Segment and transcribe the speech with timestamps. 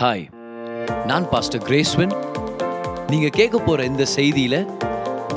[0.00, 0.24] Hi
[1.10, 2.10] நான் pastor கிரேஸ்வன்
[3.12, 4.56] நீங்கள் கேட்க போகிற இந்த செய்தியில்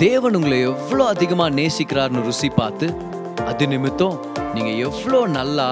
[0.04, 2.88] தேவன் உங்களை எவ்வளோ அதிகமாக நேசிக்கிறார்னு ருசி பார்த்து
[3.52, 4.18] அது நிமித்தம்
[4.56, 5.70] நீங்கள் எவ்வளோ நல்லா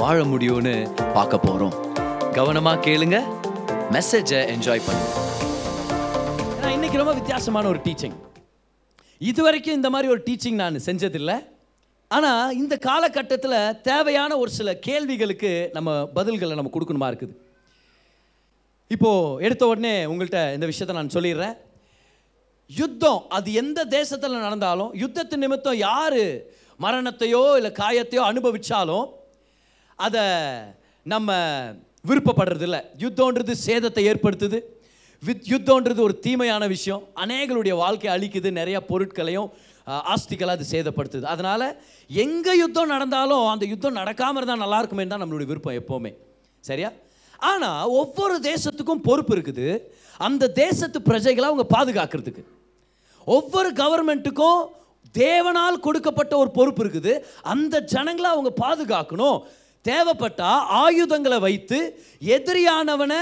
[0.00, 0.74] வாழ முடியும்னு
[1.18, 1.76] பார்க்க போகிறோம்
[2.38, 3.20] கவனமாக கேளுங்க
[3.96, 5.14] மெசேஜை என்ஜாய் பண்ணுங்க.
[6.60, 8.18] நான் இன்னைக்கு ரொம்ப வித்தியாசமான ஒரு டீச்சிங்
[9.20, 11.38] இது வரைக்கும் இந்த மாதிரி ஒரு டீச்சிங் நான் செஞ்சதில்லை.
[12.10, 13.58] ஆனால் இந்த காலகட்டத்தில்
[13.90, 17.34] தேவையான ஒரு சில கேள்விகளுக்கு நம்ம பதில்களை நம்ம கொடுக்கணுமா இருக்குது?
[18.94, 21.56] இப்போது எடுத்த உடனே உங்கள்கிட்ட இந்த விஷயத்தை நான் சொல்லிடுறேன்.
[22.80, 26.22] யுத்தம் அது எந்த தேசத்தில் நடந்தாலும் யுத்தத்து நிமித்தம் யார்
[26.84, 29.06] மரணத்தையோ இல்லை காயத்தையோ அனுபவித்தாலும்
[30.06, 30.24] அதை
[31.12, 31.32] நம்ம
[32.08, 32.78] விருப்பப்படுறதில்ல.
[33.04, 34.58] யுத்தன்றது சேதத்தை ஏற்படுத்துது.
[35.22, 37.02] வித் யுத்தன்றது ஒரு தீமையான விஷயம்.
[37.24, 38.50] அநேகருடைய வாழ்க்கையை அழிக்குது.
[38.60, 39.48] நிறைய பொருட்களையும்
[40.12, 41.26] ஆஸ்திகளை அது சேதப்படுத்துது.
[41.34, 41.66] அதனால்
[42.24, 46.12] எங்கே யுத்தம் நடந்தாலும் அந்த யுத்தம் நடக்காமல் இருந்தால் நல்லா இருக்குமே தான் நம்மளுடைய விருப்பம் எப்போவுமே.
[46.68, 46.90] சரியா?
[47.38, 49.82] ஆனால் ஒவ்வொரு தேசத்துக்கும் பொறுப்பு இருக்குது.
[50.18, 52.44] அந்த தேசத்து பிரஜைகளை அவங்க பாதுகாக்கிறதுக்கு.
[53.24, 54.66] ஒவ்வொரு கவர்மெண்ட்டுக்கும்
[55.18, 57.20] தேவனால் கொடுக்கப்பட்ட ஒரு பொறுப்பு இருக்குது.
[57.42, 59.42] அந்த ஜனங்களை அவங்க பாதுகாக்கணும்.
[59.82, 63.20] தேவைப்பட்டால் ஆயுதங்களை வைத்து எதிரியானவனை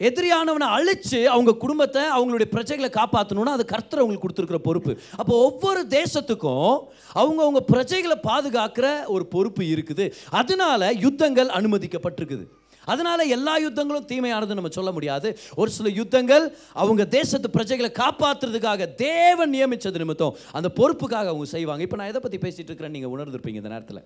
[0.00, 4.92] எதிரியானவனை அழித்து அவங்க குடும்பத்தை அவங்களுடைய பிரஜைகளை காப்பாற்றணும்னா அது கர்த்தர் அவங்களுக்கு கொடுத்துருக்குற பொறுப்பு.
[5.20, 6.74] அப்போ ஒவ்வொரு தேசத்துக்கும்
[7.20, 10.06] அவங்க அவங்க பிரஜைகளை பாதுகாக்கிற ஒரு பொறுப்பு இருக்குது.
[10.40, 12.46] அதனால யுத்தங்கள் அனுமதிக்கப்பட்டிருக்குது.
[12.92, 15.28] அதனால எல்லா யுத்தங்களும் தீமையானது நம்ம சொல்ல முடியாது.
[15.60, 16.44] ஒரு சில யுத்தங்கள்
[16.82, 21.82] அவங்க தேசத்து பிரஜைகளை காப்பாற்றுறதுக்காக தேவன் நியமித்தது நிமித்தம் அந்த பொறுப்புக்காக அவங்க செய்வாங்க.
[21.86, 24.02] இப்போ நான் எதை பற்றி பேசிகிட்டு இருக்கிறேன்னு நீங்கள் உணர்ந்துருப்பீங்க இந்த நேரத்தில்.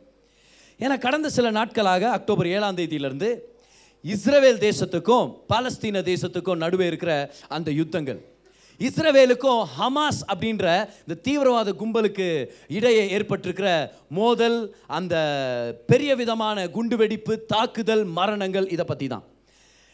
[0.81, 3.31] ஏன்னா கடந்த சில நாட்களாக அக்டோபர் ஏழாம் தேதியிலேருந்து
[4.05, 7.13] இஸ்ரவேல் தேசத்துக்கும் பாலஸ்தீன தேசத்துக்கும் நடுவே இருக்கிற
[7.49, 8.21] அந்த யுத்தங்கள்.
[8.81, 10.67] இஸ்ரவேலுக்கும் ஹமாஸ் அப்படின்ற
[11.01, 12.29] இந்த தீவிரவாத கும்பலுக்கு
[12.69, 15.15] இடையே ஏற்பட்டிருக்கிற மோதல் அந்த
[15.87, 19.25] பெரிய விதமான குண்டுவெடிப்பு தாக்குதல் மரணங்கள் இதை பற்றி தான்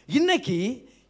[0.09, 0.57] இன்னைக்கு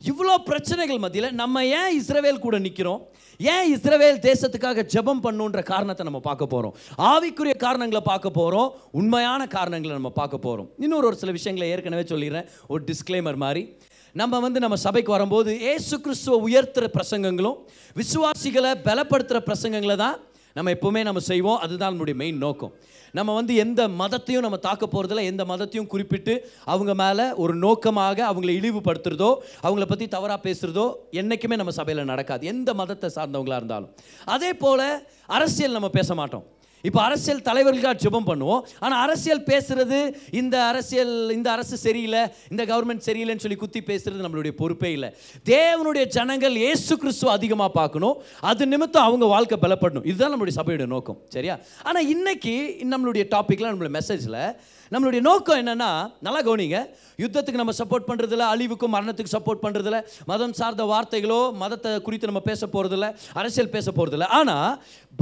[0.01, 3.01] இவ்வளோ பிரச்சனைகள் மத்தியில் நம்ம ஏன் இஸ்ரவேல் கூட நிற்கிறோம்
[3.37, 9.95] ஏன் இஸ்ரவேல் தேசத்துக்காக ஜெபம் பண்ணுன்ற காரணத்தை நம்ம பார்க்க போகிறோம் ஆவிக்குரிய காரணங்களை பார்க்க போகிறோம் உண்மையான காரணங்களை
[9.95, 12.47] நம்ம பார்க்க போகிறோம் இன்னொரு ஒரு சில விஷயங்களை ஏற்கனவே சொல்லிடுறேன்.
[12.67, 13.77] ஒரு டிஸ்க்ளைமர் மாதிரி.
[14.13, 17.57] நம்ம வந்து நம்ம சபைக்கு வரும்போது ஏசு கிறிஸ்துவை உயர்த்துகிற பிரசங்கங்களும்
[17.95, 20.19] விசுவாசிகளை பலப்படுத்துகிற பிரசங்கங்களை தான்
[20.57, 21.59] நம்ம எப்போவுமே நம்ம செய்வோம்.
[21.65, 22.73] அதுதான் நம்மளுடைய மெயின் நோக்கம்.
[23.17, 26.33] நம்ம வந்து எந்த மதத்தையும் நம்ம தாக்க போகிறதில்ல எந்த மதத்தையும் குறிப்பிட்டு
[26.73, 29.29] அவங்க மேலே ஒரு நோக்கமாக அவங்கள இழிவுபடுத்துறதோ
[29.65, 30.85] அவங்கள பற்றி தவறாக பேசுகிறதோ
[31.21, 32.45] என்றைக்குமே நம்ம சபையில் நடக்காது.
[32.53, 33.91] எந்த மதத்தை சார்ந்தவங்களாக இருந்தாலும்.
[34.35, 34.87] அதே போல்
[35.37, 36.45] அரசியல் நம்ம பேச மாட்டோம்.
[36.87, 38.61] இப்போ அரசியல் தலைவர்களுக்காக ஜெபம் பண்ணுவோம்.
[38.85, 39.99] ஆனால் அரசியல் பேசுறது
[40.41, 45.09] இந்த அரசியல் இந்த அரசு சரியில்லை இந்த கவர்மெண்ட் சரியில்லைன்னு சொல்லி குத்தி பேசுறது நம்மளுடைய பொறுப்பே இல்லை.
[45.53, 48.15] தேவனுடைய ஜனங்கள் ஏசு கிறிஸ்துவ அதிகமாக பார்க்கணும்.
[48.51, 50.07] அது நிமித்தம் அவங்க வாழ்க்கை பலப்படணும்.
[50.11, 51.19] இதுதான் நம்மளுடைய சபையோட நோக்கம்.
[51.35, 51.57] சரியா?
[51.83, 52.55] ஆனால் இன்னைக்கு
[52.93, 54.41] நம்மளுடைய டாப்பிக்கில் நம்மளுடைய மெசேஜில்
[54.93, 55.89] நம்மளுடைய நோக்கம் என்னன்னா
[56.25, 56.79] நல்லா கவனிங்க.
[57.23, 59.99] யுத்தத்துக்கு நம்ம சப்போர்ட் பண்ணுறதில்ல அழிவுக்கும் மரணத்துக்கு சப்போர்ட் பண்ணுறதில்ல
[60.31, 63.07] மதம் சார்ந்த வார்த்தைகளோ மதத்தை குறித்து நம்ம பேச போகிறதில்ல
[63.41, 64.69] அரசியல் பேச போகிறதில்ல ஆனால்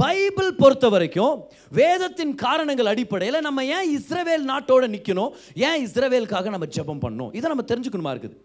[0.02, 1.34] பைபிள் பொறுத்த வரைக்கும்
[1.80, 5.32] வேதத்தின் காரணங்கள் அடிப்படையில் நம்ம ஏன் இஸ்ரவேல் நாட்டோட நிற்கணும்
[5.68, 7.32] ஏன் இஸ்ரவேலுக்காக நம்ம ஜெபம் பண்ணணும்?
[7.38, 8.36] இதை நம்ம தெரிஞ்சுக்கணுமா இருக்குது?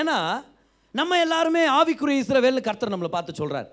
[0.00, 0.16] ஏன்னா
[0.94, 3.68] நம்ம எல்லாருமே ஆவிக்குரிய இஸ்ரவேல்னு கர்த்தர் நம்மளை பார்த்து சொல்கிறார்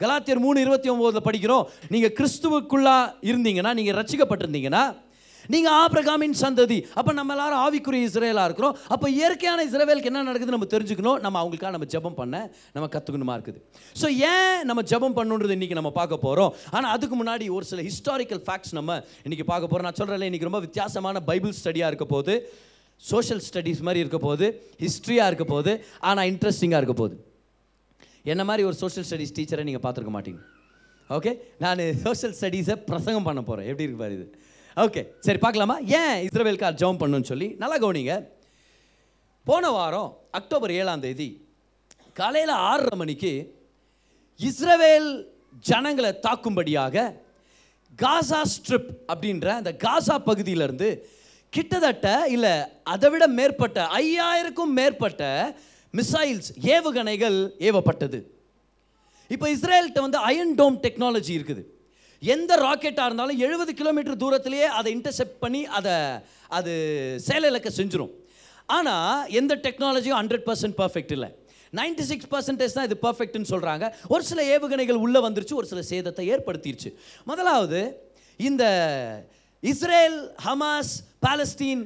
[0.00, 1.64] கலாத்தியர் மூணு இருபத்தி ஒம்போதில் படிக்கிறோம்
[1.94, 2.96] நீங்கள் கிறிஸ்துவுக்குள்ளா
[3.28, 4.82] இருந்தீங்கன்னா நீங்கள் ரசிக்கப்பட்டிருந்தீங்கன்னா
[5.54, 6.78] நீங்கள் ஆபிரகாமின் சந்ததி.
[6.98, 8.74] அப்போ நம்ம எல்லாரும் ஆவிக்குரிய இஸ்ரேலாக இருக்கிறோம்.
[8.94, 11.18] அப்போ இயற்கையான இஸ்ரேவேலுக்கு என்ன நடக்குது நம்ம தெரிஞ்சுக்கணும்.
[11.26, 12.36] நம்ம அவங்களுக்காக நம்ம ஜெபம் பண்ண
[12.76, 13.60] நம்ம கற்றுக்கணுமா இருக்குது.
[14.00, 18.42] ஸோ ஏன் நம்ம ஜெபம் பண்ணுன்றது இன்றைக்கி நம்ம பார்க்க போகிறோம் ஆனால் அதுக்கு முன்னாடி ஒரு சில ஹிஸ்டாரிக்கல்
[18.48, 22.34] ஃபேக்ட்ஸ் நம்ம இன்றைக்கி பார்க்க போகிறோம் நான் சொல்கிறேன் இன்றைக்கி ரொம்ப வித்தியாசமான பைபிள் ஸ்டடியாக இருக்க போது
[23.02, 24.46] சோஷியல் ஸ்டடீஸ் மாதிரி இருக்க போது
[24.84, 25.72] ஹிஸ்ட்ரியாக இருக்க போது
[26.10, 27.16] ஆனால் இன்ட்ரெஸ்டிங்காக இருக்க போது
[28.32, 30.40] என்ன மாதிரி ஒரு சோஷியல் ஸ்டடீஸ் டீச்சரை நீங்கள் பார்த்துருக்க மாட்டீங்க?
[31.16, 31.32] ஓகே
[31.64, 34.26] நான் சோஷியல் ஸ்டடீஸை பிரசங்கம் பண்ண போகிறேன் எப்படி இருக்கு பாரு இது?
[34.82, 35.76] ஓகே சரி பார்க்கலாமா?
[36.00, 37.46] ஏன் இஸ்ரேவேல்கார் ஜெபம் பண்ணுன்னு சொல்லி?
[37.62, 38.14] நல்லா கவனிங்க.
[39.48, 41.28] போன வாரம் அக்டோபர் ஏழாம் தேதி
[42.18, 43.32] காலையில் ஆறரை மணிக்கு
[44.40, 45.08] இஸ்ரவேல்
[45.68, 47.06] ஜனங்களை தாக்கும்படியாக
[48.02, 50.90] காசா ஸ்ட்ரிப் அப்படின்ற அந்த காசா பகுதியிலேருந்து
[51.56, 52.54] கிட்டத்தட்ட இல்லை
[52.94, 55.22] அதை விட மேற்பட்ட ஐயாயிரக்கும் மேற்பட்ட
[55.94, 57.38] மிசைல்ஸ் ஏவுகணைகள்
[57.68, 58.20] ஏவப்பட்டது.
[59.34, 61.64] இப்போ இஸ்ரேல்கிட்ட வந்து அயன் டோம் டெக்னாலஜி இருக்குது.
[62.22, 65.94] எந்த ராக்கெட்டாக இருந்தாலும் எழுபது கிலோமீட்டர் தூரத்திலேயே அதை இன்டர்செப்ட் பண்ணி அதை
[66.50, 66.72] அது
[67.28, 68.14] செயலிழக்க செஞ்சிடும்
[68.66, 71.28] ஆனால் எந்த டெக்னாலஜியும் ஹண்ட்ரட் பர்சன்ட் பர்ஃபெக்ட் இல்லை.
[71.72, 76.24] நைன்டி சிக்ஸ் பர்சன்டேஜ் தான் இது பர்ஃபெக்ட்னு சொல்கிறாங்க ஒரு சில ஏவுகணைகள் உள்ளே வந்துருச்சு ஒரு சில சேதத்தை
[76.26, 76.90] ஏற்படுத்திடுச்சு
[77.24, 77.80] முதலாவது
[78.40, 78.64] இந்த
[79.62, 80.92] இஸ்ரேல் ஹமாஸ்
[81.26, 81.82] பாலஸ்தீன்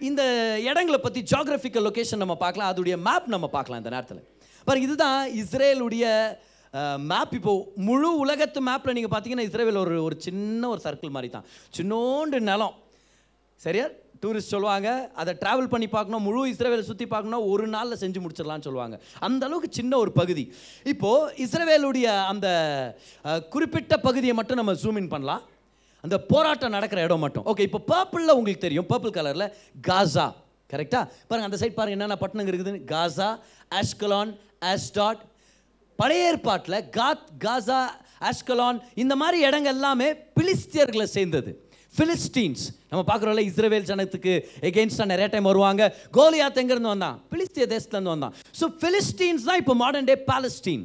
[0.00, 0.22] இந்த
[0.60, 4.22] இடங்களை பற்றி ஜாகிரபிக்கல் லொக்கேஷன் நம்ம பார்க்கலாம் அதோடைய மேப் நம்ம பார்க்கலாம் இந்த நேரத்தில்.
[4.64, 6.36] பாருங்க இதுதான் இஸ்ரேலுடைய
[7.10, 7.52] மேப் இப்போ
[7.88, 11.46] முழு உலகத்து மேப்பில் நீங்கள் பார்த்தீங்கன்னா இஸ்ரேல் ஒரு ஒரு சின்ன ஒரு சர்க்கிள் மாதிரி தான்.
[11.76, 12.74] சின்னோண்டு நிலம்.
[13.64, 13.86] சரியா?
[14.22, 14.88] டூரிஸ்ட் சொல்லுவாங்க.
[15.20, 16.24] அதை ட்ராவல் பண்ணி பார்க்கணும்.
[16.26, 17.44] முழு இஸ்ரேவேலை சுற்றி பார்க்கணும்.
[17.52, 18.96] ஒரு நாளில் செஞ்சு முடிச்சிடலாம்னு சொல்லுவாங்க.
[19.26, 20.44] அந்த அளவுக்கு சின்ன ஒரு பகுதி.
[20.92, 22.48] இப்போது இஸ்ரேவேலுடைய அந்த
[23.54, 25.44] குறிப்பிட்ட பகுதியை மட்டும் நம்ம ஜூம் இன் பண்ணலாம்.
[26.04, 27.46] அந்த போராட்டம் நடக்கிற இடம் மட்டும்.
[27.52, 28.88] ஓகே இப்போ பர்பிளில் உங்களுக்கு தெரியும்.
[28.92, 29.52] பர்பிள் கலரில்
[29.88, 30.26] காசா
[30.72, 33.28] கரெக்டாக பாருங்கள் அந்த சைட் பாருங்கள் என்னென்ன பட்டணங்க இருக்குதுன்னு காசா
[33.80, 34.32] ஆஷ்கலான்
[34.72, 35.22] ஆஸ்டாட்
[36.00, 37.80] பழைய ஏற்பாட்டில் காத் காசா
[38.30, 40.08] ஆஷ்கலான் இந்த மாதிரி இடங்கள் எல்லாமே
[40.38, 41.52] பிலிஸ்தியர்களை சேர்ந்தது.
[41.94, 44.32] பிலிஸ்டீன்ஸ் நம்ம பார்க்குறோம்ல இஸ்ரேவேல் ஜனத்துக்கு
[44.68, 45.82] எகெயின்ஸ்டாக நிறைய டைம் வருவாங்க.
[46.16, 47.16] கோலியாத் எங்கேருந்து வந்தான்?
[47.32, 48.34] பிலிஸ்திய தேசத்துலேருந்து வந்தான்.
[48.58, 50.84] ஸோ பிலிஸ்டீன்ஸ் தான் இப்போ மாடர்ன் டே பாலஸ்டீன்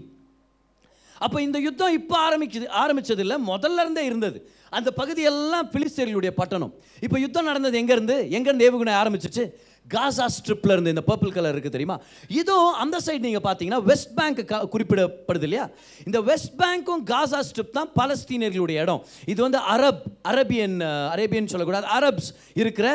[1.25, 4.37] அப்போ இந்த யுத்தம் இப்போ ஆரம்பிச்சது ஆரம்பிச்சது இல்லை முதல்ல இருந்தே இருந்தது.
[4.77, 6.71] அந்த பகுதியெல்லாம் பிலிஸ்தீர்களுடைய பட்டணம்.
[7.05, 8.15] இப்போ யுத்தம் நடந்தது எங்கேருந்து?
[8.37, 9.43] எங்கேருந்து ஏவுகணை ஆரம்பிச்சிச்சு?
[9.87, 11.97] காசா ஸ்ட்ரிப்பில் இருந்து இந்த பர்பிள் கலர் இருக்குது தெரியுமா?
[12.41, 14.39] இதுவும் அந்த சைடு நீங்கள் பார்த்தீங்கன்னா வெஸ்ட் பேங்க்
[14.73, 15.65] குறிப்பிடப்படுது இல்லையா?
[16.05, 19.03] இந்த வெஸ்ட் பேங்க்கும் காசா ஸ்ட்ரிப் தான் பலஸ்தீனியர்களுடைய இடம்.
[19.33, 20.77] இது வந்து அரப் அரேபியன்
[21.15, 22.31] அரேபியன் சொல்லக்கூடாது அரப்ஸ்
[22.63, 22.87] இருக்கிற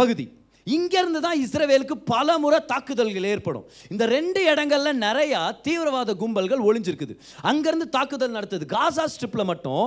[0.00, 0.26] பகுதி.
[0.66, 3.64] இங்கேருந்து தான் இஸ்ரவேலுக்கு பல முறை தாக்குதல்கள் ஏற்படும்.
[3.92, 7.14] இந்த ரெண்டு இடங்கள்ல நிறையா தீவிரவாத கும்பல்கள் ஒளிஞ்சிருக்குது.
[7.50, 8.66] அங்கேருந்து தாக்குதல் நடத்துது.
[8.74, 9.86] காசா ஸ்ட்ரிப்பில் மட்டும்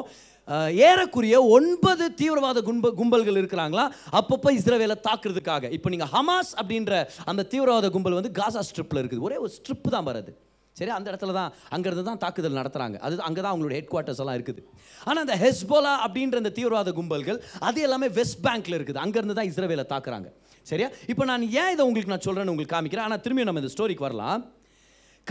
[0.88, 3.86] ஏறக்குரிய ஒன்பது தீவிரவாத கும்ப கும்பல்கள் இருக்கிறாங்களா?
[4.19, 5.71] அப்பப்போ இஸ்ரவேலை தாக்குறதுக்காக.
[5.77, 6.94] இப்போ நீங்கள் ஹமாஸ் அப்படின்ற
[7.31, 9.24] அந்த தீவிரவாத கும்பல் வந்து காசா ஸ்ட்ரிப்பில் இருக்குது.
[9.27, 10.33] ஒரே ஒரு ஸ்ட்ரிப் தான் வருது
[10.80, 14.38] சரி அந்த இடத்துல தான் அங்கேருந்து தான் தாக்குதல் நடத்துகிறாங்க அது அங்கே தான் அவங்களோட ஹெட் குவார்ட்டர்ஸ் எல்லாம்
[14.38, 14.62] இருக்குது.
[15.07, 19.00] ஆனால் அந்த ஹெஸ்போலா அப்படின்ற அந்த தீவிரவாத கும்பல்கள் அது எல்லாமே வெஸ்ட் பேங்க்கில் இருக்குது.
[19.03, 20.27] அங்கேருந்து தான் இஸ்ரேவேலை தாக்குறாங்க.
[20.71, 20.89] சரியா?
[21.12, 23.07] இப்போ நான் ஏன் இதை உங்களுக்கு நான் சொல்கிறேன்னு உங்களுக்கு காமிக்கிறேன்.
[23.07, 24.44] ஆனால் திரும்பி நம்ம இந்த ஸ்டோரிக்கு வரலாம்.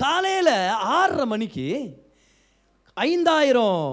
[0.02, 0.54] காலையில்
[0.98, 1.66] ஆறரை மணிக்கு
[2.96, 3.84] ஐந்தாயிரம்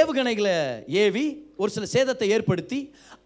[0.00, 0.56] ஏவுகணைகளை
[1.02, 1.24] ஏவி
[1.62, 2.80] ஒரு சில சேதத்தை ஏற்படுத்தி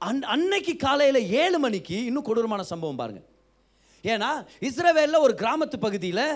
[0.08, 3.26] அன் அன்னைக்கு காலையில் ஏழு மணிக்கு இன்னும் கொடூரமான சம்பவம் பாருங்கள்
[4.04, 4.30] ஏன்னா
[4.68, 6.26] இஸ்ரேவேலில் ஒரு கிராமத்து பகுதியில்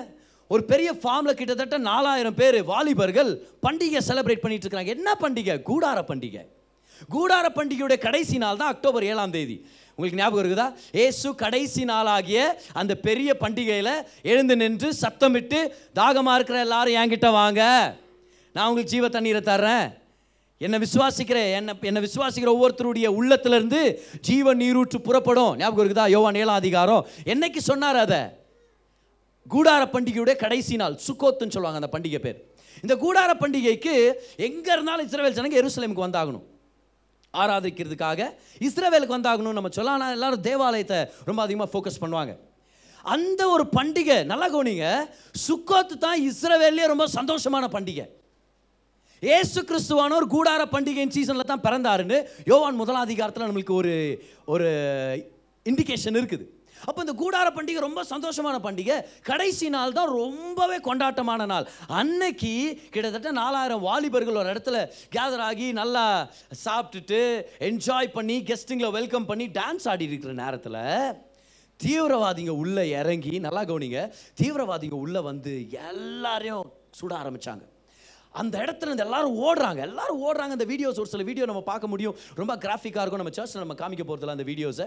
[0.51, 3.31] ஒரு பெரிய ஃபார்மில் கிட்டத்தட்ட நாலாயிரம் பேர் வாலிபர்கள்
[3.67, 5.55] பண்டிகை செலிப்ரேட் பண்ணிட்டு இருக்காங்க என்ன பண்டிகை?
[5.69, 6.43] கூடார பண்டிகை.
[7.13, 9.57] கூடார பண்டிகையுடைய கடைசி நாள் தான் அக்டோபர் ஏழாம் தேதி.
[9.95, 10.67] உங்களுக்கு ஞாபகம் இருக்குதா?
[11.05, 12.41] ஏசு கடைசி நாளாகிய
[12.81, 13.95] அந்த பெரிய பண்டிகையில்
[14.33, 15.61] எழுந்து நின்று சத்தமிட்டு
[15.99, 17.63] தாகமாக இருக்கிற எல்லாரும் என்கிட்ட வாங்க.
[18.55, 19.87] நான் உங்களுக்கு ஜீவ தண்ணீரை தர்றேன்.
[20.65, 23.81] என்னை விசுவாசிக்கிற என்னை என்னை விசுவாசிக்கிற ஒவ்வொருத்தருடைய உள்ளத்திலிருந்து
[24.29, 25.53] ஜீவ நீரூற்று புறப்படும்.
[25.61, 26.05] ஞாபகம் இருக்குதா?
[26.15, 27.07] யோவான் ஏழாம் அதிகாரம்.
[27.33, 28.21] என்னைக்கு சொன்னார் அதை?
[29.55, 32.39] கூடார பண்டிகையுடைய கடைசி நாள் சுக்கோத்துன்னு சொல்லுவாங்க அந்த பண்டிகை பேர்.
[32.85, 33.95] இந்த கூடார பண்டிகைக்கு
[34.49, 36.45] எங்கே இருந்தாலும் இஸ்ரவேல் ஜனங்க எருசலேமுக்கு வந்தாகணும்.
[37.35, 38.21] ஆராதிக்கிறதுக்காக
[38.69, 39.99] இஸ்ரவேலுக்கு வந்தாகணும் நம்ம சொல்லலாம்.
[39.99, 42.33] ஆனால் எல்லாரும் தேவாலயத்தை ரொம்ப அதிகமாக ஃபோக்கஸ் பண்ணுவாங்க.
[43.05, 44.87] அந்த ஒரு பண்டிகை நல்லா கவனிங்க
[45.49, 48.07] சுக்கோத்து தான் இஸ்ரேவேல்லே ரொம்ப சந்தோஷமான பண்டிகை.
[49.23, 52.19] ஏசு கிறிஸ்துவானவர் கூடார பண்டிகையின் சீசனில் தான் பிறந்தாருன்னு
[52.51, 53.95] யோவான் முதலாம் அதிகாரத்தில் நம்மளுக்கு ஒரு
[54.53, 54.69] ஒரு
[55.67, 56.47] இண்டிகேஷன் இருக்குது.
[56.89, 58.97] அப்போ இந்த கூடார பண்டிகை ரொம்ப சந்தோஷமான பண்டிகை.
[59.29, 61.67] கடைசி நாள் தான் ரொம்பவே கொண்டாட்டமான நாள்.
[62.01, 62.53] அன்னைக்கு
[62.95, 64.79] கிட்டத்தட்ட நாலாயிரம் வாலிபர்கள் ஒரு இடத்துல
[65.17, 66.05] கேதர் ஆகி நல்லா
[66.65, 67.21] சாப்பிட்டுட்டு
[67.69, 70.81] என்ஜாய் பண்ணி கெஸ்ட்டுங்களை வெல்கம் பண்ணி டான்ஸ் ஆடி இருக்கிற நேரத்தில்
[71.81, 74.01] தீவிரவாதிங்க உள்ளே இறங்கி நல்லா கவனிங்க
[74.41, 75.53] தீவிரவாதிங்க உள்ளே வந்து
[75.91, 76.67] எல்லாரையும்
[77.01, 77.65] சுட ஆரம்பித்தாங்க
[78.41, 79.81] அந்த இடத்துல இந்த எல்லாரும் ஓடுறாங்க.
[79.89, 80.57] எல்லாரும் ஓடுறாங்க.
[80.57, 82.17] அந்த வீடியோஸ் ஒரு சில வீடியோ நம்ம பார்க்க முடியும்.
[82.41, 83.23] ரொம்ப கிராஃபிக்காக இருக்கும்.
[83.23, 84.87] நம்ம சர்ச்சில் நம்ம காமிக்க போகிறதுல அந்த வீடியோஸை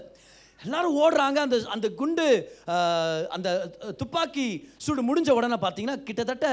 [0.63, 1.37] எல்லாரும் ஓடுறாங்க.
[1.45, 2.25] அந்த அந்த குண்டு
[3.35, 3.49] அந்த
[4.01, 4.47] துப்பாக்கி
[4.85, 6.47] சூடு முடிஞ்ச உடனே பார்த்தீங்கன்னா கிட்டத்தட்ட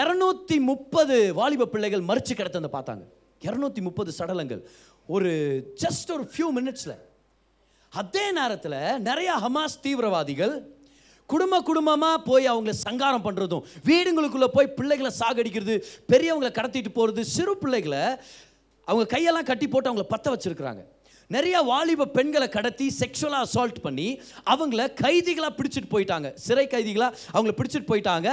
[0.00, 3.04] இரநூத்தி முப்பது வாலிப பிள்ளைகள் மறிச்சு கிடத்தந்த பார்த்தாங்க.
[3.48, 4.62] இரநூத்தி முப்பது சடலங்கள்.
[5.16, 5.30] ஒரு
[5.82, 6.96] ஜஸ்ட் ஒரு ஃபியூ மினிட்ஸில்
[7.92, 10.54] அதே நேரத்தில் நிறையா ஹமாஸ் தீவிரவாதிகள்
[11.32, 15.74] குடும்ப குடும்பமாக போய் அவங்கள சங்காரம் பண்ணுறதும் வீடுங்களுக்குள்ளே போய் பிள்ளைகளை சாகடிக்கிறது
[16.12, 18.04] பெரியவங்களை கடத்திட்டு போகிறது சிறு பிள்ளைகளை
[18.88, 20.82] அவங்க கையெல்லாம் கட்டி போட்டு அவங்கள பற்ற வச்சுருக்குறாங்க.
[21.36, 24.06] நிறைய வாலிப பெண்களை கடத்தி செக்ஷுவலாக அசால்ட் பண்ணி
[24.52, 26.28] அவங்கள கைதிகளாக பிடிச்சிட்டு போயிட்டாங்க.
[26.44, 28.30] சிறை கைதிகளாக அவங்கள பிடிச்சிட்டு போயிட்டாங்க.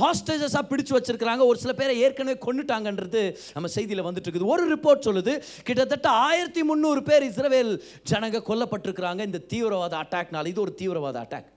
[0.00, 1.42] ஹாஸ்டேஜஸாக பிடிச்சு வச்சிருக்கிறாங்க.
[1.50, 3.22] ஒரு சில பேரை ஏற்கனவே கொண்டுட்டாங்கன்றது
[3.54, 5.32] நம்ம செய்தியில் வந்துட்டு இருக்குது ஒரு ரிப்போர்ட் சொல்லுது
[5.68, 7.72] கிட்டத்தட்ட ஆயிரத்தி முந்நூறு பேர் இஸ்ரவேல்
[8.12, 9.20] ஜனங்க கொல்லப்பட்டிருக்கிறாங்க.
[9.30, 11.48] இந்த தீவிரவாத அட்டாக்னால இது ஒரு தீவிரவாத அட்டாக்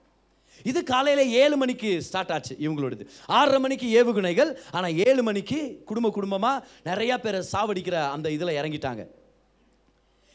[0.70, 3.04] இது காலையில் ஏழு மணிக்கு ஸ்டார்ட் ஆச்சு இவங்களோடது.
[3.38, 5.58] ஆறரை மணிக்கு ஏவுகணைகள் ஆனால் ஏழு மணிக்கு
[5.90, 9.04] குடும்ப குடும்பமாக நிறையா பேரை சாவடிக்கிற அந்த இதில் இறங்கிட்டாங்க.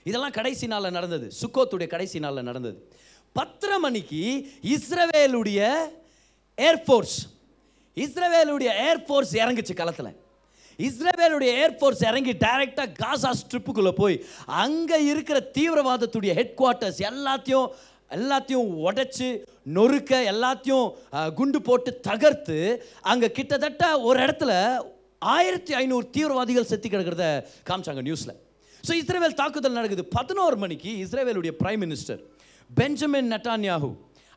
[0.06, 1.28] இதெல்லாம் கடைசி நாளில் நடந்தது.
[1.42, 2.78] சுக்கோத்துடைய கடைசி நாளில் நடந்தது.
[3.36, 4.22] பத்தரை மணிக்கு
[4.76, 5.60] இஸ்ரவேலுடைய
[6.58, 7.18] ஏர்ஃபோர்ஸ்
[7.98, 10.12] இஸ்ரவேலுடைய ஏர்ஃபோர்ஸ் இறங்குச்சு களத்தில்.
[10.80, 14.16] இஸ்ரவேலுடைய ஏர்ஃபோர்ஸ் இறங்கி டைரெக்டாக காசா ஸ்ட்ரிப்புக்குள்ளே போய்
[14.64, 17.68] அங்கே இருக்கிற தீவிரவாதத்துடைய ஹெட் குவார்ட்டர்ஸ் எல்லாத்தையும்
[18.18, 19.30] எல்லாத்தையும் உடைச்சு
[19.78, 20.88] நொறுக்க எல்லாத்தையும்
[21.40, 22.58] குண்டு போட்டு தகர்த்து
[23.12, 24.52] அங்கே கிட்டத்தட்ட ஒரு இடத்துல
[25.36, 27.26] ஆயிரத்தி ஐநூறு தீவிரவாதிகள் செத்து கிடக்கிறத
[27.70, 28.36] காமிச்சாங்க நியூஸில்
[28.88, 30.04] ஸோ இஸ்ரேவேல் தாக்குதல் நடக்குது.
[30.18, 32.22] பதினோரு மணிக்கு இஸ்ரேவேலுடைய பிரைம் மினிஸ்டர்
[32.70, 33.90] பெஞ்சமின் நட்டான்யாஹூ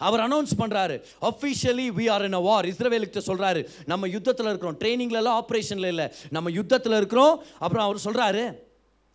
[0.07, 0.95] அவர் அனௌன்ஸ் பண்ணுறாரு
[1.29, 3.61] officially we are in a war இஸ்ரேவேலுக்கு சொல்கிறாரு
[3.93, 4.79] நம்ம யுத்தத்தில் இருக்கிறோம்.
[4.83, 6.07] ட்ரைனிங்லலாம் ஆப்ரேஷனில் இல்லை.
[6.37, 7.35] நம்ம யுத்தத்தில் இருக்கிறோம்.
[7.65, 8.43] அப்புறம் அவர் சொல்கிறாரு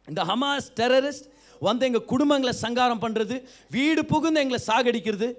[0.08, 1.28] இந்த ஹமாஸ் டெரரிஸ்ட்
[1.68, 3.36] வந்து எங்கள் குடும்பங்களை சங்காரம் பண்ணுறது
[3.76, 5.30] வீடு புகுந்து எங்களை சாகடிக்கிறது.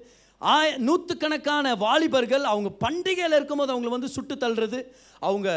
[0.43, 4.81] ஆய நூற்றுக்கணக்கான வாலிபர்கள் அவங்க பண்டிகையில் இருக்கும்போது அவங்களை வந்து சுட்டு தள்ளுறது
[5.29, 5.49] அவங்க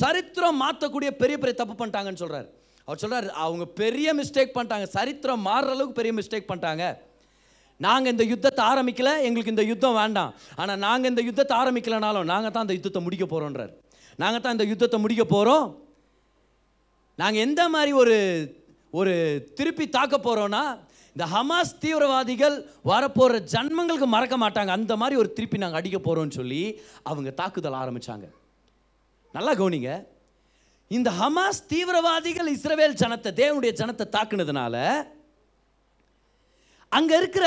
[0.00, 2.48] சரித்திரம் மாற்றக்கூடிய பெரிய பெரிய தப்பு பண்ணிட்டாங்கன்னு சொல்கிறார்
[2.86, 4.86] அவர் சொல்கிறார் அவங்க பெரிய மிஸ்டேக் பண்ணிட்டாங்க.
[4.96, 6.84] சரித்திரம் மாறுற அளவுக்கு பெரிய மிஸ்டேக் பண்ணிட்டாங்க.
[7.80, 10.32] நாங்கள் இந்த யுத்தத்தை ஆரம்பிக்கல எங்களுக்கு இந்த யுத்தம் வேண்டாம்.
[10.60, 13.72] ஆனால் நாங்கள் இந்த யுத்தத்தை ஆரம்பிக்கலனாலும் நாங்கள் தான் இந்த யுத்தத்தை முடிக்க போகிறோன்றார்
[14.22, 15.68] நாங்கள் தான் இந்த யுத்தத்தை முடிக்க போகிறோம்
[17.18, 18.16] நாங்கள் எந்த மாதிரி ஒரு
[18.98, 19.12] ஒரு
[19.58, 20.62] திருப்பி தாக்க போகிறோன்னா
[21.16, 22.56] இந்த ஹமாஸ் தீவிரவாதிகள்
[22.90, 24.70] வரப்போகிற ஜன்மங்களுக்கு மறக்க மாட்டாங்க.
[24.78, 26.62] அந்த மாதிரி ஒரு திருப்பி நாங்கள் அடிக்க போகிறோம்னு சொல்லி
[27.10, 28.26] அவங்க தாக்குதல் ஆரம்பித்தாங்க
[29.36, 29.90] நல்லா கவனிங்க.
[30.90, 34.76] இந்த ஹமாஸ் தீவிரவாதிகள் இஸ்ரவேல் ஜனத்தை தேவனுடைய ஜனத்தை தாக்குனதுனால
[36.98, 37.46] அங்கே இருக்கிற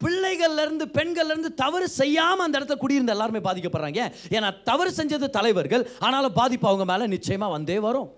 [0.00, 4.04] பிள்ளைகள்லேருந்து பெண்கள்லேருந்து தவறு செய்யாமல் அந்த இடத்துல குடியிருந்த எல்லாருமே பாதிக்கப்படுறாங்க.
[4.36, 8.08] ஏன்னா தவறு செஞ்சது தலைவர்கள் ஆனாலும் பாதிப்பு அவங்க மேலே நிச்சயமாக வந்தே வரும்.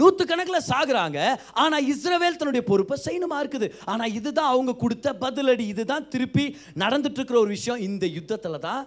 [0.00, 1.18] நூற்று கணக்கில் சாகுறாங்க.
[1.64, 3.68] ஆனால் இஸ்ரவேல் தன்னுடைய பொறுப்பை செய்யணுமா இருக்குது.
[3.92, 5.66] ஆனால் இதுதான் அவங்க கொடுத்த பதிலடி.
[5.74, 6.46] இதுதான் திருப்பி
[6.84, 7.82] நடந்துட்டு இருக்கிற ஒரு விஷயம்.
[7.88, 8.82] இந்த யுத்தத்தில் தான்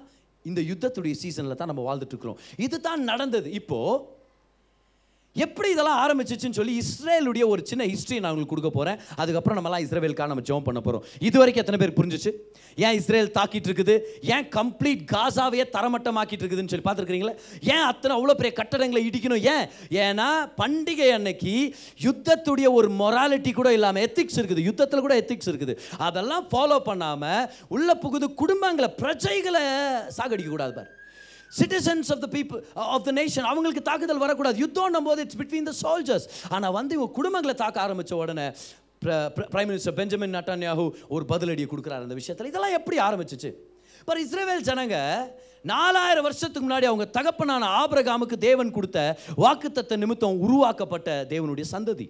[0.50, 3.48] இந்த யுத்தத்துடைய சீசனில் தான் நம்ம வாழ்ந்துட்டு இருக்கிறோம் இதுதான் நடந்தது.
[3.62, 4.20] இப்போது
[5.36, 10.32] எப்படி இதெல்லாம் ஆரம்பிச்சிச்சுன்னு சொல்லி இஸ்ரேலுடைய ஒரு சின்ன ஹிஸ்ட்ரி நான் உங்களுக்கு கொடுக்க போகிறேன் அதுக்கப்புறம் நம்மலாம் இஸ்ரேலுக்காக
[10.32, 12.32] நம்ம ஜோம் பண்ண போகிறோம் இது வரைக்கும் எத்தனை பேர் புரிஞ்சிச்சு?
[12.86, 13.96] ஏன் இஸ்ரேல் தாக்கிட்டு இருக்குது?
[14.34, 17.36] ஏன் கம்ப்ளீட் காசாவையே தரமட்டமாக்கிட்டு இருக்குதுன்னு சொல்லி பார்த்துருக்கீங்களா
[17.74, 19.44] ஏன் அத்தனை அவ்வளோ பெரிய கட்டடங்களை இடிக்கணும்?
[19.56, 19.66] ஏன்?
[20.06, 20.30] ஏன்னா
[20.62, 21.56] பண்டிகை அன்னைக்கு
[22.08, 24.68] யுத்தத்துடைய ஒரு மொராலிட்டி கூட இல்லாமல் எத்திக்ஸ் இருக்குது.
[24.70, 25.76] யுத்தத்தில் கூட எத்திக்ஸ் இருக்குது.
[26.08, 29.64] அதெல்லாம் ஃபாலோ பண்ணாமல் உள்ளே புகுது குடும்பங்களை பிரஜைகளை
[30.18, 30.92] சாகடிக்கக்கூடாது பாரு.
[31.60, 32.60] Citizens of the people
[32.96, 34.58] of the nation அவங்களுக்கு தாக்குதல் வரக்கூடாது.
[34.64, 38.48] யுத்தம் போது இட்ஸ் பிட்வீன் த சோல்ஜர்ஸ் ஆனால் வந்து இவங்க குடும்பங்களை தாக்க ஆரம்பித்த உடனே
[39.54, 42.50] பிரைம் மினிஸ்டர் பெஞ்சமின் நட்டான்யாஹூ ஒரு பதிலடியை கொடுக்குறாரு அந்த விஷயத்தில்.
[42.52, 43.52] இதெல்லாம் எப்படி ஆரம்பிச்சிச்சு?
[44.00, 44.98] இப்போ இஸ்ரேவேல் ஜனங்க
[45.72, 49.00] நாலாயிரம் வருஷத்துக்கு முன்னாடி அவங்க தகப்பனான ஆபரகாமுக்கு தேவன் கொடுத்த
[49.46, 52.08] வாக்குத்தத்த நிமித்தம் உருவாக்கப்பட்ட தேவனுடைய சந்ததி.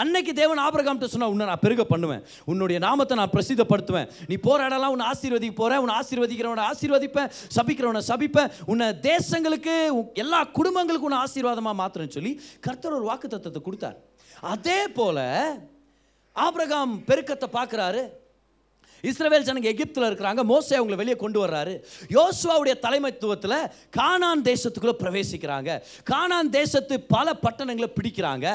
[0.00, 2.22] அன்னைக்கு தேவன் ஆபிரகாம்கிட்ட சொன்னா உன்னை நான் பெருக பண்ணுவேன்.
[2.50, 4.08] உன்னுடைய நாமத்தை நான் பிரசித்தப்படுத்துவேன்.
[4.30, 7.28] நீ போகிற இடம்லாம் உன்னை ஆசீர்வதிக்க போகிறேன் உன்னை ஆசீர்வதிக்கிறவனை ஆசீர்வதிப்பேன்.
[7.56, 8.50] சபிக்கிறவனை சபிப்பேன்.
[8.72, 9.74] உன்னை தேசங்களுக்கு
[10.24, 12.32] எல்லா குடும்பங்களுக்கும் உன்னை ஆசீர்வாதமாக மாத்திரன்னு சொல்லி
[12.68, 14.00] கர்த்தர் ஒரு வாக்கு தத்துவத்தை கொடுத்தார்.
[14.54, 15.24] அதே போல்
[16.36, 18.02] ஆபிரகாம் பெருக்கத்தை பார்க்குறாரு.
[19.10, 20.42] இஸ்ரவேல் ஜனங்க எகிப்தில் இருக்கிறாங்க.
[20.50, 21.72] மோசே அவங்களை வெளியே கொண்டு வர்றாரு.
[22.16, 23.56] யோசுவாவுடைய தலைமைத்துவத்தில்
[23.96, 25.70] கானான் தேசத்துக்குள்ளே பிரவேசிக்கிறாங்க.
[26.10, 28.46] கானான் தேசத்து பல பட்டணங்களை பிடிக்கிறாங்க.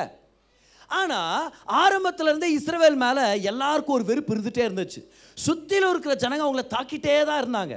[0.89, 1.51] ஆனால்
[1.83, 5.01] ஆரம்பத்துலேருந்தே இஸ்ரவேல் மேலே எல்லாருக்கும் ஒரு வெறுப்பு இருந்துகிட்டே இருந்துச்சு.
[5.45, 7.75] சுற்றிலும் இருக்கிற ஜனங்க அவங்கள தாக்கிட்டே தான் இருந்தாங்க.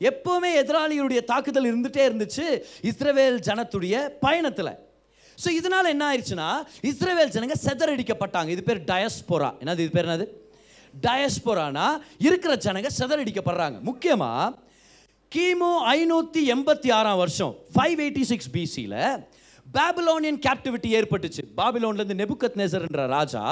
[0.00, 2.46] எப்போவுமே எதிராளிகளுடைய தாக்குதல் இருந்துகிட்டே இருந்துச்சு
[2.90, 4.72] இஸ்ரவேல் ஜனத்துடைய பயணத்தில்.
[5.42, 6.48] ஸோ இதனால் என்ன ஆயிடுச்சுன்னா
[6.90, 8.50] இஸ்ரேவேல் ஜனங்க செதறடிக்கப்பட்டாங்க.
[8.54, 9.50] இது பேர் டயஸ்போரா.
[9.62, 10.26] என்னது இது பேர் என்னது?
[11.06, 11.86] டயஸ்போரானா
[12.26, 13.76] இருக்கிற ஜனங்க செதறடிக்கப்படுறாங்க.
[13.90, 14.50] முக்கியமாக
[15.32, 18.98] கிமு ஐநூற்றி எண்பத்தி ஆறாம் வருஷம் ஃபைவ் எயிட்டி சிக்ஸ் பிசியில்
[19.74, 21.42] பாபிலோனியன் கேப்டிவிட்டி ஏற்பட்டுச்சு.
[21.56, 23.42] பாபிலோன்லேருந்து நெபுக்கத் என்ற ராஜா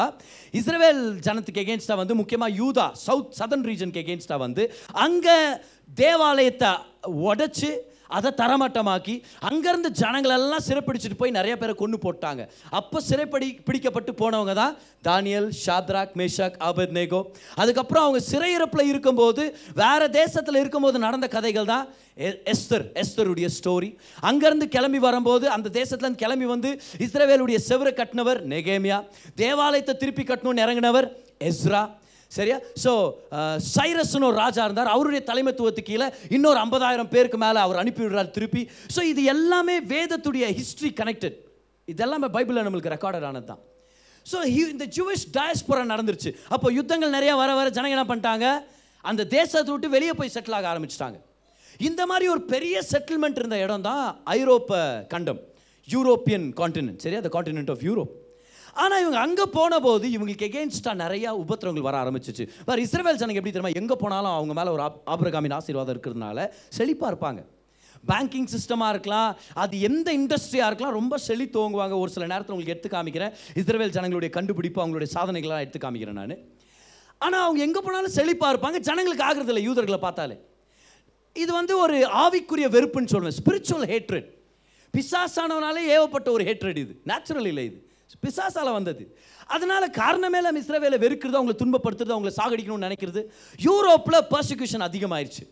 [0.52, 4.64] இஸ்ரேல் ஜனத்துக்கு எகேன்ஸ்டாக வந்து முக்கியமாக யூதா சவுத் சதர்ன் ரீஜனுக்கு எகேன்ஸ்டாக வந்து
[5.06, 5.36] அங்கே
[5.94, 6.72] தேவாலயத்தை
[7.30, 7.70] உடச்சி
[8.16, 9.14] அதை தரமட்டமாக்கி
[9.48, 12.42] அங்கேருந்து ஜனங்களெல்லாம் சிறைப்பிடிச்சிட்டு போய் நிறைய பேரை கொண்டு போட்டாங்க.
[12.78, 14.76] அப்போ சிறைப்படி பிடிக்கப்பட்டு போனவங்க தான்
[15.08, 17.20] தானியல் ஷாத்ராக் மேஷாக் ஆபத் நேகோ.
[17.62, 19.44] அதுக்கப்புறம் அவங்க சிறையிறப்பில் இருக்கும்போது
[19.82, 21.86] வேறு தேசத்தில் இருக்கும்போது நடந்த கதைகள் தான்
[22.52, 23.90] எஸ்தர் எஸ்தருடைய ஸ்டோரி
[24.30, 26.70] அங்கேருந்து கிளம்பி வரும்போது அந்த தேசத்துலேருந்து கிளம்பி வந்து
[27.06, 28.98] இஸ்ரேவேலுடைய செவரை கட்டினவர் நெகேமியா.
[29.42, 31.08] தேவாலயத்தை திருப்பி கட்டணும்னு இறங்கினவர்
[31.50, 31.82] எஸ்ரா.
[32.36, 32.56] சரியா?
[32.82, 32.92] ஸோ
[33.74, 34.90] சைரஸ்னு uh, ஒரு ராஜா இருந்தார்.
[34.94, 36.06] அவருடைய தலைமைத்துவத்து கீழே
[36.36, 38.62] இன்னொரு ஐம்பதாயிரம் பேருக்கு மேலே அவர் அனுப்பிவிடுறார் திருப்பி.
[38.96, 41.38] ஸோ இது எல்லாமே வேதத்துடைய ஹிஸ்ட்ரி கனெக்டட்
[41.88, 43.62] இதெல்லாமே பைபிளில் நம்மளுக்கு ரெக்கார்டட் ஆனது தான்.
[44.26, 44.38] ஸோ
[44.74, 46.32] இந்த ஜூவிஷ் டயஸ்புரா நடந்துருச்சு.
[46.54, 48.46] அப்போ யுத்தங்கள் நிறையா வர வர ஜனங்க என்ன பண்ணிட்டாங்க?
[49.04, 51.18] அந்த தேசத்தை விட்டு வெளியே போய் செட்டில் ஆக ஆரம்பிச்சிட்டாங்க.
[51.88, 54.04] இந்த மாதிரி ஒரு பெரிய செட்டில்மெண்ட் இருந்த இடம் தான்
[54.38, 54.72] ஐரோப்ப
[55.14, 55.40] கண்டம்.
[55.88, 57.20] யூரோப்பியன் காண்டினென்ட் சரியா?
[57.22, 58.12] அந்த காண்டினென்ட் ஆஃப் யூரோப்
[58.74, 62.48] ஆனால் இவங்க அங்கே போன போது இவங்களுக்கு எகேன்ஸ்டாக நிறையா உபத்திரங்கள் வர ஆரம்பிச்சிச்சு.
[62.66, 67.10] வேறு இஸ்ரேல் ஜனங்க எப்படி தெரியுமா எங்கே போனாலும் அவங்க மேலே ஒரு ஆப்- ஆபிரகாமின் ஆசீர்வாதம் இருக்கிறதுனால செழிப்பாக
[67.10, 67.44] இருப்பாங்க.
[68.08, 72.88] பேங்கிங் சிஸ்டமாக இருக்கலாம் அது எந்த இண்டஸ்ட்ரியாக இருக்கலாம் ரொம்ப செழி தோங்குவாங்க ஒரு சில நேரத்தில் உங்களுக்கு எடுத்து
[72.88, 73.58] காமிக்கிறேன்.
[73.58, 76.36] இஸ்ரேல் ஜனங்களுடைய கண்டுபிடிப்பு அவங்களுடைய சாதனைகள்லாம் எடுத்து காமிக்கிறேன் நான்.
[77.18, 78.78] ஆனால் அவங்க எங்கே போனாலும் செழிப்பாக இருப்பாங்க.
[78.78, 80.40] ஜனங்களுக்கு ஆகிறது இல்லை யூதர்களை பார்த்தாலே.
[81.34, 83.32] இது வந்து ஒரு ஆவிக்குரிய வெறுப்புன்னு சொல்லுவேன்.
[83.44, 84.38] ஸ்பிரிச்சுவல் ஹேட்ரட்
[84.96, 87.00] பிசாசானவனாலே ஏவப்பட்ட ஒரு ஹேட்ரட் இது.
[87.04, 87.89] நேச்சுரல் இல்லை இது.
[88.24, 89.04] பிசாசால வந்தது.
[89.54, 93.22] அதனால காரணமே இல்லாம இஸ்ரவேலை வெறுக்கிறது அவங்களை துன்பப்படுத்துறது அவங்களை சாகடிக்கணும்னு நினைக்கிறது
[93.68, 95.44] யூரோப்பில் பர்சிக்யூஷன் அதிகமாயிருச்சு.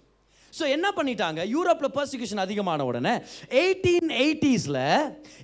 [0.58, 1.40] ஸோ என்ன பண்ணிட்டாங்க?
[1.54, 3.14] யூரோப்பில் பர்சிக்யூஷன் அதிகமான உடனே
[3.62, 4.80] எயிட்டீன் எயிட்டிஸில்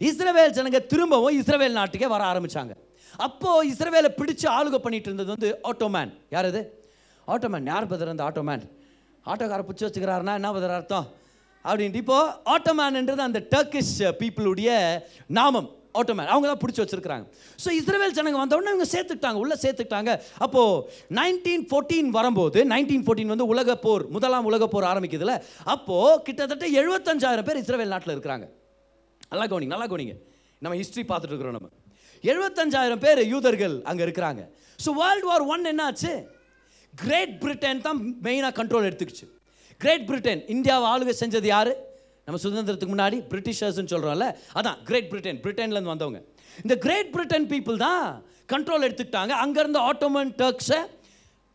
[0.08, 2.72] இஸ்ரேவேல் ஜனங்க திரும்பவும் இஸ்ரேவேல் நாட்டுக்கே வர ஆரம்பிச்சாங்க.
[3.26, 6.62] அப்போது இஸ்ரவேலை பிடிச்சு ஆளுகை பண்ணிட்டு இருந்தது வந்து ஆட்டோமேன் யார் அது
[7.34, 8.64] ஆட்டோமேன் யார் பதர் அந்த ஆட்டோமேன்
[9.32, 11.06] ஆட்டோக்கார பிடிச்சி வச்சுக்கிறாருன்னா என்ன பதில் அர்த்தம்?
[11.64, 14.70] அப்படின்ட்டு இப்போது ஆட்டோமேன்ன்றது அந்த டர்க்கிஷ் பீப்புளுடைய
[15.38, 15.68] நாமம்.
[16.00, 17.26] ஆட்டோமேட் அவங்க தான் பிடிச்சி வச்சிருக்காங்க
[17.64, 20.12] ஸோ இஸ்ரேல் ஜனங்க வந்த உடனே இவங்க சேர்த்துக்கிட்டாங்க உள்ளே சேர்த்துக்கிட்டாங்க.
[20.44, 25.34] அப்போது நைன்டீன் ஃபோர்டீன் வரும்போது நைன்டீன் ஃபோர்டீன் வந்து உலக போர் முதலாம் உலக போர் ஆரம்பிக்குதுல
[25.74, 28.46] அப்போது கிட்டத்தட்ட எழுபத்தஞ்சாயிரம் பேர் இஸ்ரேல் நாட்டில் இருக்கிறாங்க.
[29.32, 30.16] நல்லா கவனிங்க நல்லா கவனிங்க.
[30.64, 31.70] நம்ம ஹிஸ்ட்ரி பார்த்துட்டு இருக்கிறோம் நம்ம.
[32.24, 34.42] எழுபத்தஞ்சாயிரம் பேர் யூதர்கள் அங்கே இருக்கிறாங்க.
[34.84, 36.12] ஸோ வேர்ல்டு வார் ஒன் என்னாச்சு?
[36.94, 39.26] கிரேட் பிரிட்டன் தான் மெயினாக கண்ட்ரோல் எடுத்துக்கிச்சு.
[39.82, 41.72] கிரேட் பிரிட்டன் இந்தியாவை ஆளுகை செஞ்சது யாரு?
[42.26, 44.26] நம்ம சுதந்திரத்துக்கு முன்னாடி பிரிட்டிஷர்ஸ்னு சொல்கிறோம்ல
[44.58, 46.20] அதான் கிரேட் பிரிட்டன் பிரிட்டன்லேருந்து வந்தவங்க.
[46.64, 48.04] இந்த கிரேட் பிரிட்டன் பீப்புள் தான்
[48.52, 49.32] கண்ட்ரோல் எடுத்துக்கிட்டாங்க.
[49.44, 50.80] அங்கேருந்து ஆட்டோமன் டர்க்ஸை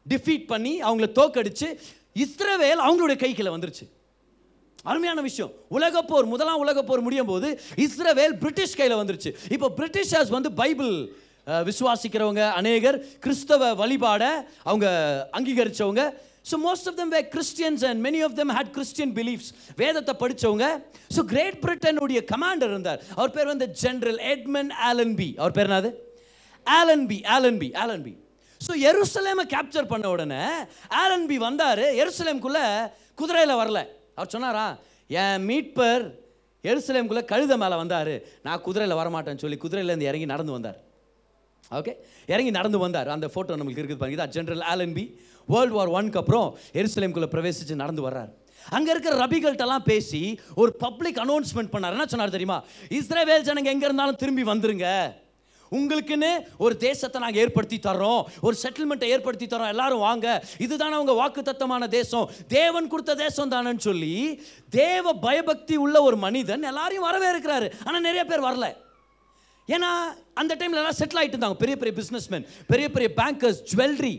[0.05, 1.69] டிஃபீட் பண்ணி அவங்கள தோக்கடிச்சு
[2.25, 3.87] இஸ்ரவேல் அவங்களுடைய கைக்குள்ள வந்துருச்சு.
[4.89, 5.51] அருமையான விஷயம்.
[5.77, 7.47] உலக போர் முதலாம் உலக போர் முடியும் போது
[7.85, 9.31] இஸ்ரவேல் பிரிட்டிஷ் கையில் வந்துருச்சு.
[9.55, 10.93] இப்போ பிரிட்டிஷர்ஸ் வந்து பைபிள்
[11.69, 14.23] விசுவாசிக்கிறவங்க அநேகர் கிறிஸ்தவ வழிபாட
[14.69, 14.87] அவங்க
[15.37, 16.03] அங்கீகரிச்சவங்க
[16.49, 19.49] so most of them were Christians and many of them had Christian beliefs
[19.81, 20.67] வேதத்தை படிச்சவங்க
[21.15, 23.01] ஸோ கிரேட் பிரிட்டனுடைய கமாண்டர் இருந்தார்.
[23.17, 25.91] அவர் பேர் வந்து ஜென்ரல் எட்மன் ஆலன்பி அவர் பேர் என்னது?
[26.65, 28.15] ஆலன்பி ஆலன்பி ஆலன்பி
[28.61, 30.41] ஸோ எருசலேமை கேப்சர் பண்ண உடனே
[31.01, 31.83] ஆலன்பி வந்தார்.
[32.01, 32.63] எருசலேம்குள்ளே
[33.19, 33.79] குதிரையில் வரல.
[34.17, 34.65] அவர் சொன்னாரா
[35.09, 36.03] என் மீட்பர்
[36.63, 38.13] எருசலேம்குள்ளே கழுத மேலே வந்தார்.
[38.45, 40.77] நான் குதிரையில் வரமாட்டேன்னு சொல்லி குதிரையிலேருந்து இறங்கி நடந்து வந்தார்.
[41.79, 41.93] ஓகே
[42.33, 43.09] இறங்கி நடந்து வந்தார்.
[43.15, 44.17] அந்த ஃபோட்டோ நம்மளுக்கு இருக்குது பாருங்க.
[44.17, 45.05] இதான் ஜென்ரல் ஆலன்பி
[45.53, 46.49] வேர்ல்டு வார் ஒன்க்கு அப்புறம்
[46.81, 48.29] எருசலேம்குள்ளே பிரவேசித்து நடந்து வர்றார்.
[48.77, 50.21] அங்கே இருக்கிற ரபிகள்கிட்டலாம் பேசி
[50.61, 51.95] ஒரு பப்ளிக் அனௌன்ஸ்மெண்ட் பண்ணார்.
[51.97, 52.59] என்ன சொன்னார் தெரியுமா?
[52.99, 54.87] இஸ்ரேவேல் ஜனங்க எங்கே இருந்தாலும் திரும்பி வந்துருங்க.
[55.77, 56.29] உங்களுக்குன்னு
[56.65, 58.21] ஒரு தேசத்தை நாங்கள் ஏற்படுத்தி தர்றோம்.
[58.47, 60.27] ஒரு செட்டில்மெண்ட்டை ஏற்படுத்தி தரோம் எல்லாரும் வாங்க.
[60.65, 62.25] இதுதானே அவங்க வாக்கு தத்தமான தேசம்.
[62.55, 64.13] தேவன் கொடுத்த தேசம் தானேன்னு சொல்லி
[64.77, 68.67] தேவ பயபக்தி உள்ள ஒரு மனிதன் எல்லாரையும் வரவே இருக்கிறாரு ஆனால் நிறைய பேர் வரல.
[69.75, 69.91] ஏன்னா
[70.41, 71.59] அந்த டைமில் எல்லாம் செட்டில் ஆகிட்டு இருந்தாங்க.
[71.63, 74.13] பெரிய பெரிய பிஸ்னஸ்மேன் பெரிய பெரிய bankers jewellery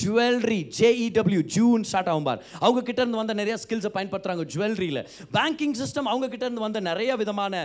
[0.00, 2.40] jewellery JEW June start ஆகும் பார்.
[2.64, 5.02] அவங்க கிட்ட இருந்து வந்த நிறைய ஸ்கில்ஸை பயன்படுத்துறாங்க ஜுவல்லரியில்
[5.38, 7.64] பேங்கிங் சிஸ்டம் அவங்க கிட்ட இருந்து வந்த நிறைய விதமான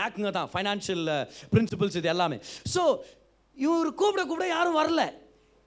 [0.00, 1.06] நாக்குங்க தான் ஃபைனான்ஷியல்
[1.54, 2.38] பிரின்சிபல்ஸ் இது எல்லாமே.
[2.74, 2.82] ஸோ
[3.56, 5.04] இவர் கூப்பிட கூப்பிட யாரும் வரல.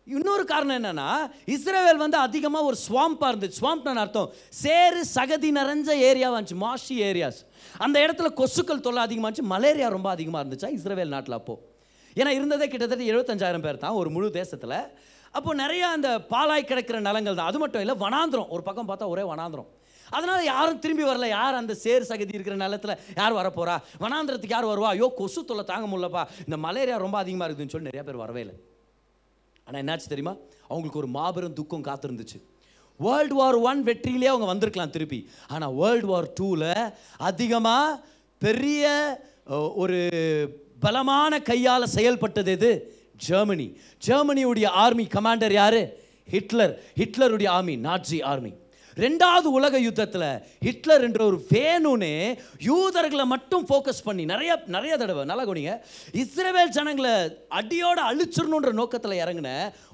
[0.07, 1.09] இன்னொரு காரணம் என்னன்னா
[1.55, 3.59] இஸ்ரேவேல் வந்து அதிகமாக ஒரு ஸ்வாம்பாக இருந்துச்சு.
[3.61, 4.29] ஸ்வாம்ப்னு அர்த்தம்?
[4.61, 7.39] சேரு சகதி நிறைஞ்ச ஏரியாவா இருந்துச்சு மாஷி ஏரியாஸ்
[7.85, 11.61] அந்த இடத்துல கொசுக்கள் தொல்லை அதிகமாக இருந்துச்சு மலேரியா ரொம்ப அதிகமாக இருந்துச்சா இஸ்ரேல் நாட்டில் அப்போது
[12.19, 14.77] ஏன்னா இருந்ததே கிட்டத்தட்ட எழுபத்தஞ்சாயிரம் பேர் தான் ஒரு முழு தேசத்தில்.
[15.37, 17.49] அப்போது நிறையா அந்த பாலாய் கிடக்கிற நிலங்கள் தான்.
[17.51, 18.49] அது மட்டும் இல்லை வனாந்திரம்.
[18.55, 19.69] ஒரு பக்கம் பார்த்தா ஒரே வனாந்திரம்.
[20.17, 21.27] அதனால் யாரும் திரும்பி வரல.
[21.37, 23.75] யார் அந்த சேர் சகதி இருக்கிற நிலத்தில் யார் வரப்போறா?
[24.03, 24.89] வனாந்திரத்துக்கு யார் வருவா?
[24.95, 26.23] ஐயோ கொசு தொல்லை தாங்க முடியலப்பா.
[26.47, 28.55] இந்த மலேரியா ரொம்ப அதிகமாக இருக்குதுன்னு சொல்லி நிறையா பேர் வரவே இல்லை.
[29.65, 30.33] ஆனால் என்னாச்சு தெரியுமா?
[30.69, 32.39] அவங்களுக்கு ஒரு மாபெரும் துக்கம் காத்திருந்துச்சு.
[32.99, 35.19] வேர்ல்டு வார் ஒன் வெற்றியிலே அவங்க வந்திருக்கலாம் திருப்பி.
[35.53, 36.71] ஆனால் வேர்ல்டு வார் டூவில்
[37.29, 37.99] அதிகமாக
[38.41, 38.89] பெரிய
[39.83, 39.99] ஒரு
[40.83, 42.71] பலமான கையால் செயல்பட்டது எது?
[43.27, 43.67] ஜெர்மனி.
[44.07, 45.81] ஜெர்மனியுடைய ஆர்மி கமாண்டர் யார்?
[46.33, 48.51] ஹிட்லர் ஹிட்லருடைய ஆர்மி நாட்சி ஆர்மி
[48.97, 50.25] ரெண்டாவது உலக யுத்தத்தில்
[50.65, 52.15] ஹிட்லர் என்ற ஒரு வேணுனே
[52.69, 55.73] யூதர்களை மட்டும் ஃபோக்கஸ் பண்ணி நிறைய நிறைய தடவை நல்லா கவனிங்க.
[56.21, 57.13] இஸ்ரேவேல் ஜனங்களை
[57.59, 59.49] அடியோடு அழிச்சிடணுன்ற நோக்கத்தில் இறங்கின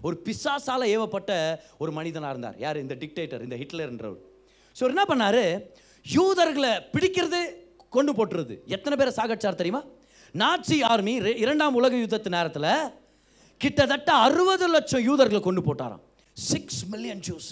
[0.07, 1.31] ஒரு பிசாசால் ஏவப்பட்ட
[1.83, 2.57] ஒரு மனிதனாக இருந்தார்.
[2.65, 2.81] யார்?
[2.85, 4.21] இந்த டிக்டேட்டர் இந்த ஹிட்லர்ன்றவர்
[4.75, 5.45] ஸோ என்ன பண்ணாரு?
[6.05, 7.41] யூதர்களை பிடிக்கிறது
[7.97, 9.83] கொண்டு போட்டுருது எத்தனை பேரை சாகடிச்சார் தெரியுமா?
[10.35, 11.13] நாட்சி ஆர்மி
[11.45, 12.71] இரண்டாம் உலக யுத்தத்து நேரத்தில்
[13.61, 16.03] கிட்டத்தட்ட அறுபது லட்சம் யூதர்களை கொண்டு போட்டாராம்.
[16.37, 17.49] சிக்ஸ் மில்லியன் ஜூஸ்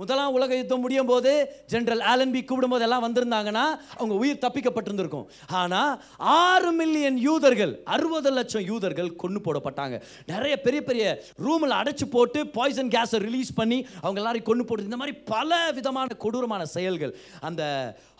[0.00, 1.30] முதலாம் உலக யுத்தம் முடியும் போது
[1.72, 3.62] ஜென்ரல் ஆலன்பி கூப்பிடும் போது எல்லாம் வந்திருந்தாங்கன்னா
[3.98, 5.24] அவங்க உயிர் தப்பிக்கப்பட்டிருந்திருக்கும்.
[5.60, 5.92] ஆனால்
[6.40, 10.02] ஆறு மில்லியன் யூதர்கள் அறுபது லட்சம் யூதர்கள் கொண்டு போடப்பட்டாங்க.
[10.32, 11.06] நிறைய பெரிய பெரிய
[11.46, 16.20] ரூமில் அடைச்சி போட்டு பாய்சன் கேஸை ரிலீஸ் பண்ணி அவங்க எல்லாரையும் கொண்டு போட்டு இந்த மாதிரி பல விதமான
[16.26, 17.14] கொடூரமான செயல்கள்.
[17.40, 17.62] அந்த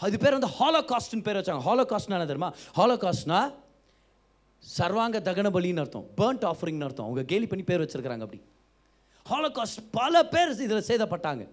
[0.07, 1.65] அது பேர் வந்து ஹாலோகாஸ்ட்னு பேர் வச்சாங்க.
[1.71, 2.53] ஹாலோகாஸ்ட்னா என்ன தெரியுமா?
[2.81, 3.43] ஹாலோ காஸ்ட்னா
[4.79, 7.07] சர்வாங்க தகன பலின்னு அர்த்தம் பேர்ன்ட் ஆஃபரிங்னு அர்த்தம்.
[7.07, 8.41] அவங்க கேலி பண்ணி பேர் வச்சுருக்கிறாங்க அப்படி.
[9.31, 11.45] ஹாலோகாஸ்ட் பல பேர் இதில் சேதப்பட்டாங்க.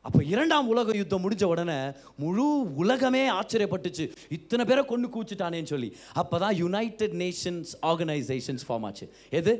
[0.00, 1.76] அப்போ இரண்டாம் உலக யுத்தம் முடிஞ்ச உடனே
[2.16, 4.04] முழு உலகமே ஆச்சரியப்பட்டுச்சு.
[4.28, 5.96] இத்தனை பேரை கொண்டு கூச்சிட்டானேன்னு சொல்லி.
[6.12, 9.06] அப்போ தான் யுனைடெட் நேஷன்ஸ் ஆர்கனைசேஷன்ஸ் ஃபார்ம் ஆச்சு.
[9.30, 9.52] எது?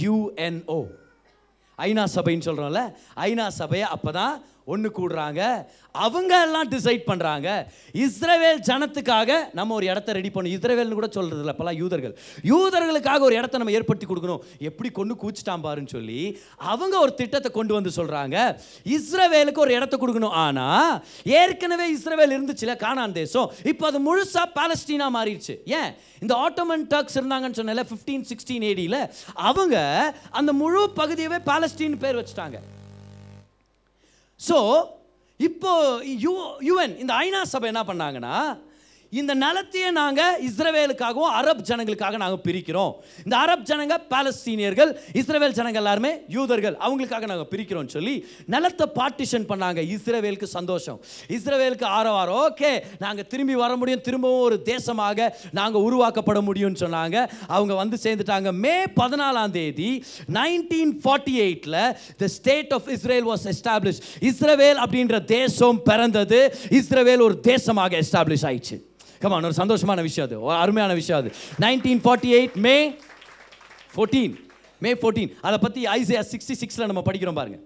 [0.00, 0.80] யுஎன்ஓ
[1.78, 2.82] ஐநா சபைன்னு சொல்கிறோம்ல
[3.16, 4.34] ஐநா சபையை அப்போ தான்
[4.72, 5.40] ஒன்று கூடுறாங்க.
[6.06, 7.48] அவங்க எல்லாம் டிசைட் பண்ணுறாங்க
[8.04, 10.54] இஸ்ரேவேல் ஜனத்துக்காக நம்ம ஒரு இடத்த ரெடி பண்ணணும்.
[10.58, 12.14] இஸ்ரேவேல்னு கூட சொல்கிறது இல்லை அப்போல்லாம் யூதர்கள்.
[12.52, 14.42] யூதர்களுக்காக ஒரு இடத்த நம்ம ஏற்படுத்தி கொடுக்கணும்.
[14.68, 16.20] எப்படி கொண்டு கூச்சிட்டான் பாருன்னு சொல்லி
[16.72, 18.36] அவங்க ஒரு திட்டத்தை கொண்டு வந்து சொல்கிறாங்க
[18.96, 20.36] இஸ்ரேவேலுக்கு ஒரு இடத்த கொடுக்கணும்.
[20.44, 20.92] ஆனால்
[21.40, 23.48] ஏற்கனவே இஸ்ரேவேல் இருந்துச்சுல காணான் தேசம்.
[23.72, 25.56] இப்போ அது முழுசாக பாலஸ்டீனா மாறிடுச்சு.
[25.78, 25.90] ஏன்?
[26.24, 29.00] இந்த ஆட்டோமன் டர்க்ஸ் இருந்தாங்கன்னு சொன்னல ஃபிஃப்டீன் சிக்ஸ்டீன் ஏடியில்
[29.50, 29.76] அவங்க
[30.40, 32.58] அந்த முழு பகுதியவே பாலஸ்டீன் பேர் வச்சுட்டாங்க.
[34.48, 34.58] ஸோ
[35.40, 35.72] இப்போ
[36.24, 38.34] யூ யுஎன் இந்த ஐநா சபை என்ன பண்ணாங்கன்னா
[39.20, 42.92] இந்த நிலத்தையே நாங்கள் இஸ்ரவேலுக்காகவும் அரப் ஜனங்களுக்காக நாங்கள் பிரிக்கிறோம்.
[43.24, 48.14] இந்த அரப் ஜனங்க பாலஸ்தீனியர்கள் இஸ்ரவேல் ஜனங்க எல்லாருமே யூதர்கள் அவங்களுக்காக நாங்கள் பிரிக்கிறோம்னு சொல்லி
[48.54, 49.80] நிலத்தை பார்ட்டிஷன் பண்ணாங்க.
[49.94, 50.98] இஸ்ரவேலுக்கு சந்தோஷம்.
[51.36, 52.38] இஸ்ரவேலுக்கு ஆரவாரம்.
[52.44, 52.70] ஓகே
[53.04, 54.04] நாங்கள் திரும்பி வர முடியும்.
[54.06, 57.26] திரும்பவும் ஒரு தேசமாக நாங்கள் உருவாக்கப்பட முடியும்னு சொன்னாங்க.
[57.56, 58.52] அவங்க வந்து சேர்ந்துட்டாங்க.
[58.64, 59.90] மே பதினாலாம் தேதி
[60.38, 61.78] நைன்டீன் ஃபார்ட்டி எயிட்டில்
[62.22, 66.40] the state of Israel was establish இஸ்ரவேல் அப்படின்ற தேசம் பிறந்தது.
[66.80, 68.78] இஸ்ரவேல் ஒரு தேசமாக எஸ்டாப்ளிஷ் ஆயிடுச்சு.
[69.22, 70.40] கமான் ஒரு சந்தோஷமான விஷயம் அது.
[70.40, 71.30] ஒரு அருமையான விஷயம் அது.
[71.60, 72.76] Nineteen forty eight May
[73.96, 74.34] fourteen
[74.78, 77.62] May fourteen அதை பற்றி ஐசியா சிக்ஸ்டி சிக்ஸில் நம்ம படிக்கிறோம் பாருங்கள்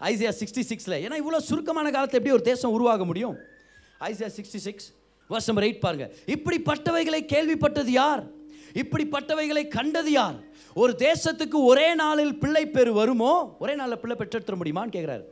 [0.00, 3.36] ஐசியா சிக்ஸ்டி சிக்ஸில் ஏன்னா இவ்வளோ சுருக்கமான காலத்தில் எப்படி ஒரு தேசம் உருவாக முடியும்?
[4.00, 4.86] ஐசியா சிக்ஸ்டி சிக்ஸ்
[5.30, 6.06] வருஷம் நம்பர் எயிட் பாருங்க.
[6.26, 8.22] இப்படிப்பட்டவைகளை கேள்விப்பட்டது யார்?
[8.74, 10.38] இப்படிப்பட்டவைகளை கண்டது யார்
[10.74, 13.56] ஒரு தேசத்துக்கு ஒரே நாளில் பிள்ளை பெரு வருமோ?
[13.58, 15.22] ஒரே நாளில் பிள்ளை பெற்றெடுத்துட முடியுமான்னு கேட்குறாரு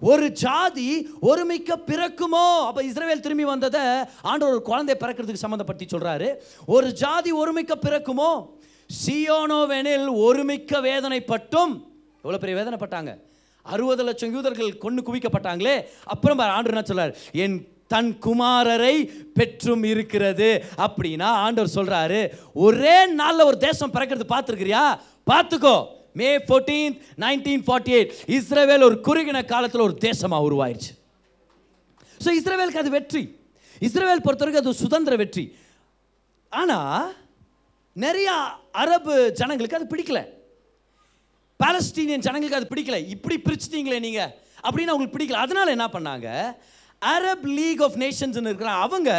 [0.00, 2.66] ஒரு ஜாதி ஒருமிக்க பிறக்குமோ?
[2.66, 3.80] அப்போ இஸ்ரேல் திரும்பி வந்ததை
[4.22, 6.34] ஆண்டவர் ஒரு குழந்தை பிறக்கிறதுக்கு சம்மந்தப்படுத்தி சொல்கிறாரு
[6.66, 8.30] ஒரு ஜாதி ஒருமிக்க பிறக்குமோ?
[9.06, 11.72] சியோனோவெனில் ஒருமிக்க வேதனைப்பட்டும்.
[12.16, 13.20] எவ்வளோ பெரிய வேதனைப்பட்டாங்க.
[13.62, 15.84] அறுபது லட்சம் யூதர்கள் கொண்டு குவிக்கப்பட்டாங்களே.
[16.04, 17.14] அப்புறம் பாரு, என்ன சொல்றாரு?
[17.32, 18.96] என் தன் குமாரரை
[19.38, 20.48] பெற்றும் இருக்கிறது.
[20.86, 22.20] அப்படின்னா ஆண்டவர் சொல்கிறாரு
[22.66, 24.84] ஒரே நாளில் ஒரு தேசம் பிறக்கிறது பார்த்துருக்கிறியா?
[25.30, 25.76] பார்த்துக்கோ.
[26.18, 30.92] May fourteen nineteen forty eight இஸ்ரேவேல் ஒரு குறுகின காலத்தில் ஒரு தேசமாக உருவாயிருச்சு.
[32.24, 33.22] ஸோ இஸ்ரேவேலுக்கு அது வெற்றி.
[33.86, 35.44] இஸ்ரேவேல் பொறுத்தவரைக்கும் அது சுதந்திர வெற்றி.
[36.52, 37.06] ஆனால்
[38.04, 38.34] நிறையா
[38.82, 40.20] அரபு ஜனங்களுக்கு அது பிடிக்கல.
[41.60, 42.98] பாலஸ்டீனியன் ஜனங்களுக்கு அது பிடிக்கல.
[43.14, 44.32] இப்படி பிரிச்சுட்டீங்களே நீங்கள்
[44.66, 45.44] அப்படின்னு அவங்களுக்கு பிடிக்கல.
[45.46, 46.28] அதனால என்ன பண்ணாங்க?
[47.02, 49.10] அரப் லீக் ஆஃப் நேஷன்ஸ் இருக்கிறாங்க அவங்க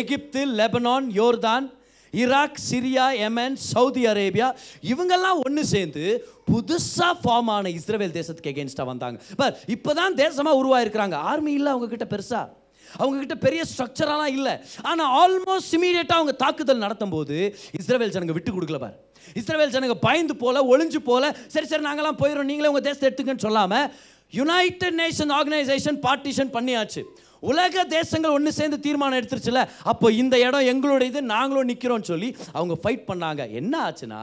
[0.00, 1.66] எகிப்து லெபனான் யோர்தான்
[2.14, 4.48] Iraq Syria Yemen Saudi Arabia
[4.92, 6.04] இவங்கெல்லாம் ஒன்று சேர்ந்து
[6.50, 9.18] புதுசாக ஃபார்ம் ஆன இஸ்ரேல் தேசத்துக்கு எகேன்ஸ்டாக வந்தாங்க.
[9.40, 11.16] பட் இப்போ தான் தேசமாக உருவாயிருக்கிறாங்க.
[11.30, 12.46] ஆர்மி இல்லை அவங்கக்கிட்ட பெருசாக
[12.86, 14.54] அவங்கக்கிட்ட பெரிய ஸ்ட்ரக்சரெல்லாம் இல்லை.
[14.90, 17.36] ஆனால் ஆல்மோஸ்ட் இமீடியட்டாக அவங்க தாக்குதல் நடத்தும் போது
[17.80, 18.96] இஸ்ரேல் ஜனங்க விட்டு கொடுக்கல பார்.
[19.40, 23.88] இஸ்ரேல் ஜனங்க பயந்து போல ஒளிஞ்சு போல சரி சரி நாங்களாம் போயிடும் நீங்களே உங்கள் தேசத்தை எடுத்துக்கன்னு சொல்லாமல்
[24.32, 27.02] யுனைடெட் நேஷன் ஆர்கனைசேஷன் பார்ட்டிஷன் பண்ணியாச்சு.
[27.50, 29.60] உலக தேசங்கள் ஒன்று சேர்ந்து தீர்மானம் எடுத்துருச்சுல
[29.90, 33.42] அப்போ இந்த இடம் எங்களுடைய இது நாங்களும் நிற்கிறோம்னு சொல்லி அவங்க ஃபைட் பண்ணாங்க.
[33.60, 34.20] என்ன ஆச்சுன்னா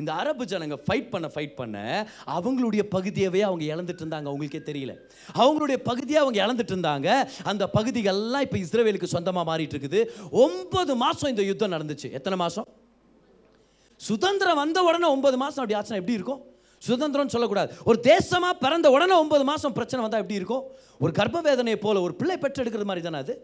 [0.00, 4.94] இந்த அரபு ஜனங்க ஃபைட் பண்ண ஃபைட் பண்ண அவங்களுடைய பகுதியவே அவங்க இழந்துட்டு இருந்தாங்க அவங்களுக்கே தெரியல.
[5.42, 7.08] அவங்களுடைய பகுதியை அவங்க இழந்துட்டு இருந்தாங்க.
[7.52, 10.02] அந்த பகுதிகள்லாம் இப்போ இஸ்ரேலுக்கு சொந்தமாக மாறிட்டு இருக்குது.
[10.44, 12.10] ஒன்பது மாதம் இந்த யுத்தம் நடந்துச்சு.
[12.20, 12.68] எத்தனை மாதம்
[14.00, 16.42] சுதந்திரம் வந்த உடனே ஒன்பது மாதம் அப்படி ஆச்சுன்னா எப்படி இருக்கும்?
[16.86, 17.70] சுதந்திரம்னு சொல்லக்கூடாது.
[17.88, 20.64] ஒரு தேசமாக பிறந்த உடனே ஒன்பது மாதம் பிரச்சனை வந்தால் எப்படி இருக்கும்?
[21.04, 23.34] ஒரு கர்ப்ப வேதனையை போல் ஒரு பிள்ளை பெற்றெடுக்கிறது மாதிரி தானே அது?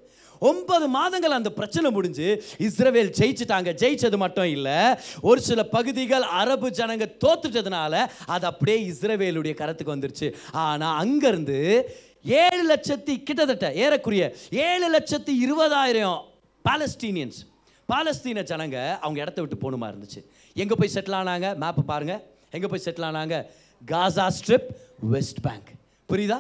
[0.49, 2.27] ஒன்பது மாதங்கள் அந்த பிரச்சனை முடிஞ்சு
[2.67, 3.71] இஸ்ரவேல் ஜெயிச்சிட்டாங்க.
[3.83, 4.77] ஜெயிச்சது மட்டும் இல்லை
[5.31, 10.29] ஒரு சில பகுதிகள் அரபு ஜனங்க தோத்துட்டதுனால அது அப்படியே இஸ்ரவேலுடைய கரத்துக்கு வந்துருச்சு.
[10.67, 11.59] ஆனால் அங்கேருந்து
[12.45, 14.25] ஏழு லட்சத்தி கிட்டத்தட்ட ஏறக்குரிய
[14.69, 16.19] ஏழு லட்சத்தி இருபதாயிரம்
[16.65, 17.39] பாலஸ்டீனியன்ஸ்
[17.89, 20.21] பாலஸ்தீன ஜனங்க அவங்க இடத்த விட்டு போகணுமா இருந்துச்சு.
[20.63, 21.49] எங்கே போய் செட்டில் ஆனாங்க?
[21.63, 22.23] மேப்பை பாருங்கள்
[22.57, 23.37] எங்கே போய் செட்டில் ஆனாங்க?
[23.83, 24.71] காசா ஸ்ட்ரிப்
[25.15, 25.71] வெஸ்ட் பேங்க்
[26.09, 26.39] புரியுதா?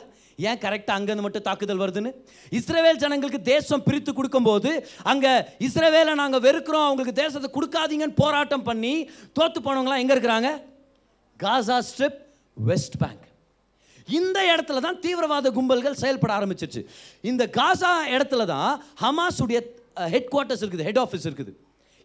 [0.49, 2.11] ஏன் கரெக்டாக அங்கேருந்து மட்டும் தாக்குதல் வருதுன்னு?
[2.59, 4.71] இஸ்ரேவேல் ஜனங்களுக்கு தேசம் பிரித்து கொடுக்கும்போது
[5.13, 5.33] அங்கே
[5.67, 8.95] இஸ்ரேவேலை நாங்கள் வெறுக்கிறோம் அவங்களுக்கு தேசத்தை கொடுக்காதீங்கன்னு போராட்டம் பண்ணி
[9.39, 10.51] தோற்று போனவங்களாம் எங்கே இருக்கிறாங்க?
[11.45, 12.21] காசா ஸ்ட்ரிப்
[12.57, 13.25] வெஸ்ட் பேங்க்
[14.19, 16.81] இந்த இடத்துல தான் தீவிரவாத கும்பல்கள் செயல்பட ஆரம்பிச்சிச்சு
[17.31, 18.71] இந்த காசா இடத்துல தான்
[19.03, 19.59] ஹமாஸுடைய
[20.15, 21.53] ஹெட் குவார்ட்டர்ஸ் இருக்குது ஹெட் ஆஃபீஸ் இருக்குது.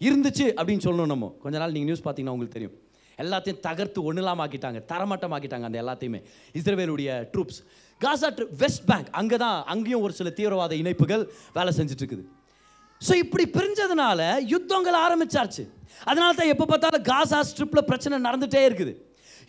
[0.07, 1.27] இருந்துச்சு அப்படின்னு சொல்லணும் நம்ம.
[1.43, 2.75] கொஞ்ச நாள் நீங்கள் நியூஸ் பார்த்தீங்கன்னா உங்களுக்கு தெரியும்.
[3.23, 6.19] எல்லாத்தையும் தகர்த்து ஒன்றுலாம் ஆக்கிட்டாங்க தரமட்டமாக்கிட்டாங்க அந்த எல்லாத்தையுமே.
[6.59, 7.59] இஸ்ரேவேலுடைய ட்ரூப்ஸ்
[8.01, 8.29] காசா
[8.61, 11.23] வெஸ்ட் பேங்க் அங்கே தான் அங்கேயும் ஒரு சில தீவிரவாத இணைப்புகள்
[11.57, 12.25] வேலை செஞ்சுட்டு இருக்குது
[13.01, 14.19] ஸோ இப்படி பிரிஞ்சதுனால
[14.51, 15.63] யுத்தங்கள் ஆரம்பிச்சாச்சு.
[16.09, 18.93] அதனால தான் எப்போ பார்த்தாலும் காசா ஸ்ட்ரிப்பில் பிரச்சனை நடந்துகிட்டே இருக்குது.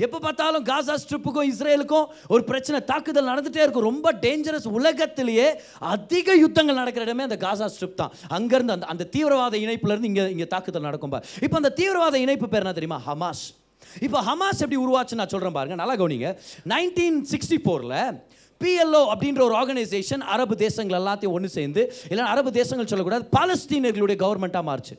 [0.04, 3.88] எப்போ பார்த்தாலும் காசா ஸ்ட்ரிப்புக்கும் இஸ்ரேலுக்கும் ஒரு பிரச்சனை தாக்குதல் நடந்துகிட்டே இருக்கும்.
[3.90, 5.48] ரொம்ப டேஞ்சரஸ் உலகத்திலேயே
[5.94, 8.14] அதிக யுத்தங்கள் நடக்கிற இடமே அந்த காசா ஸ்ட்ரிப் தான்.
[8.38, 12.76] அங்கேருந்து அந்த அந்த தீவிரவாத இணைப்புலேருந்து இங்கே இங்கே தாக்குதல் நடக்கும் இப்போ அந்த தீவிரவாத இணைப்பு பேர் என்ன
[12.78, 13.00] தெரியுமா?
[13.08, 13.44] ஹமாஸ்.
[14.06, 16.30] இப்போ ஹமாஸ் எப்படி உருவாச்சுன்னு நான் சொல்கிறேன் பாருங்க நல்லா கவனிங்க.
[16.72, 17.98] நைன்டீன் சிக்ஸ்டி ஃபோரில்
[18.60, 24.64] பிஎல்ஓ அப்படின்ற ஒரு ஆர்கனைசேஷன் அரபு தேசங்கள் எல்லாத்தையும் ஒன்று சேர்ந்து இல்லை அரபு தேசங்கள் சொல்லக்கூடாது பாலஸ்தீனர்களுடைய கவர்மெண்ட்டாக
[24.70, 24.96] மாறுச்சு.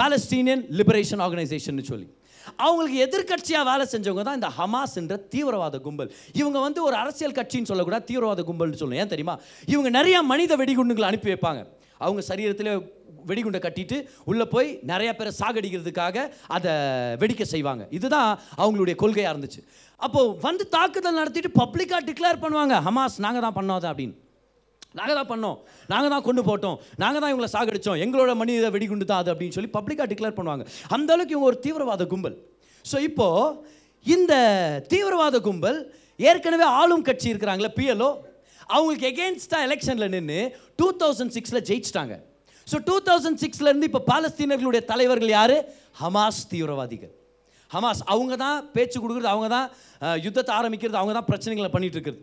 [0.00, 2.08] பாலஸ்தீனியன் லிபரேஷன் ஆர்கனைசேஷன் சொல்லி.
[2.56, 6.12] அவங்களுக்கு எதிர்க்கட்சியாக வேலை செஞ்சவங்க தான் இந்த ஹமாஸ் என்ற தீவிரவாத கும்பல்.
[6.40, 9.02] இவங்க வந்து ஒரு அரசியல் கட்சின்னு சொல்லக்கூடாது தீவிரவாத கும்பல்னு சொல்லணும்.
[9.04, 9.36] ஏன் தெரியுமா?
[9.74, 11.62] இவங்க நிறைய மனித வெடிகுண்டுகளை அனுப்பி வைப்பாங்க.
[12.06, 12.72] அவங்க சரீரத்தில்
[13.30, 13.96] வெடிகுண்டை கட்டிட்டு
[14.30, 16.16] உள்ளே போய் நிறைய பேரை சாகடிக்கிறதுக்காக
[16.56, 16.72] அதை
[17.22, 17.82] வெடிக்க செய்வாங்க.
[17.98, 18.30] இதுதான்
[18.62, 19.60] அவங்களுடைய கொள்கையாக இருந்துச்சு.
[20.06, 24.16] அப்போது வந்து தாக்குதல் நடத்திட்டு பப்ளிக்காக டிக்ளேர் பண்ணுவாங்க ஹமாஸ் நாங்கள் தான் பண்ணோம் அதை அப்படின்னு.
[24.98, 25.58] நாங்கள் தான் பண்ணோம்.
[25.92, 26.76] நாங்கள் தான் கொண்டு போட்டோம்.
[27.02, 30.64] நாங்கள் தான் இவங்களை சாகடித்தோம் எங்களோட மனித வெடிகுண்டு தான் அது அப்படின்னு சொல்லி பப்ளிக்காக டிக்ளேர் பண்ணுவாங்க.
[30.96, 32.36] அந்த அளவுக்கு இவங்க ஒரு தீவிரவாத கும்பல்.
[32.84, 33.76] ஸோ இப்போது
[34.16, 34.32] இந்த
[34.92, 35.78] தீவிரவாத கும்பல்
[36.30, 38.10] ஏற்கனவே ஆளும் கட்சி இருக்கிறாங்களே பிஎல்ஓ
[38.74, 40.40] அவங்களுக்கு எகெயின்ஸ்டாக எலெக்ஷனில் நின்று
[40.80, 42.14] டூ தௌசண்ட் சிக்ஸில் ஜெயிச்சிட்டாங்க.
[42.70, 45.56] ஸோ டூ தௌசண்ட் சிக்ஸ்லேருந்து இப்போ பாலஸ்தீனர்களுடைய தலைவர்கள் யார்?
[46.02, 47.12] ஹமாஸ் தீவிரவாதிகள்.
[47.70, 49.66] ஹமாஸ் அவங்க தான் பேச்சு கொடுக்குறது அவங்க தான்
[50.26, 52.20] யுத்தத்தை ஆரம்பிக்கிறது அவங்க தான் பிரச்சனைகளை பண்ணிகிட்டு இருக்கிறது.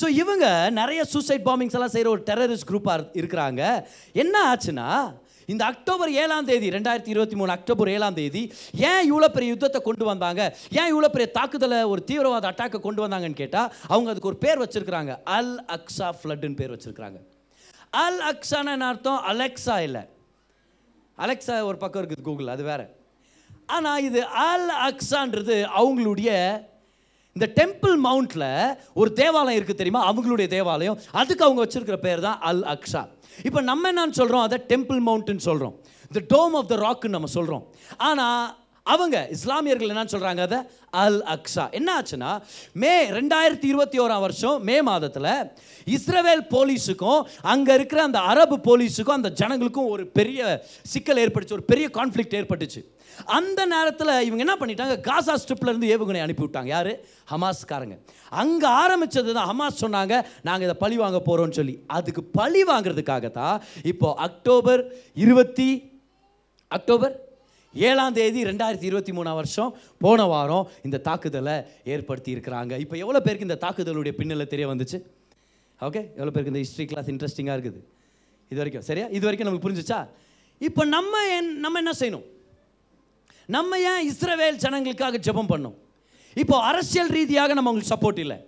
[0.00, 0.46] ஸோ இவங்க
[0.80, 3.62] நிறைய சூசைட் பாம்பிங்ஸ் எல்லாம் செய்கிற ஒரு டெரரிஸ்ட் குரூப்பாக இருக்கிறாங்க.
[4.22, 4.88] என்ன ஆச்சுன்னா
[5.52, 8.42] இந்த அக்டோபர் ஏழாம் தேதி ரெண்டாயிரத்தி இருபத்தி மூணு அக்டோபர் ஏழாம் தேதி
[8.88, 10.42] ஏன் இவ்வளோ பெரிய யுத்தத்தை கொண்டு வந்தாங்க?
[10.78, 15.14] ஏன் இவ்வளோ பெரிய தாக்குதலை ஒரு தீவிரவாத அட்டாக்கை கொண்டு வந்தாங்கன்னு கேட்டால் அவங்க அதுக்கு ஒரு பேர் வச்சுருக்கிறாங்க.
[15.36, 17.20] அல் அக்ஸா ஃப்ளட்டுன்னு பேர் வச்சுருக்கிறாங்க.
[18.04, 19.20] அல் அக்ஸான்னு அர்த்தம்?
[19.32, 20.02] அலெக்ஸா இல்லை.
[21.24, 22.82] அலெக்ஸா ஒரு பக்கம் இருக்குது கூகுள் அது வேற.
[23.76, 26.32] ஆனால் இது அல் அக்ஸான்றது அவங்களுடைய
[27.36, 28.48] இந்த டெம்பிள் மவுண்டில்
[29.00, 30.02] ஒரு தேவாலயம் இருக்குது தெரியுமா?
[30.10, 30.98] அவங்களுடைய தேவாலயம்.
[31.20, 33.02] அதுக்கு அவங்க வச்சுருக்கிற பேர் தான் அல் அக்ஷா
[33.46, 35.74] இப்போ நம்ம என்னன்னு சொல்கிறோம் அதை டெம்பிள் மவுண்ட்னு சொல்கிறோம்
[36.16, 37.64] த டோம் ஆஃப் த ராக்குன்னு நம்ம சொல்கிறோம்
[38.08, 38.46] ஆனால்
[38.86, 40.58] அவங்க இஸ்லாமியர்கள் என்ன சொல்கிறாங்க அதை
[41.02, 41.64] அல் அக்ஸா.
[41.78, 42.32] என்ன ஆச்சுன்னா
[42.82, 45.32] மே ரெண்டாயிரத்தி இருபத்தி ஓராம் வருஷம் மே மாதத்தில்
[45.96, 47.22] இஸ்ரவேல் போலீஸுக்கும்
[47.54, 51.58] அங்கே இருக்கிற அந்த அரபு போலீஸுக்கும் அந்த ஜனங்களுக்கும் ஒரு பெரிய சிக்கல் ஏற்பட்டுச்சு.
[51.60, 52.82] ஒரு பெரிய கான்ஃப்ளிக்ட் ஏற்பட்டுச்சு.
[53.38, 54.94] அந்த நேரத்தில் இவங்க என்ன பண்ணிட்டாங்க?
[55.08, 56.70] காசா ஸ்ட்ரிப்லேருந்து ஏவுகணை அனுப்பிவிட்டாங்க.
[56.76, 56.92] யார்?
[57.32, 57.96] ஹமாஸ்காரங்க.
[58.42, 60.14] அங்கே ஆரம்பிச்சது தான் ஹமாஸ் சொன்னாங்க
[60.48, 61.76] நாங்கள் இதை பழி வாங்க போகிறோம்னு சொல்லி.
[61.98, 63.56] அதுக்கு பழி வாங்குறதுக்காக தான்
[63.92, 64.82] இப்போ அக்டோபர்
[65.26, 65.70] இருபத்தி
[66.78, 67.14] அக்டோபர்
[67.88, 69.72] ஏழாம் தேதி ரெண்டாயிரத்தி இருபத்தி மூணாம் வருஷம்
[70.04, 71.56] போன வாரம் இந்த தாக்குதலை
[71.94, 72.72] ஏற்படுத்தி இருக்கிறாங்க.
[72.84, 74.98] இப்போ எவ்வளோ பேருக்கு இந்த தாக்குதலுடைய பின்னலை தெரிய வந்துச்சு?
[75.80, 77.80] ஓகே எவ்வளோ பேருக்கு இந்த ஹிஸ்ட்ரி கிளாஸ் இன்ட்ரெஸ்டிங்காக இருக்குது?
[78.50, 78.86] இது வரைக்கும்.
[78.88, 79.06] சரியா?
[79.16, 80.00] இது வரைக்கும் நமக்கு புரிஞ்சிச்சா?
[80.68, 82.26] இப்போ நம்ம என் நம்ம என்ன செய்யணும்?
[83.54, 85.76] நம்ம ஏன் இஸ்ரவேல் ஜனங்களுக்காக ஜெபம் பண்ணோம்?
[86.42, 88.38] இப்போ அரசியல் ரீதியாக நம்ம உங்களுக்கு சப்போர்ட் இல்லை.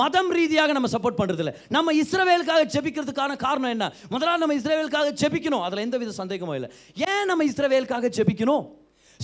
[0.00, 3.86] மதம் ரீதியாக நம்ம சப்போர்ட் பண்ணுறதில்ல நம்ம இஸ்ரவேலுக்காக ஜெபிக்கிறதுக்கான காரணம் என்ன?
[4.12, 5.64] முதல்ல நம்ம இஸ்ரவேலுக்காக ஜெபிக்கணும்.
[5.66, 6.70] அதில் எந்த வித சந்தேகமும் இல்லை.
[7.08, 8.64] ஏன் நம்ம இஸ்ரவேலுக்காக ஜெபிக்கணும்?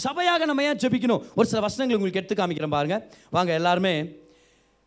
[0.04, 1.22] சபையாக நம்ம ஏன் ஜெபிக்கணும்?
[1.38, 2.98] ஒரு சில வசனங்கள் உங்களுக்கு எடுத்து காமிக்கிறேன் பாருங்க.
[3.36, 3.94] வாங்க எல்லாருமே.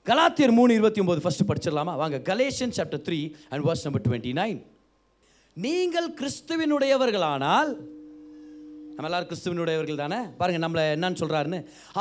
[0.10, 1.96] கலாத்தியர் மூணு இருபத்தி ஒம்பது ஃபஸ்ட்டு படிச்சிடலாமா?
[2.04, 4.60] வாங்க Galatians chapter three and verse number twenty nine
[5.66, 7.72] நீங்கள் கிறிஸ்துவினுடையவர்களானால்
[8.96, 10.20] நம்ம எல்லாரும் கிறிஸ்துவனுடையவர்கள் தானே?
[10.40, 11.60] பாருங்க நம்மளை என்னன்னு சொல்றாருன்னு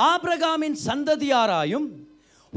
[0.09, 1.87] ஆபிரகாமின் சந்ததியாராயும்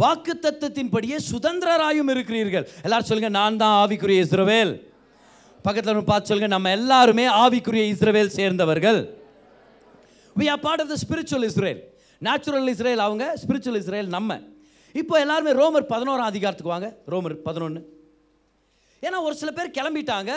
[0.02, 2.65] வாக்கு தத்துவத்தின்படியே சுதந்திரராயும் இருக்கிறீர்கள்.
[2.86, 4.74] எல்லாரும் சொல்லுங்க நான் தான் ஆவிக்குரிய இஸ்ரவேல்.
[5.65, 9.00] பக்கத்தில் பார்த்து சொல்லுங்க நம்ம எல்லாருமே ஆவிக்குரிய இஸ்ரவேல் சேர்ந்தவர்கள்.
[10.39, 11.80] We are part of the spiritual Israel
[12.28, 14.39] natural Israel அவங்க ஸ்பிரிச்சுவல் இஸ்ரேல் நம்ம.
[15.02, 16.89] இப்போ எல்லாருமே ரோமர் பதினோராம் அதிகாரத்துக்கு வாங்க.
[17.13, 17.82] ரோமர் பதினொன்று
[19.06, 20.34] ஏன்னா ஒரு சில பேர் கிளம்பிட்டாங்க.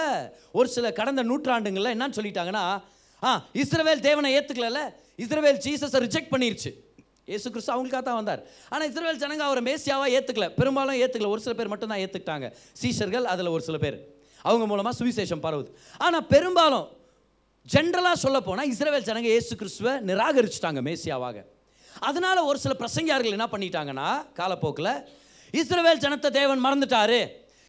[0.59, 2.65] ஒரு சில கடந்த நூற்றாண்டுங்களில் என்னன்னு சொல்லிட்டாங்கன்னா
[3.23, 3.31] ஆ
[3.63, 4.83] இஸ்ரவேல் தேவனை ஏற்றுக்கல
[5.25, 6.71] இஸ்ரவேல் ஜீசஸை ரிஜெக்ட் பண்ணிருச்சு.
[7.31, 8.43] இயேசு கிறிஸ்து அவங்களுக்காக தான் வந்தார்.
[8.73, 12.47] ஆனால் இஸ்ரேல் ஜனங்க அவரை மேசியாவாக ஏற்றுக்கல பெரும்பாலும் ஏற்றுக்கல ஒரு சில பேர் மட்டும் தான் ஏற்றுக்கிட்டாங்க
[12.81, 13.99] சீஷர்கள் அதில் ஒரு சில பேர்.
[14.49, 15.71] அவங்க மூலமாக சுவிசேஷம் பரவுது.
[16.07, 16.87] ஆனால் பெரும்பாலும்
[17.67, 21.37] ஜென்ரலாக சொல்ல போனால் இஸ்ரேல் ஜனங்க இயேசு கிறிஸ்துவை நிராகரிச்சுட்டாங்க மேசியாவாக.
[22.09, 24.93] அதனால் ஒரு சில பிரசங்கியார்கள் என்ன பண்ணிட்டாங்கன்னா காலப்போக்கில்
[25.61, 27.21] இஸ்ரேல் ஜனத்தை தேவன் மறந்துட்டாரு.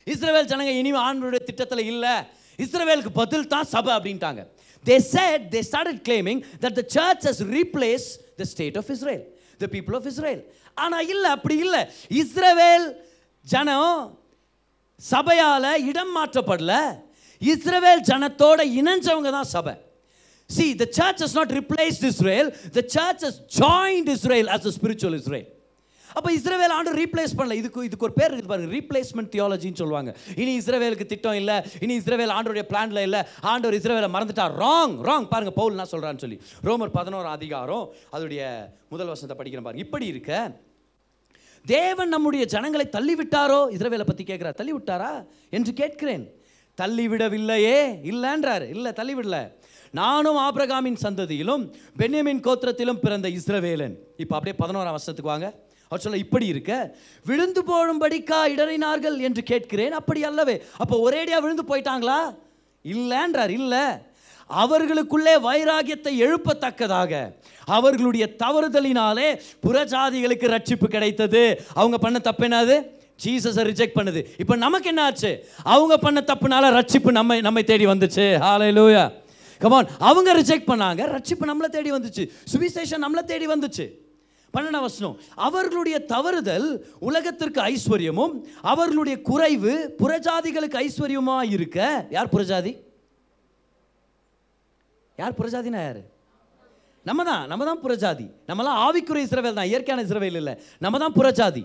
[0.07, 2.15] இஸ்ரேல் ஜனங்க இனிமே ஆண்டவருடைய திட்டத்தில் இல்லை.
[2.65, 4.41] இஸ்ரேலுக்கு பதில் தான் சபை அப்படின்ட்டாங்க.
[4.84, 9.22] they said they started claiming that the church has replaced the state of Israel
[9.64, 10.42] the people of Israel
[10.84, 11.76] ஆனா இல்ல அப்படி இல்ல
[12.22, 12.86] இஸ்ரவேல்
[13.46, 14.04] ஜனம்
[15.00, 16.74] சபையால இடம் மாற்றப்படல
[17.40, 19.74] இஸ்ரவேல் ஜனத்தோட இணைஞ்சவங்க தான் சபை
[20.50, 22.50] See, the church has not replaced Israel.
[22.78, 25.46] The church has joined Israel as a spiritual Israel.
[26.13, 27.51] அப்போ இஸ்ரேவேல் ஆண்டு ரீப்ளேஸ் பண்ணல.
[27.51, 28.69] இதுக்கு இதுக்கு ஒரு பேர் இருக்குது பாருங்க.
[28.77, 30.15] ரீப்ளேஸ்மெண்ட் தியாலஜின்னு சொல்லுவாங்க.
[30.35, 31.61] இனி இஸ்ரேவேலுக்கு திட்டம் இல்லை.
[31.79, 33.21] இனி இஸ்ரேவேல் ஆண்டோடைய பிளான்ல இல்லை.
[33.41, 36.39] ஆண்டவர் இஸ்ரேவேலை மறந்துட்டா ராங் ராங் பாருங்க பவுல் நான் சொல்கிறான்னு சொல்லி.
[36.63, 38.41] ரோமர் பதினோரு அதிகாரம் அதோடைய
[38.89, 39.85] முதல் வசனத்தை படிக்கிறேன் பாருங்க.
[39.85, 40.59] இப்படி இருக்க
[41.65, 43.61] தேவன் நம்முடைய ஜனங்களை தள்ளிவிட்டாரோ?
[43.75, 44.23] இஸ்ரேவேலை இஸ்ரவேலை பத்தி
[44.59, 46.27] தள்ளி விட்டாரா என்று கேட்கிறேன்.
[46.77, 47.79] தள்ளிவிடவில்லையே?
[48.11, 48.69] இல்லைன்றார்.
[48.69, 49.51] இல்லை தள்ளிவிடல.
[49.91, 51.63] நானும் ஆபிரகாமின் சந்ததியிலும்
[51.97, 53.95] பென்யமின் கோத்திரத்திலும் பிறந்த இஸ்ரவேலன்.
[54.17, 55.47] இப்போ அப்படியே பதினோராம் வருஷத்துக்கு வாங்க.
[55.91, 59.91] அவர் சொல்ல இப்படி இருக்க விழுந்து போடும்படிக்கா இடறினார்கள் என்று கேட்கிறேன்.
[59.91, 62.19] அப்படி அல்லவே அப்போ ஒரேடியாக விழுந்து போயிட்டாங்களா?
[62.83, 63.85] இல்லைன்றார் இல்லை.
[64.47, 67.33] அவர்களுக்குள்ளே வைராகியத்தை எழுப்பத்தக்கதாக.
[67.65, 71.61] அவர்களுடைய தவறுதலினாலே புறஜாதிகளுக்கு ரட்சிப்பு கிடைத்தது.
[71.73, 72.75] அவங்க பண்ண தப்பு என்னது?
[73.23, 74.25] ஜீசஸை ரிஜெக்ட் பண்ணுது.
[74.37, 75.31] இப்போ நமக்கு என்ன ஆச்சு?
[75.63, 78.27] அவங்க பண்ண தப்புனால ரட்சிப்பு நம்ம நம்மை தேடி வந்துச்சு.
[78.45, 79.11] ஹalleluya
[79.57, 82.29] கமான் அவங்க ரிஜெக்ட் பண்ணாங்க ரட்சிப்பு நம்மளை தேடி வந்துச்சு.
[82.53, 83.87] சுவிசேஷன் நம்மளை தேடி வந்துச்சு.
[84.53, 85.15] பன்னெண்டாம் வசனம்.
[85.47, 86.67] அவர்களுடைய தவறுதல்
[87.07, 88.33] உலகத்திற்கு ஐஸ்வர்யமும்
[88.71, 91.79] அவர்களுடைய குறைவு புறஜாதிகளுக்கு ஐஸ்வர்யமா இருக்க
[92.17, 92.73] யார் புறஜாதி?
[95.21, 96.01] யார் புறஜாதினா யார்?
[97.05, 98.25] நம்ம தான் நம்ம தான் புறஜாதி.
[98.49, 100.53] நம்மலாம் ஆவிக்குறை இஸ்ரவேல் தான் இயற்கையான இஸ்ரவேல் இல்லை.
[100.85, 101.63] நம்ம தான் புறஜாதி.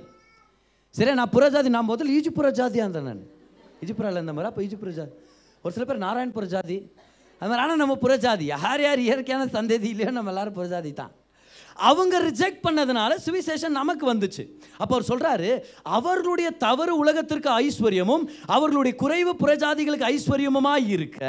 [0.95, 3.25] சரி நான் புறஜாதி நான் முதல்ல ஈஜி புறஜாதியாக இருந்தேன் நான்.
[3.83, 5.13] இஜிபுராவில் இருந்த மாதிரி அப்போ ஈஜி புறஜாதி
[5.65, 6.79] ஒரு சில பேர் நாராயண் புறஜாதி.
[7.41, 8.45] அது மாதிரி ஆனால் நம்ம புறஜாதி.
[8.55, 11.13] யார் யார் இயற்கையான சந்ததி இல்லையோ நம்ம எல்லாரும் புறஜாதி தான்.
[11.75, 14.43] அவங்க ரிஜெக்ட் பண்ணதுனால சுவிசேஷன் நமக்கு வந்துச்சு.
[14.77, 21.21] அப்போ அவர் சொல்கிறாரு அவர்களுடைய தவறு உலகத்திற்கு ஐஸ்வர்யமும் அவர்களுடைய குறைவு புறஜாதிகளுக்கு ஐஸ்வர்யமுமாய் இருக்க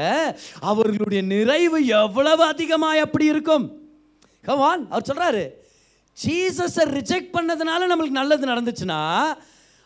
[0.60, 3.71] அவர்களுடைய நிறைவு எவ்வளவு அதிகமாக அப்படி இருக்கும்?
[4.47, 5.43] கவான் அவர் சொல்கிறாரு
[6.25, 9.34] ஜீசஸை ரிஜெக்ட் பண்ணதுனால நம்மளுக்கு நல்லது நடந்துச்சுன்னா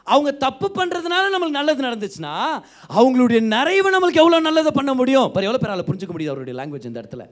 [0.03, 2.63] அவங்க தப்பு பண்ணுறதுனால நம்மளுக்கு நல்லது நடந்துச்சுன்னா
[2.95, 5.31] அவங்களுடைய நிறைவு நம்மளுக்கு எவ்வளோ நல்லதை பண்ண முடியும்?
[5.31, 7.25] பாரு எவ்வளோ பேரால புரிஞ்சுக்க முடியுது அவருடைய லாங்குவேஜ் இந்த இடத்துல.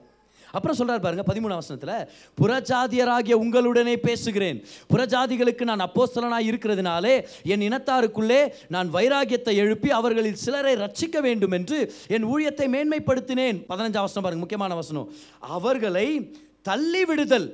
[0.52, 2.08] அப்புறம் சொல்கிறார் பாருங்க பதிமூணாம் வசனத்தில்
[2.42, 4.60] புறஜாதியராகிய உங்களுடனே பேசுகிறேன்.
[4.94, 7.16] புறஜாதிகளுக்கு நான் அப்போஸ்தலனாக இருக்கிறதுனாலே
[7.54, 8.42] என் இனத்தாருக்குள்ளே
[8.76, 13.60] நான் வைராகியத்தை எழுப்பி அவர்களில் சிலரை ரட்சிக்க வேண்டும் என்று என் ஊழியத்தை மேன்மைப்படுத்தினேன்.
[13.72, 15.10] பதினஞ்சாம் வசனம் பாருங்க முக்கியமான வசனம்.
[15.58, 16.08] அவர்களை
[16.70, 17.50] தள்ளி விடுதல்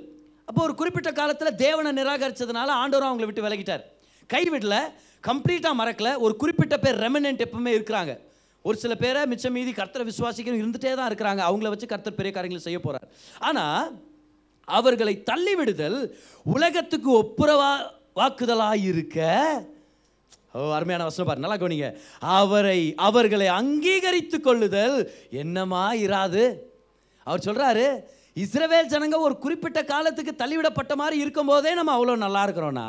[0.50, 3.84] அப்போ ஒரு குறிப்பிட்ட காலத்தில் தேவனை நிராகரித்ததுனால ஆண்டவரும் அவங்களை விட்டு விலகிட்டார்.
[4.34, 4.76] கைவிடல
[5.28, 8.14] கம்ப்ளீட்டாக மறக்கல ஒரு குறிப்பிட்ட பேர் ரெமனன்ட் எப்பவுமே இருக்கிறாங்க.
[8.66, 11.42] ஒரு சில பேரை மிச்சம் மீதி கர்த்தரை விசுவாசிக்கணும் இருந்துகிட்டே தான் இருக்கிறாங்க.
[11.50, 13.08] அவங்கள வச்சு கர்த்தர் பெரிய காரியங்களை செய்ய போகிறார்
[13.50, 13.88] ஆனால்
[14.68, 16.00] அவர்களை தள்ளிவிடுதல்
[16.46, 17.72] உலகத்துக்கு ஒப்புரவா
[18.20, 19.20] வாக்குதலாக இருக்க
[20.56, 21.88] ஓ அருமையான வசனம் பாரு நல்லா கவனிங்க.
[22.40, 24.98] அவரை அவர்களை அங்கீகரித்து கொள்ளுதல்
[25.42, 26.44] என்னமா இராது?
[27.28, 27.86] அவர் சொல்கிறாரு
[28.44, 32.88] இஸ்ரவேல் ஜனங்க ஒரு குறிப்பிட்ட காலத்துக்கு தள்ளிவிடப்பட்ட மாதிரி இருக்கும்போதே நம்ம அவ்வளோ நல்லா இருக்கிறோன்னா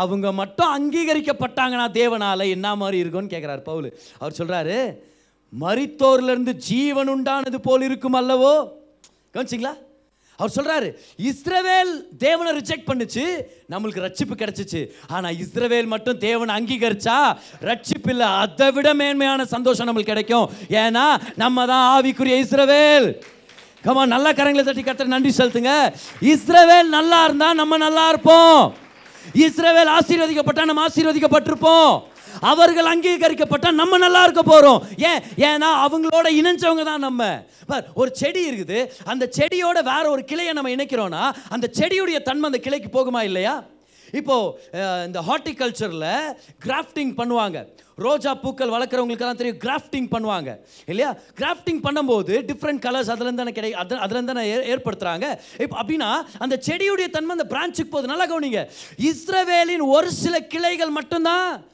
[0.00, 3.88] அவங்க மட்டும் அங்கீகரிக்கப்பட்டாங்கன்னா தேவனால என்ன மாதிரி இருக்கும்னு கேட்குறாரு பவுல்.
[4.18, 4.76] அவர் சொல்கிறாரு
[5.52, 8.52] மரித்தோர்லேருந்து ஜீவன் உண்டானது போல் இருக்கும் அல்லவோ?
[9.34, 9.74] கவனிச்சிங்களா?
[10.38, 10.88] அவர் சொல்கிறாரு
[11.30, 11.90] இஸ்ரவேல்
[12.22, 13.24] தேவனை ரிஜெக்ட் பண்ணுச்சு
[13.72, 14.80] நம்மளுக்கு ரட்சிப்பு கிடச்சிச்சு.
[15.14, 17.18] ஆனால் இஸ்ரவேல் மட்டும் தேவனை அங்கீகரிச்சா
[17.70, 18.28] ரட்சிப்பு இல்லை.
[18.42, 20.48] அதை விட மேன்மையான சந்தோஷம் நம்மளுக்கு கிடைக்கும்.
[20.82, 21.04] ஏன்னா
[21.42, 23.08] நம்ம தான் ஆவிக்குரிய இஸ்ரவேல்.
[23.84, 25.74] கமா நல்ல கரங்களை தட்டி கத்துற நன்றி செலுத்துங்க.
[26.34, 28.62] இஸ்ரவேல் நல்லா இருந்தால் நம்ம நல்லா இருப்போம்.
[29.34, 32.02] இஸ்ரேவேல் ஆசீர்வதிக்கப்பட்டா நம்ம ஆசீர்வதிக்கப்பட்டிருப்போம்.
[32.40, 34.80] அவர்கள் அங்கீகரிக்கப்பட்டா நம்ம நல்லா இருக்க போறோம்.
[34.96, 35.20] ஏன்?
[35.36, 37.44] ஏன்னா அவங்களோட இணைஞ்சவங்க தான் நம்ம.
[37.94, 38.90] ஒரு செடி இருக்குது.
[39.04, 43.62] அந்த செடியோட வேற ஒரு கிளையை நம்ம இணைக்கிறோம்னா அந்த செடியுடைய தன்மை அந்த கிளைக்கு போகுமா இல்லையா?
[44.12, 44.60] இப்போது
[45.06, 46.32] இந்த ஹார்டிகல்ச்சரில்
[46.64, 47.66] கிராஃப்டிங் பண்ணுவாங்க.
[47.96, 50.56] ரோஜா பூக்கள் வளர்க்குறவங்களுக்கெல்லாம் தெரியும் கிராஃப்டிங் பண்ணுவாங்க.
[50.86, 51.16] இல்லையா?
[51.36, 54.80] கிராஃப்டிங் பண்ணும்போது டிஃப்ரெண்ட் கலர்ஸ் அதுலேருந்து தானே கிடை அது அதுலேருந்து தானே ஏ-
[55.58, 58.16] இப்போ அப்படின்னா அந்த செடியுடைய தன்மை அந்த பிரான்ச்சுக்கு போகுது.
[58.16, 58.70] நல்லா கவனிங்க.
[58.96, 61.64] இஸ்ரவேலின் ஒரு சில கிளைகள் மட்டும்தான்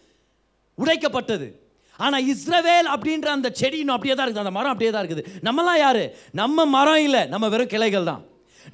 [0.84, 1.52] உடைக்கப்பட்டது.
[1.96, 4.38] ஆனால் இஸ்ரவேல் அப்படின்ற அந்த செடி இன்னும் அப்படியே தான் இருக்குது.
[4.38, 5.24] அந்த மரம் அப்படியே தான் இருக்குது.
[5.42, 6.10] நம்மலாம் யார்?
[6.32, 7.26] நம்ம மரம் இல்லை.
[7.26, 8.24] நம்ம வெறும் கிளைகள் தான்.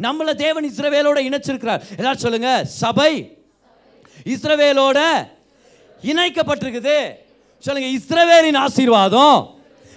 [0.03, 1.83] நம்மளை தேவன் இஸ்ரவேலோட இணைச்சிருக்கிறார்.
[1.97, 3.39] எல்லாரும் சொல்லுங்கள் சபை.
[4.25, 5.01] இஸ்ரவேலோட
[6.03, 6.99] இணைக்கப்பட்டிருக்குது.
[7.59, 9.53] சொல்லுங்க இஸ்ரவேலின் ஆசீர்வாதம்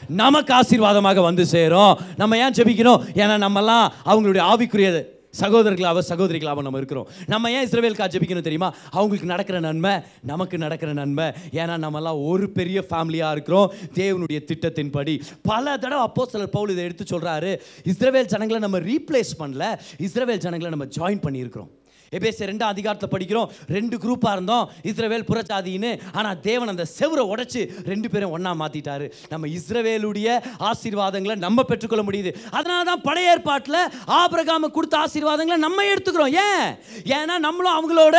[0.08, 2.00] நமக்கு ஆசீர்வாதமாக வந்து சேரும்.
[2.18, 7.08] நம்ம ஏன் ஜெபிக்கணும் ஏன்னா நம்மலாம் அவங்களுடைய ஆவிக்குரிய சகோதரர்களாக சகோதரிகளாக நம்ம இருக்கிறோம்.
[7.28, 8.74] நம்ம ஏன் இஸ்ரேவேலுக்காக ஜெபிக்கணும் தெரியுமா?
[8.92, 9.92] அவங்களுக்கு நடக்கிற நன்மை
[10.24, 11.26] நமக்கு நடக்கிற நன்மை.
[11.52, 13.74] ஏன்னா நம்மலாம் ஒரு பெரிய ஃபேமிலியாக இருக்கிறோம்.
[13.94, 15.22] தேவனுடைய திட்டத்தின்படி.
[15.42, 19.78] பல தடவை அப்போ சிலர் பவுல் இதை எடுத்து சொல்கிறாரு இஸ்ரவேல் ஜனங்களை நம்ம ரீப்ளேஸ் பண்ணல.
[20.00, 21.70] இஸ்ரவேல் ஜனங்களை நம்ம ஜாயின் பண்ணியிருக்கிறோம்.
[22.12, 23.50] எபேசிய ரெண்டாம் அதிகாரத்தில் படிக்கிறோம்.
[23.76, 24.66] ரெண்டு குரூப்பாக இருந்தோம்.
[24.90, 30.28] இஸ்ரவேல் புறச்சாதின்னு ஆனால் தேவன் அந்த செவரை உடைச்சு ரெண்டு பேரும் ஒன்றா மாற்றிட்டாரு நம்ம இஸ்ரவேலுடைய
[30.70, 32.34] ஆசீர்வாதங்களை நம்ம பெற்றுக்கொள்ள முடியுது.
[32.58, 33.82] அதனால தான் பழைய ஏற்பாட்டில்
[34.20, 36.36] ஆபிரகாம கொடுத்த ஆசீர்வாதங்களை நம்ம எடுத்துக்கிறோம்.
[36.46, 36.70] ஏன்?
[37.18, 38.18] ஏன்னா நம்மளும் அவங்களோட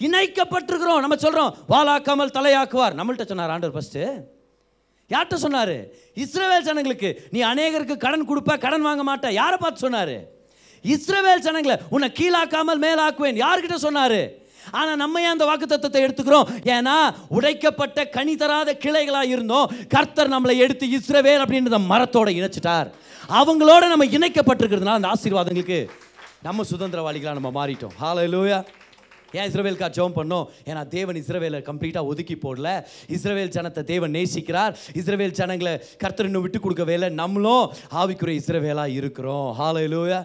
[0.00, 1.02] இணைக்கப்பட்டிருக்கிறோம்.
[1.04, 2.96] நம்ம சொல்கிறோம் வாலாக்காமல் தலையாக்குவார்.
[3.00, 4.04] நம்மள்ட்ட சொன்னார் ஆண்டவர் ஃபஸ்ட்டு
[5.10, 5.76] யார்கிட்ட சொன்னார்?
[6.22, 10.14] இஸ்ரவேல் ஜனங்களுக்கு நீ அநேகருக்கு கடன் கொடுப்ப கடன் வாங்க மாட்டேன் யாரை பார்த்து சொன்னார்?
[10.94, 13.40] இஸ்ரவேல் ஜனங்களை உன்னை கீழாக்காமல் மேலாக்குவேன்.
[13.44, 14.20] யார்கிட்ட சொன்னார்?
[14.78, 16.50] ஆனால் நம்ம ஏன் அந்த வாக்குத்தத்தை எடுத்துக்கிறோம்?
[16.74, 16.96] ஏன்னா
[17.36, 19.70] உடைக்கப்பட்ட கனி தராத கிளைகளாக இருந்தோம்.
[19.94, 22.90] கர்த்தர் நம்மளை எடுத்து இஸ்ரவேல் அப்படின்றத மரத்தோட இணைச்சிட்டார்.
[23.38, 25.80] அவங்களோட நம்ம இணைக்கப்பட்டிருக்கிறதுனால அந்த ஆசீர்வாதங்களுக்கு
[26.46, 27.96] நம்ம சுதந்திரவாளிகளாக நம்ம மாறிட்டோம்.
[28.02, 28.56] ஹalleluya
[29.38, 30.46] ஏன் இஸ்ரவேலுக்கா ஜோம் பண்ணோம்?
[30.70, 32.68] ஏன்னா தேவன் இஸ்ரவேலை கம்ப்ளீட்டாக ஒதுக்கி போடல.
[33.16, 34.72] இஸ்ரவேல் ஜனத்தை தேவன் நேசிக்கிறார்.
[35.00, 37.10] இஸ்ரவேல் ஜனங்களை கர்த்தர் இன்னும் விட்டு கொடுக்கவே இல்லை.
[37.22, 37.64] நம்மளும்
[38.00, 39.48] ஆவிக்குரிய இஸ்ரவேலாக இருக்கிறோம்.
[39.60, 40.20] ஹalleluya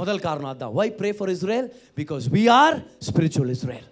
[0.00, 0.74] முதல் காரணம் அதுதான்.
[0.78, 2.76] Why pray for Israel because we are
[3.08, 3.86] spiritual Israel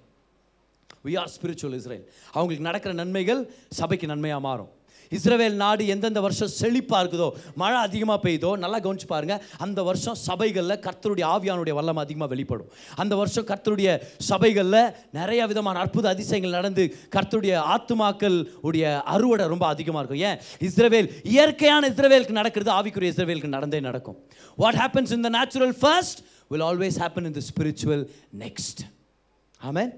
[1.06, 2.04] we are spiritual Israel
[2.36, 3.40] அவங்களுக்கு நடக்கிற நன்மைகள்
[3.78, 4.70] சபைக்கு நன்மையாக மாறும்.
[5.16, 7.28] இஸ்ரவேல் நாடு எந்தெந்த வருஷம் செழிப்பாக இருக்குதோ
[7.62, 12.68] மழை அதிகமாக பெய்யுதோ நல்லா கவனிச்சு பாருங்கள் அந்த வருஷம் சபைகளில் கர்த்தருடைய ஆவியானுடைய வல்லம் அதிகமாக வெளிப்படும்.
[12.96, 13.90] அந்த வருஷம் கர்த்தருடைய
[14.30, 16.84] சபைகளில் நிறைய விதமான அற்புத அதிசயங்கள் நடந்து
[17.16, 20.22] கர்த்தருடைய ஆத்துமாக்கள் உடைய அறுவடை ரொம்ப அதிகமாக இருக்கும்.
[20.30, 20.38] ஏன்?
[20.68, 24.18] இஸ்ரவேல் இயற்கையான இஸ்ரவேலுக்கு நடக்கிறது ஆவிக்குரிய இஸ்ரவேலுக்கு நடந்தே நடக்கும்.
[24.56, 28.04] What happens in the natural first will always happen in the spiritual
[28.44, 28.82] next
[29.60, 29.92] ஆமேன்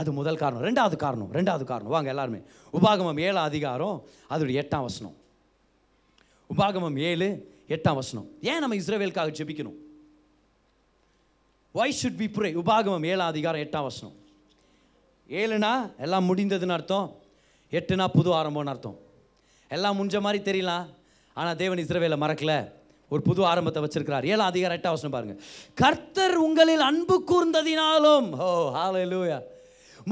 [0.00, 0.64] அது முதல் காரணம்.
[0.68, 1.92] ரெண்டாவது காரணம் ரெண்டாவது காரணம்.
[1.94, 2.40] வாங்க எல்லாருமே.
[2.78, 3.98] உபாகமம் ஏழு அதிகாரம்
[4.34, 5.16] அதோடைய எட்டாம் வசனம்.
[6.54, 7.28] உபாகமம் ஏழு
[7.74, 8.26] எட்டாம் வசனம்.
[8.50, 9.78] ஏன் நம்ம இஸ்ரேவேலுக்காக ஜெபிக்கணும்?
[11.78, 14.16] வை ஷுட் பி புரே உபாகமம் ஏழாம் அதிகாரம் எட்டாம் வசனம்.
[15.40, 17.06] ஏழுனா எல்லாம் முடிந்ததுன்னு அர்த்தம்.
[17.72, 18.98] எட்டுனா புது ஆரம்பம்னு அர்த்தம்.
[19.70, 20.86] எல்லாம் முடிஞ்ச மாதிரி தெரியலாம்
[21.32, 22.54] ஆனால் தேவன் இஸ்ரவேலை மறக்கல.
[23.12, 24.24] ஒரு புது ஆரம்பத்தை வச்சிருக்கிறார்.
[24.32, 25.40] ஏழாம் அதிகாரம் எட்டாம் வசனம் பாருங்கள்
[25.82, 29.38] கர்த்தர் உங்களில் அன்பு கூர்ந்ததினாலும் ஓ ஹாலூயா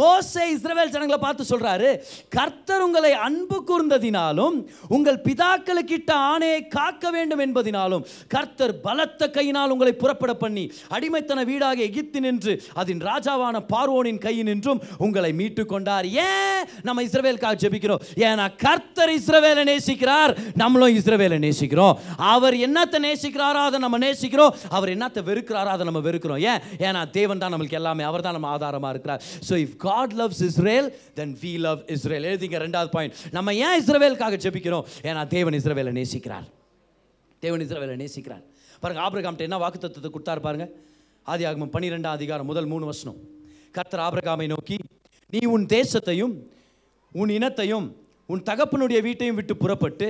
[0.00, 1.90] மோசே இஸ்ரவேல் ஜனங்களை பார்த்து சொல்கிறாரு
[2.36, 4.56] கர்த்தர் உங்களை அன்பு கூர்ந்ததினாலும்
[4.96, 10.64] உங்கள் பிதாக்களுக்கிட்ட ஆணையை காக்க வேண்டும் என்பதினாலும் கர்த்தர் பலத்த கையினால் உங்களை புறப்பட பண்ணி
[10.96, 16.06] அடிமைத்தன வீடாக எகித்து நின்று அதன் ராஜாவான பார்வோனின் கையினின்றும் உங்களை மீட்டு கொண்டார்.
[16.26, 18.02] ஏன் நம்ம இஸ்ரவேலுக்காக ஜெபிக்கிறோம்?
[18.28, 20.32] ஏன்னா கர்த்தர் இஸ்ரவேலை நேசிக்கிறார்
[20.62, 21.94] நம்மளும் இஸ்ரவேலை நேசிக்கிறோம்.
[22.34, 24.54] அவர் என்னத்தை நேசிக்கிறாரோ அதை நம்ம நேசிக்கிறோம்.
[24.78, 26.40] அவர் என்னத்தை வெறுக்கிறாரோ அதை நம்ம வெறுக்கிறோம்.
[26.50, 26.60] ஏன்?
[26.88, 29.22] ஏன்னா தேவன் தான் நம்மளுக்கு எல்லாமே அவர் தான் நம்ம ஆதாரமாக இருக்கிறார்.
[29.48, 34.38] So if God loves Israel then we love Israel எழுதிங்க ரெண்டாவது பாயிண்ட் நம்ம ஏன் இஸ்ரேவேலுக்காக
[34.44, 34.86] ஜெபிக்கிறோம்?
[35.08, 36.46] ஏன்னா தேவன் இஸ்ரேவேலை நேசிக்கிறார்.
[37.44, 38.42] தேவன் இஸ்ரவேலை நேசிக்கிறார்.
[38.82, 40.66] பாருங்க ஆபிரகாம்கிட்ட என்ன வாக்குத்தத்தத்தை கொடுத்தாரு பாருங்க?
[41.32, 43.18] ஆதி ஆகமம் பன்னிரெண்டாம் அதிகாரம் முதல் மூணு வசனம்.
[43.76, 44.76] கர்த்தர் ஆபிரகாமை நோக்கி
[45.34, 46.34] நீ உன் தேசத்தையும்
[47.20, 47.86] உன் இனத்தையும்
[48.32, 50.08] உன் தகப்பனுடைய வீட்டையும் விட்டு புறப்பட்டு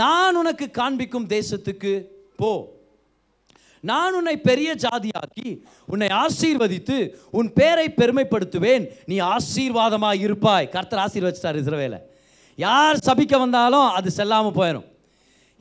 [0.00, 1.92] நான் உனக்கு காண்பிக்கும் தேசத்துக்கு
[2.40, 2.50] போ.
[3.80, 8.86] நான் உன்னை பெரிய ஜாதியாக்கி உன்னை ஆசீர்வதித்து உன் பேரை பெருமைப்படுத்துவேன்.
[9.06, 10.68] நீ ஆசீர்வாதமாக இருப்பாய்.
[10.68, 11.98] கர்த்தர் ஆசீர்வச்சிட்டார் இஸ்ரவேலை.
[12.56, 14.86] யார் சபிக்க வந்தாலும் அது செல்லாமல் போயிடும்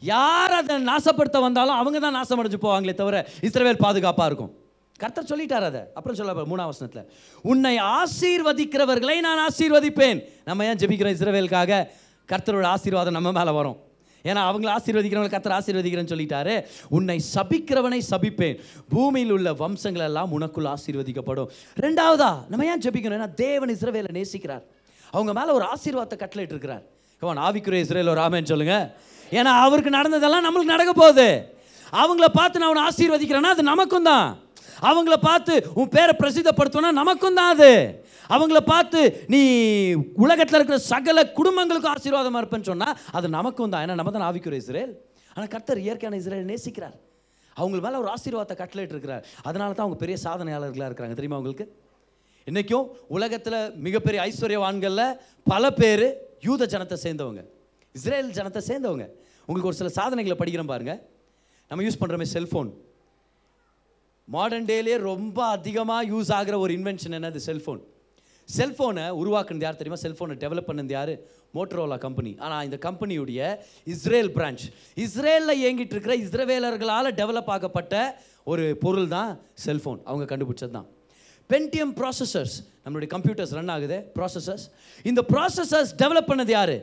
[0.01, 4.51] யார் அதை நாசப்படுத்த வந்தாலும் அவங்க தான் நாசமடைஞ்சு போவாங்களே தவிர இஸ்ரவேல் பாதுகாப்பாக இருக்கும்.
[4.97, 5.81] கர்த்தர் சொல்லிட்டார் அதை.
[5.93, 7.09] அப்புறம் சொல்ல மூணாம் வசனத்தில்.
[7.41, 10.23] உன்னை ஆசீர்வதிக்கிறவர்களை நான் ஆசீர்வதிப்பேன்.
[10.45, 11.87] நம்ம ஏன் ஜெபிக்கிறோம் இஸ்ரவேலுக்காக?
[12.31, 13.77] கர்த்தரோட ஆசீர்வாதம் நம்ம மேலே வரும்.
[14.25, 16.55] ஏன்னா அவங்கள ஆசீர்வதிக்கிறவங்களை கத்தர் ஆசீர்வதிக்கிறேன்னு சொல்லிட்டாரு.
[16.89, 18.57] உன்னை சபிக்கிறவனை சபிப்பேன்.
[18.93, 21.49] பூமியில் உள்ள வம்சங்கள் எல்லாம் உனக்குள் ஆசீர்வதிக்கப்படும்.
[21.85, 23.17] ரெண்டாவதா நம்ம ஏன் ஜபிக்கணும்?
[23.19, 24.63] ஏன்னா தேவன் இஸ்ரவேலை நேசிக்கிறார்.
[25.11, 26.83] அவங்க மேலே ஒரு ஆசீர்வாதத்தை கட்டளைட்டு இருக்கிறார்.
[27.21, 28.75] கவன் ஆவிக்குரிய இஸ்ரேல் ஒரு ஆமேன்னு சொல்லுங்க.
[29.31, 31.29] ஏன்னா அவருக்கு நடந்ததெல்லாம் நம்மளுக்கு நடக்க போகுது.
[31.93, 34.27] அவங்கள பார்த்து நான் அவனை ஆசீர்வதிக்கிறேன்னா அது நமக்கும் தான்.
[34.89, 37.71] அவங்கள பார்த்து உன் பேரை பிரசித்தப்படுத்தணும்னா நமக்கும் தான் அது.
[38.35, 38.99] அவங்கள பார்த்து
[39.33, 39.41] நீ
[40.25, 43.83] உலகத்தில் இருக்கிற சகல குடும்பங்களுக்கும் ஆசீர்வாதமாக இருப்பேன்னு சொன்னால் அது நமக்கும் தான்.
[43.85, 44.93] ஏன்னா நம்ம தான் ஆவிக்குரிய இஸ்ரேல்.
[45.33, 46.95] ஆனால் கர்த்தர் இயற்கையான இஸ்ரேல் நேசிக்கிறார்.
[47.59, 49.23] அவங்க மேலே ஒரு ஆசீர்வாதத்தை கட்டளையிட்டு இருக்கிறார்.
[49.49, 51.15] அதனால தான் அவங்க பெரிய சாதனையாளர்களாக இருக்கிறாங்க.
[51.19, 51.67] தெரியுமா அவங்களுக்கு
[52.49, 55.05] இன்றைக்கும் உலகத்தில் மிகப்பெரிய ஐஸ்வர்யவான்களில்
[55.51, 56.07] பல பேர்
[56.47, 57.41] யூத ஜனத்தை சேர்ந்தவங்க.
[57.97, 59.05] இஸ்ரேல் ஜனத்தை சேர்ந்தவங்க.
[59.47, 60.93] உங்களுக்கு ஒரு சில சாதனைகளை படிக்கிறோம் பாருங்க.
[61.71, 62.69] நம்ம யூஸ் பண்ணுறோமே செல்ஃபோன்.
[64.35, 67.41] மாடர்ன் டேலேயே ரொம்ப அதிகமாக யூஸ் ஆகிற ஒரு இன்வென்ஷன் என்னது?
[67.49, 67.81] செல்ஃபோன்.
[68.55, 69.99] செல்ஃபோனை உருவாக்குனது யார் தெரியுமா?
[70.05, 71.13] செல்ஃபோனை டெவலப் பண்ணது யார்?
[71.55, 73.41] மோட்டரோலா கம்பெனி ஆனால் இந்த கம்பெனியுடைய
[73.93, 74.63] இஸ்ரேல் பிரான்ச்
[75.05, 77.95] இஸ்ரேலில் இயங்கிட்டு இருக்கிற இஸ்ரேவேலர்களால் டெவலப் ஆகப்பட்ட
[78.51, 79.31] ஒரு பொருள் தான்
[79.65, 80.87] செல்ஃபோன் அவங்க கண்டுபிடிச்சது தான்.
[81.49, 83.97] பென்டியம் ப்ராசஸர்ஸ் நம்மளுடைய கம்ப்யூட்டர்ஸ் ரன் ஆகுது.
[84.17, 84.65] ப்ராசஸர்ஸ்
[85.09, 86.75] இந்த ப்ராசஸர்ஸ் டெவலப் பண்ணது யார்?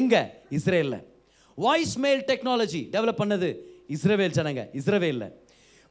[0.00, 0.22] எங்கே?
[0.58, 1.00] இஸ்ரேலில்.
[1.58, 3.48] வாய்ஸ் மெயில் டெக்னாலஜி டெவலப் பண்ணது
[3.96, 4.62] இஸ்ரேவேல் ஜனங்க.
[4.80, 5.28] இஸ்ரேவேலில்.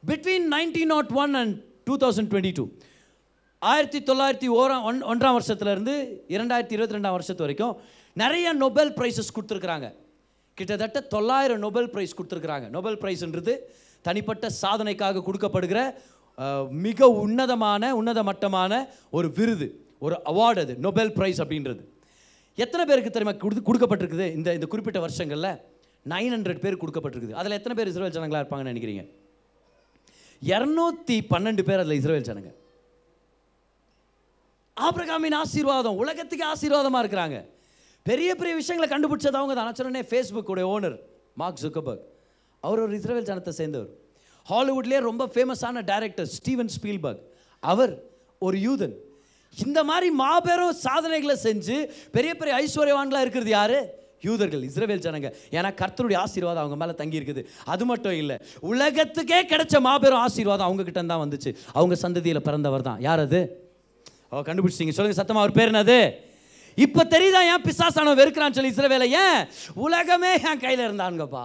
[0.02, 1.54] Between nineteen nought one and
[1.88, 2.64] two thousand twenty two
[3.70, 5.92] ஆயிரத்தி தொள்ளாயிரத்தி ஓராம் ஒன் ஒன்றாம் வருஷத்துலேருந்து
[6.34, 7.74] இரண்டாயிரத்தி இருபத்தி ரெண்டாம் வருஷத்து வரைக்கும்
[8.22, 9.88] நிறைய நொபல் ப்ரைஸஸ் கொடுத்துருக்குறாங்க.
[10.58, 12.66] கிட்டத்தட்ட தொள்ளாயிரம் நொபல் ப்ரைஸ் கொடுத்துருக்குறாங்க.
[12.76, 13.52] நொபல் ப்ரைஸ்ன்றது
[14.06, 15.80] தனிப்பட்ட சாதனைக்காக கொடுக்கப்படுகிற
[16.86, 18.72] மிக உன்னதமான உன்னத மட்டமான
[19.18, 19.68] ஒரு விருது
[20.06, 21.82] ஒரு அவார்டு அது நொபெல் ப்ரைஸ் அப்படின்றது.
[22.58, 24.26] எத்தனை பேருக்கு தெரியுமா கொடுத்து கொடுக்கப்பட்டிருக்குது?
[24.38, 25.52] இந்த இந்த குறிப்பிட்ட வருஷங்களில்
[26.14, 27.36] நைன் ஹண்ட்ரட் பேர் கொடுக்கப்பட்டிருக்குது.
[27.42, 29.04] அதில் எத்தனை பேர் இஸ்ரேல் ஜனங்களாக இருப்பாங்கன்னு நினைக்கிறீங்க?
[30.52, 32.56] இரநூத்தி பன்னெண்டு பேர் அதில் இஸ்ரேல் ஜனங்கள்
[34.76, 37.38] ஆபிரகாமின் ஆசீர்வாதம் உலகத்துக்கு ஆசீர்வாதமாக இருக்கிறாங்க.
[38.08, 39.76] பெரிய பெரிய விஷயங்களை கண்டுபிடிச்சது அவங்க தான்.
[39.80, 40.96] சொன்னே ஃபேஸ்புக்கோட ஓனர்
[41.40, 42.04] மார்க் ஜுக்கபர்க்
[42.64, 43.90] அவர் ஒரு இஸ்ரேல் ஜனத்தை சேர்ந்தவர்.
[44.50, 47.22] ஹாலிவுட்லேயே ரொம்ப ஃபேமஸான டைரக்டர் ஸ்டீவன் ஸ்பீல்பர்க்
[47.62, 47.92] அவர்
[48.46, 48.94] ஒரு யூதன்.
[49.64, 51.76] இந்த மாதிரி மாபெரும் சாதனைகளை செஞ்சு
[52.16, 53.78] பெரிய பெரிய ஐஸ்வர்யவான்களாக இருக்கிறது யாரு?
[54.26, 55.28] யூதர்கள் இஸ்ரவேல் ஜனங்க.
[55.56, 57.42] ஏன்னா கர்த்தருடைய ஆசீர்வாதம் அவங்க மேலே தங்கி இருக்குது.
[57.72, 58.36] அது மட்டும் இல்லை
[58.70, 61.50] உலகத்துக்கே கிடைச்ச மாபெரும் ஆசீர்வாதம் அவங்க கிட்ட தான் வந்துச்சு.
[61.78, 63.00] அவங்க சந்ததியில் பிறந்தவர் தான்.
[63.08, 63.40] யார் அது?
[64.32, 65.96] ஓ கண்டுபிடிச்சிங்க சொல்லுங்கள் சத்தமாக அவர் பேர் என்னது?
[66.76, 69.08] இப்போ தெரியுதா ஏன் பிசாசானவன் வெறுக்கிறான்னு சொல்லி இஸ்ரவேலை?
[69.24, 69.40] ஏன்?
[69.74, 71.42] உலகமே என் கையில் இருந்தானுங்கப்பா.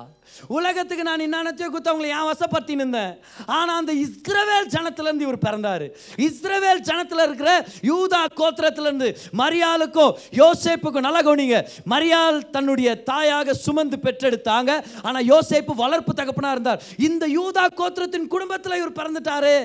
[0.47, 3.13] உலகத்துக்கு நான் இன்னானத்தையோ குத்த அவங்களை ஏன் வசப்படுத்தி நின்றேன்
[3.45, 5.85] ஆனால் அந்த இஸ்ரவேல் ஜனத்திலேருந்து இவர் பிறந்தார்.
[6.27, 9.09] இஸ்ரவேல் ஜனத்தில் இருக்கிற யூதா கோத்திரத்திலேருந்து
[9.41, 11.59] மரியாளுக்கும் யோசேப்புக்கும் நல்லா கவனிங்க.
[11.93, 14.71] மரியாள் தன்னுடைய தாயாக சுமந்து பெற்றெடுத்தாங்க.
[15.03, 16.83] ஆனால் யோசேப்பு வளர்ப்பு தகப்பனா இருந்தார்.
[16.97, 19.57] இந்த யூதா கோத்திரத்தின் குடும்பத்தில் இவர் பிறந்துட்டாரு.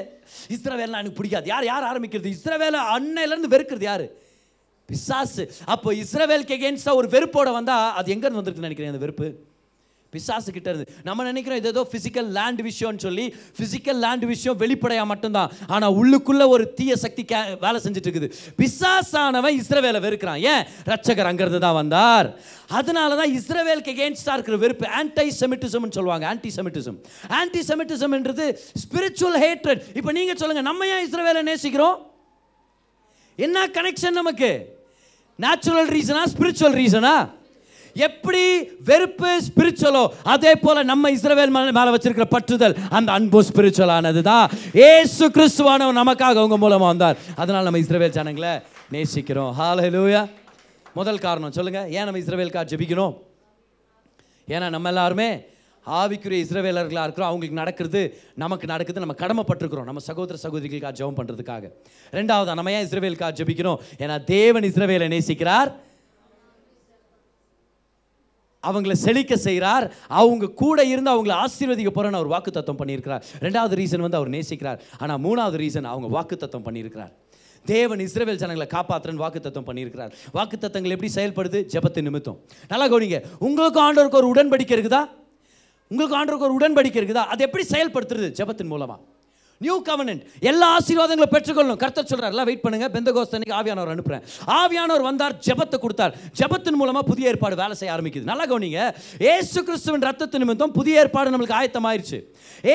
[0.56, 1.46] இஸ்ரவேல்லாம் எனக்கு பிடிக்காது.
[1.46, 2.34] யார் யார் ஆரம்பிக்கிறது?
[2.36, 4.08] இஸ்ரவேலை அன்னையிலேருந்து வெறுக்கிறது யாரு?
[4.92, 5.46] பிசாசு.
[5.76, 9.28] அப்போ இஸ்ரவேலுக்கு எகேன்ஸ்டாக ஒரு வெறுப்போட வந்தால் அது எங்கேருந்து வந்திருக்குன்னு நினைக்கிறேன் அந்த வெறுப்பு?
[10.12, 10.86] பிசாசு கிட்ட இருந்து.
[11.06, 13.24] நம்ம நினைக்கிறோம் இது ஏதோ ஃபிசிக்கல் லேண்ட் விஷயம்னு சொல்லி
[13.58, 15.52] ஃபிசிக்கல் லேண்ட் விஷயம் வெளிப்படையாக மட்டும்தான்.
[15.74, 18.28] ஆனால் உள்ளுக்குள்ள ஒரு தீய சக்தி கே வேலை செஞ்சுட்டு இருக்குது
[18.58, 20.42] பிசாசானவன் இஸ்ரவேலை வெறுக்கிறான்.
[20.52, 20.62] ஏன்?
[20.90, 22.28] ரட்சகர் அங்கேருந்து தான் வந்தார்.
[22.80, 26.26] அதனால தான் இஸ்ரவேலுக்கு எகேன்ஸ்டாக இருக்கிற வெறுப்பு ஆன்டை செமிட்டிசம்னு சொல்லுவாங்க.
[26.32, 27.00] ஆன்டி செமிட்டிசம்
[27.40, 28.48] ஆன்டி செமிட்டிசம்ன்றது
[28.84, 31.98] ஸ்பிரிச்சுவல் ஹேட்ரட் இப்போ நீங்கள் சொல்லுங்கள் நம்ம ஏன் இஸ்ரவேலை நேசிக்கிறோம்?
[33.46, 34.52] என்ன கனெக்ஷன் நமக்கு?
[35.44, 37.14] நேச்சுரல் ரீசனா ஸ்பிரிச்சுவல் ரீசனா
[38.06, 38.42] எப்படி
[38.88, 40.02] வெறுப்பு ஸ்பிரிச்சுவலோ
[40.34, 46.58] அதே போல நம்ம இஸ்ரவேல் மேல வச்சிருக்கிற பற்றுதல் அந்த அன்பு ஸ்பிரிச்சுவலானது தான் ஏசு கிறிஸ்துவானவர் நமக்காக உங்க
[46.64, 47.18] மூலமா வந்தார்.
[47.42, 48.52] அதனால நம்ம இஸ்ரவேல் ஜனங்களை
[48.94, 49.52] நேசிக்கிறோம்.
[49.58, 50.22] ஹாலூயா
[50.98, 51.80] முதல் காரணம் சொல்லுங்க.
[51.96, 53.14] ஏன் நம்ம இஸ்ரவேலுக்காக ஜெபிக்கணும்?
[54.54, 55.28] ஏன்னா நம்ம எல்லாருமே
[55.86, 59.84] ஆவிக்குரிய இஸ்ரவேலர்களாக இருக்கிறோம் அவங்களுக்கு நடக்கிறது நமக்கு நடக்குது நம்ம கடமைப்பட்டிருக்கிறோம்.
[59.84, 61.70] நம்ம சகோதர சகோதரிகளுக்காக ஜெபம் பண்ணுறதுக்காக
[62.12, 63.78] ரெண்டாவது நம்ம ஏன் இஸ்ரவேலுக்காக ஜெபிக்கிறோம்?
[63.98, 65.72] ஏன்னா தேவன் இஸ்ரவேலை நேசிக்கிறார்.
[68.62, 69.92] அவங்கள செழிக்க செய்கிறார்.
[70.08, 73.22] அவங்க கூட இருந்து அவங்கள ஆசீர்வதிக்க போகிறேன்னு அவர் வாக்கு தத்துவம் பண்ணியிருக்கிறார்.
[73.40, 74.78] ரெண்டாவது ரீசன் வந்து அவர் நேசிக்கிறார்.
[74.98, 77.10] ஆனால் மூணாவது ரீசன் அவங்க வாக்கு தத்துவம் பண்ணியிருக்கிறார்.
[77.64, 80.12] தேவன் இஸ்ரவேல் ஜனங்களை காப்பாற்றுறன்னு வாக்குத்தத்தம் பண்ணியிருக்கிறார்.
[80.34, 81.66] வாக்குத்தத்தங்கள் எப்படி செயல்படுது?
[81.74, 82.38] ஜெபத்து நிமித்தம்.
[82.68, 83.24] நல்லா கவனிங்க.
[83.38, 85.08] உங்களுக்கு ஆண்டவருக்கு ஒரு உடன்படிக்கை இருக்குதா?
[85.90, 87.24] உங்களுக்கு ஆண்டவருக்கு ஒரு உடன்படிக்கை இருக்குதா?
[87.32, 88.30] அது எப்படி செயல்படுத்துறது?
[88.40, 88.98] ஜெபத்தின் மூலமா.
[89.64, 91.78] நியூ கவர்னன்ட் எல்லா ஆசீர்வாதங்களும் பெற்றுக்கொள்ளணும்.
[91.82, 92.86] கர்த்தர் சொல்கிறார் எல்லாம் வெயிட் பண்ணுங்க.
[92.94, 94.24] பெந்தகோஸ்தனைக்கு ஆவியானவர் அனுப்புகிறேன்
[94.60, 96.14] ஆவியானவர் வந்தார் ஜெபத்தை கொடுத்தார்.
[96.38, 98.28] ஜெபத்தின் மூலமாக புதிய ஏற்பாடு வேலை செய்ய ஆரம்பிக்குது.
[98.30, 98.86] நல்லா கவனிங்க.
[99.34, 102.18] ஏசு கிறிஸ்துவின் ரத்தத்து நிமித்தம் புதிய ஏற்பாடு நம்மளுக்கு ஆயத்தமாயிருச்சு.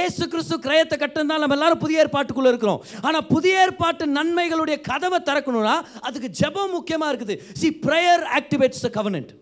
[0.02, 2.80] ஏசு கிறிஸ்து கிரயத்தை கட்டிருந்தால் நம்ம எல்லாரும் புதிய ஏற்பாட்டுக்குள்ளே இருக்கிறோம்.
[3.08, 5.76] ஆனால் புதிய ஏற்பாட்டு நன்மைகளுடைய கதவை திறக்கணும்னா
[6.10, 7.38] அதுக்கு ஜெபம் முக்கியமாக இருக்குது.
[7.62, 9.34] See prayer activates the covenant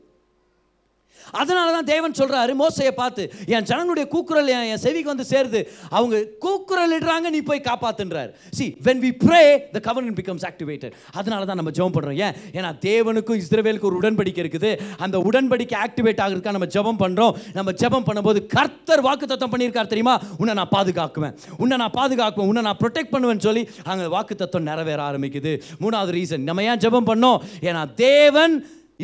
[1.41, 3.23] அதனால தான் தேவன் சொல்கிறாரு மோசையை பார்த்து
[3.55, 5.61] என் ஜனங்களுடைய கூக்குரல் என் என் செவிக்கு வந்து சேருது.
[5.97, 6.15] அவங்க
[6.45, 8.29] கூக்குரல் இடுறாங்க நீ போய் காப்பாத்துன்றார்.
[8.57, 9.41] See when we pray
[9.75, 12.35] the கவர்னன் becomes activated அதனால தான் நம்ம ஜெபம் பண்ணுறோம் ஏன்?
[12.57, 14.71] ஏன்னா தேவனுக்கும் இஸ்ரவேலுக்கும் ஒரு உடன்படிக்கை இருக்குது.
[15.05, 20.15] அந்த உடன்படிக்கை ஆக்டிவேட் ஆகிறதுக்காக நம்ம ஜெபம் பண்ணுறோம் நம்ம ஜெபம் பண்ணும்போது கர்த்தர் வாக்கு தத்தம் பண்ணியிருக்கார் தெரியுமா?
[20.41, 21.35] உன்னை நான் பாதுகாக்குவேன்.
[21.57, 22.49] உன்னை நான் பாதுகாக்குவேன்.
[22.51, 25.53] உன்னை நான் ப்ரொடெக்ட் பண்ணுவேன்னு சொல்லி அங்கே வாக்கு தத்துவம் நிறைவேற ஆரம்பிக்குது.
[25.83, 27.39] மூணாவது ரீசன் நம்ம ஏன் ஜெபம் பண்ணோம்?
[27.69, 28.55] ஏன்னா தேவன்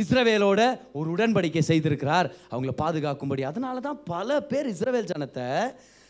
[0.02, 0.62] இஸ்ரவேலோட
[0.98, 2.28] ஒரு உடன்படிக்கை செய்திருக்கிறார்.
[2.52, 3.44] அவங்கள பாதுகாக்கும்படி.
[3.52, 5.48] அதனால தான் பல பேர் இஸ்ரவேல் ஜனத்தை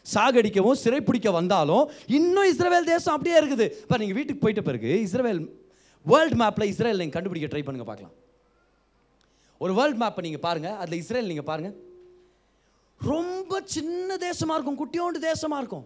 [0.05, 1.85] சாகடிக்கவும் சிறைப்பிடிக்க வந்தாலும்
[2.17, 3.65] இன்னும் இஸ்ரவேல் தேசம் அப்படியே இருக்குது.
[3.83, 5.41] இப்போ நீங்கள் வீட்டுக்கு போயிட்ட பிறகு இஸ்ரவேல்
[6.11, 8.15] வேர்ல்டு மேப்பில் இஸ்ரேல் நீங்கள் கண்டுபிடிக்க ட்ரை பண்ணுங்க பார்க்கலாம்.
[9.63, 11.75] ஒரு வேர்ல்டு மேப்பை நீங்கள் பாருங்கள் அதில் இஸ்ரேல் நீங்கள் பாருங்கள்
[13.01, 14.79] ரொம்ப சின்ன தேசமாக இருக்கும்.
[14.81, 15.85] குட்டியோண்டு தேசமாக இருக்கும்.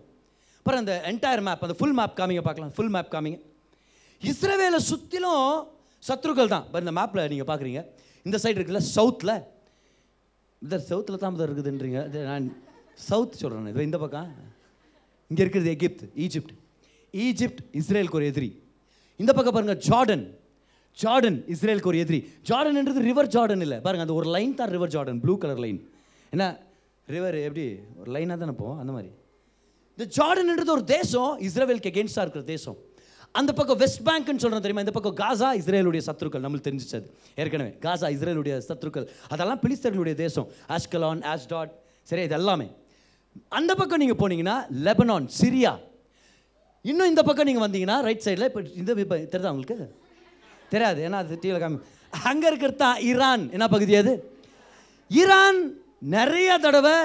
[0.59, 2.73] அப்புறம் அந்த என்டையர் மேப் அந்த ஃபுல் மேப் காமிங்க பார்க்கலாம்.
[2.77, 3.39] ஃபுல் மேப் காமிங்க.
[4.31, 5.47] இஸ்ரேவேலை சுற்றிலும்
[6.07, 7.81] சத்ருக்கள் தான் இப்போ இந்த மேப்பில் நீங்கள் பார்க்குறீங்க
[8.25, 9.35] இந்த சைடு இருக்குல்ல சவுத்தில்
[10.61, 11.99] இந்த சவுத்தில் தான் இருக்குதுன்றீங்க.
[12.29, 12.45] நான்
[13.09, 14.29] சவுத் சொல்கிறேன் இது இந்த பக்கம்.
[15.31, 16.53] இங்கே இருக்கிறது எகிப்த் ஈஜிப்ட்
[17.13, 18.49] ஈஜிப்ட் இஸ்ரேலுக்கு ஒரு எதிரி.
[19.21, 20.25] இந்த பக்கம் பாருங்கள் ஜார்டன்
[21.03, 22.19] ஜார்டன் இஸ்ரேலுக்கு ஒரு எதிரி.
[22.49, 23.77] ஜார்டன்ன்றது ரிவர் ஜார்டன் இல்லை.
[23.85, 25.79] பாருங்க அந்த ஒரு லைன் தான் river Jordan blue colour line
[26.33, 26.45] என்ன?
[27.07, 27.65] ரிவர் எப்படி?
[28.01, 29.09] ஒரு லைனாக தானே போவோம் அந்த மாதிரி.
[29.97, 32.77] இந்த ஜார்டன்ன்றது ஒரு தேசம் இஸ்ரேவேலுக்கு எகென்ஸ்டாக இருக்கிற தேசம்.
[33.39, 34.83] அந்த பக்கம் வெஸ்ட் பேங்க்னு சொல்கிறோம் தெரியுமா?
[34.85, 36.43] இந்த பக்கம் காசா இஸ்ரேலுடைய சத்துருக்கள்.
[36.45, 37.07] நம்மளுக்கு தெரிஞ்சிச்சது
[37.41, 39.07] ஏற்கனவே காசா இஸ்ரேலுடைய சத்துருக்கள்.
[39.33, 40.47] அதெல்லாம் பிலிஸ்தர்களுடைய தேசம்.
[40.75, 41.73] ஆஸ்கலான் ஆஸ்டாட்
[42.11, 42.67] சரி இது எல்லாமே
[43.59, 44.57] அந்த பக்கம் நீங்கள் போனீங்கன்னா
[44.87, 45.73] லெபனான் சிரியா
[46.85, 49.77] இன்னும் இந்த பக்கம் நீங்கள் வந்தீங்கன்னா ரைட் சைடில் இப்போ இந்த இப்போ தெரியுதா உங்களுக்கு?
[50.73, 50.99] தெரியாது.
[51.07, 51.77] ஏன்னா அது டிவியில் காமி
[52.31, 54.13] அங்கே இருக்கிறது தான் ஈரான் என்ன பகுதி அது?
[55.11, 55.59] ஈரான்
[56.15, 56.95] நிறைய தடவை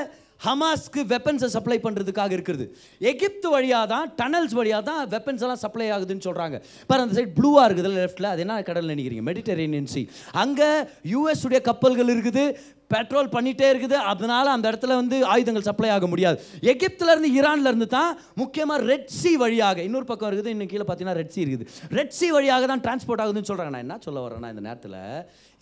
[0.47, 2.66] ஹமாஸ்க்கு வெப்பன்ஸை சப்ளை பண்ணுறதுக்காக இருக்கிறது
[3.12, 6.59] எகிப்து வழியாக தான் டனல்ஸ் வழியாக தான் வெப்பன்ஸ் எல்லாம் சப்ளை ஆகுதுன்னு சொல்கிறாங்க
[6.91, 9.24] பாரு அந்த சைட் ப்ளூவாக இருக்குது லெஃப்ட்டில் அது என்ன கடல் நினைக்கிறீங்க?
[9.30, 10.03] மெடிட்டரேனியன் சி
[10.45, 10.70] அங்கே
[11.14, 12.45] யூஎஸ் உடைய கப்பல்கள் இருக்குது
[12.95, 13.97] பெட்ரோல் பண்ணிகிட்டே இருக்குது.
[14.12, 16.38] அதனால் அந்த இடத்துல வந்து ஆயுதங்கள் சப்ளை ஆக முடியாது.
[16.72, 18.11] எகிப்துலேருந்து இருந்து இருந்து தான்
[18.41, 21.66] முக்கியமாக ரெட் சி வழியாக இன்னொரு பக்கம் இருக்குது இன்னும் கீழே பார்த்தீங்கன்னா ரெட் சி இருக்குது.
[21.99, 25.01] ரெட் சி வழியாக தான் டிரான்ஸ்போர்ட் ஆகுதுன்னு சொல்கிறாங்க நான் என்ன சொல்ல வரேன்னா இந்த நேரத்தில்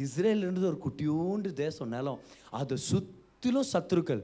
[0.07, 2.20] இஸ்ரேல் ஒரு குட்டியோண்டு தேசம் நிலம்
[2.61, 4.22] அதை சுற்றிலும் சத்துருக்கள்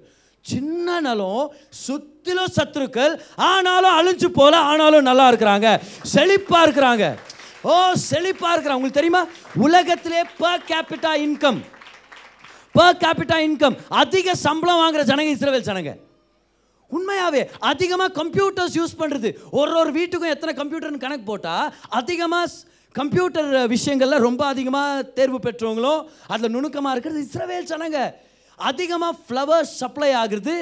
[0.51, 1.53] சின்ன நிலம்
[1.84, 3.12] சுத்திலும் சத்துருக்கள்
[3.51, 5.68] ஆனாலும் அழிஞ்சு போல ஆனாலும் நல்லா இருக்கிறாங்க.
[6.14, 7.05] செழிப்பா இருக்கிறாங்க.
[7.70, 7.74] ஓ
[8.09, 8.80] செழிப்பா இருக்கிறாங்க.
[8.80, 9.22] உங்களுக்கு தெரியுமா?
[9.66, 11.61] உலகத்திலே per capita income
[12.76, 15.92] per capita income அதிக சம்பளம் வாங்குற ஜனங்க இஸ்ரேல் ஜனங்க.
[16.90, 19.28] உண்மையாவே அதிகமாக கம்ப்யூட்டர்ஸ் யூஸ் பண்ணுறது
[19.59, 21.70] ஒரு ஒரு வீட்டுக்கும் எத்தனை கம்ப்யூட்டர்னு கணக்கு போட்டால்
[22.01, 22.51] அதிகமாக
[23.01, 28.01] கம்ப்யூட்டர் விஷயங்கள்ல ரொம்ப அதிகமாக தேர்வு பெற்றவங்களும் அதில் நுணுக்கமாக இருக்கிறது இஸ்ரவேல் ஜனங்க.
[28.70, 30.57] அதிகமாக ஃப்ளவர்ஸ் சப்ளை ஆகுறது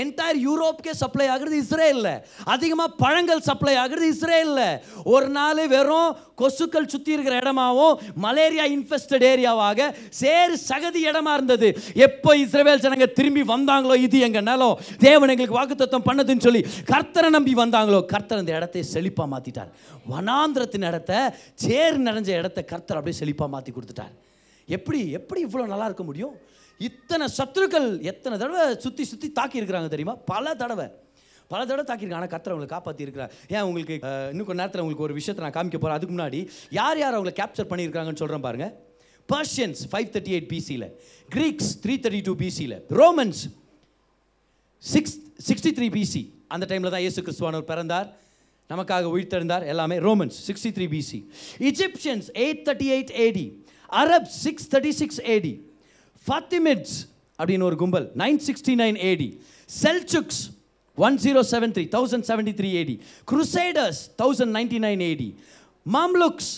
[0.00, 2.08] என்டையர் யூரோப்புக்கே சப்ளை ஆகுறது இஸ்ரேலில்.
[2.54, 4.80] அதிகமாக பழங்கள் சப்ளை ஆகுறது இஸ்ரேலில்.
[5.12, 6.10] ஒரு நாள் வெறும்
[6.40, 9.86] கொசுக்கள் சுற்றி இருக்கிற இடமாவும் மலேரியா இன்ஃபெஸ்டட் ஏரியாவாக
[10.20, 11.68] சேறு சகதி இடமா இருந்தது.
[12.06, 14.76] எப்போ இஸ்ரேல் ஜனங்க திரும்பி வந்தாங்களோ இது எங்கள் நிலம்?
[15.06, 16.62] தேவன் எங்களுக்கு வாக்குத்தத்தம் பண்ணதுன்னு சொல்லி
[16.92, 18.02] கர்த்தரை நம்பி வந்தாங்களோ?
[18.12, 19.72] கர்த்தர் அந்த இடத்தை செழிப்பாக மாற்றிட்டார்
[20.12, 21.14] வனாந்திரத்தின் இடத்த
[21.66, 24.14] சேறு நிறைஞ்ச இடத்த கர்த்தர் அப்படியே செழிப்பாக மாற்றி கொடுத்துட்டார்.
[24.68, 26.36] எப்படி எப்படி இவ்வளோ நல்லா இருக்க முடியும்?
[26.86, 30.14] இத்தனை சத்துருக்கள் எத்தனை தடவை சுற்றி சுற்றி தாக்கியிருக்கிறாங்க தெரியுமா?
[30.32, 30.86] பல தடவை.
[31.52, 32.20] பல தடவை தாக்கியிருக்காங்க.
[32.22, 33.94] ஆனால் கத்தர் அவங்களை காப்பாற்றி இருக்கிறார் ஏன் உங்களுக்கு
[34.32, 36.40] இன்னும் கொஞ்சம் நேரத்தில் உங்களுக்கு ஒரு விஷயத்தை நான் காமிக்க போகிறேன் அதுக்கு முன்னாடி
[36.78, 38.72] யார் யார் அவங்களை கேப்சர் பண்ணியிருக்காங்கன்னு சொல்கிறேன் பாருங்கள்
[39.28, 40.88] பர்ஷியன்ஸ் ஃபைவ் தேர்ட்டி எயிட் பிசியில்
[41.34, 43.42] கிரீக்ஸ் த்ரீ தேர்ட்டி டூ பிசியில் Romans
[44.92, 45.16] six
[45.48, 46.22] sixty three BC
[46.54, 48.08] அந்த டைமில் தான் இயேசு கிறிஸ்துவானவர் பிறந்தார்.
[48.70, 49.64] நமக்காக உயிர்த்தெழுந்தார்.
[49.72, 51.18] எல்லாமே Romans sixty three BC
[51.70, 53.44] Egyptians eight thirty eight AD
[54.02, 55.52] Arab six thirty six AD
[56.26, 56.96] Fatimids
[57.38, 59.28] அப்படின்னு ஒரு கும்பல் nine sixty nine AD
[59.82, 60.40] Seljuks
[60.98, 62.94] one zero seven three thousand seventy three AD
[63.32, 65.28] Crusaders thousand ninety nine AD
[65.86, 66.50] Mamluks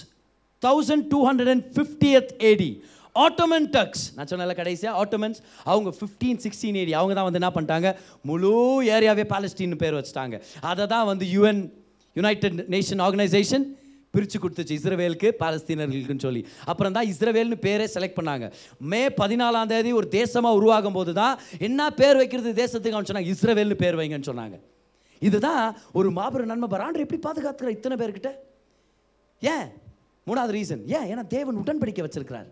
[0.63, 2.71] thousand two hundred and fiftieth AD
[3.17, 7.89] Ottoman Turks நான் சொன்னல கடைசியாக Ottomans அவங்க fifteen sixteen ஏடி அவங்க தான் வந்து என்ன பண்ணிட்டாங்க?
[8.29, 8.53] முழு
[8.97, 10.37] ஏரியாவே பாலஸ்டீன் பேர் வச்சுட்டாங்க.
[10.71, 11.63] அதை தான் வந்து யுஎன்
[12.17, 13.65] யுனைடெட் நேஷன் ஆர்கனைசேஷன்
[14.15, 16.43] பிரித்து கொடுத்துச்சு இஸ்ரவேலுக்கு பாலஸ்தீனர்களுக்குன்னு சொல்லி.
[16.71, 18.47] அப்புறம் தான் இஸ்ரவேல்னு பேரே செலக்ட் பண்ணாங்க.
[18.93, 21.39] மே பதினாலாம் தேதி ஒரு தேசமாக உருவாகும் போது தான்
[21.69, 24.59] என்ன பேர் வைக்கிறது தேசத்துக்கு சொன்னாங்க இஸ்ரவேல்னு பேர் வைங்கன்னு சொன்னாங்க.
[25.29, 25.65] இதுதான்
[25.99, 28.31] ஒரு மாபெரும் நன்மை பராண்டர் எப்படி பாதுகாத்துக்கிற இத்தனை பேர்கிட்ட?
[29.43, 29.67] ஏன்?
[30.27, 31.07] மூணாவது ரீசன் ஏன்?
[31.13, 32.49] ஏன்னா தேவன் உடன்படிக்கை வச்சிருக்கிறார்.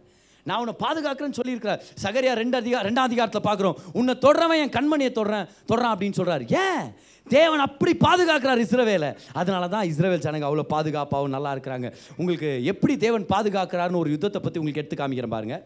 [0.49, 1.83] நான் உன்னை பாதுகாக்கிறேன்னு சொல்லியிருக்கிறார்.
[2.05, 3.79] சகரியா ரெண்டு அதிகா ரெண்டாம் அதிகாரத்தில் பார்க்குறோம்.
[4.01, 6.85] உன்னை தொடரவன் என் கண்மணியை தொடறேன் தொடறான் அப்படின்னு சொல்கிறார் ஏன்?
[7.27, 9.11] தேவன் அப்படி பாதுகாக்கிறார் இஸ்ரவேலை.
[9.41, 11.89] அதனால தான் இஸ்ரவேல் ஜனங்க அவ்வளோ பாதுகாப்பாகவும் நல்லா இருக்கிறாங்க.
[12.21, 15.65] உங்களுக்கு எப்படி தேவன் பாதுகாக்கிறாருன்னு ஒரு யுத்தத்தை பற்றி உங்களுக்கு எடுத்து காமிக்கிறேன் பாருங்கள்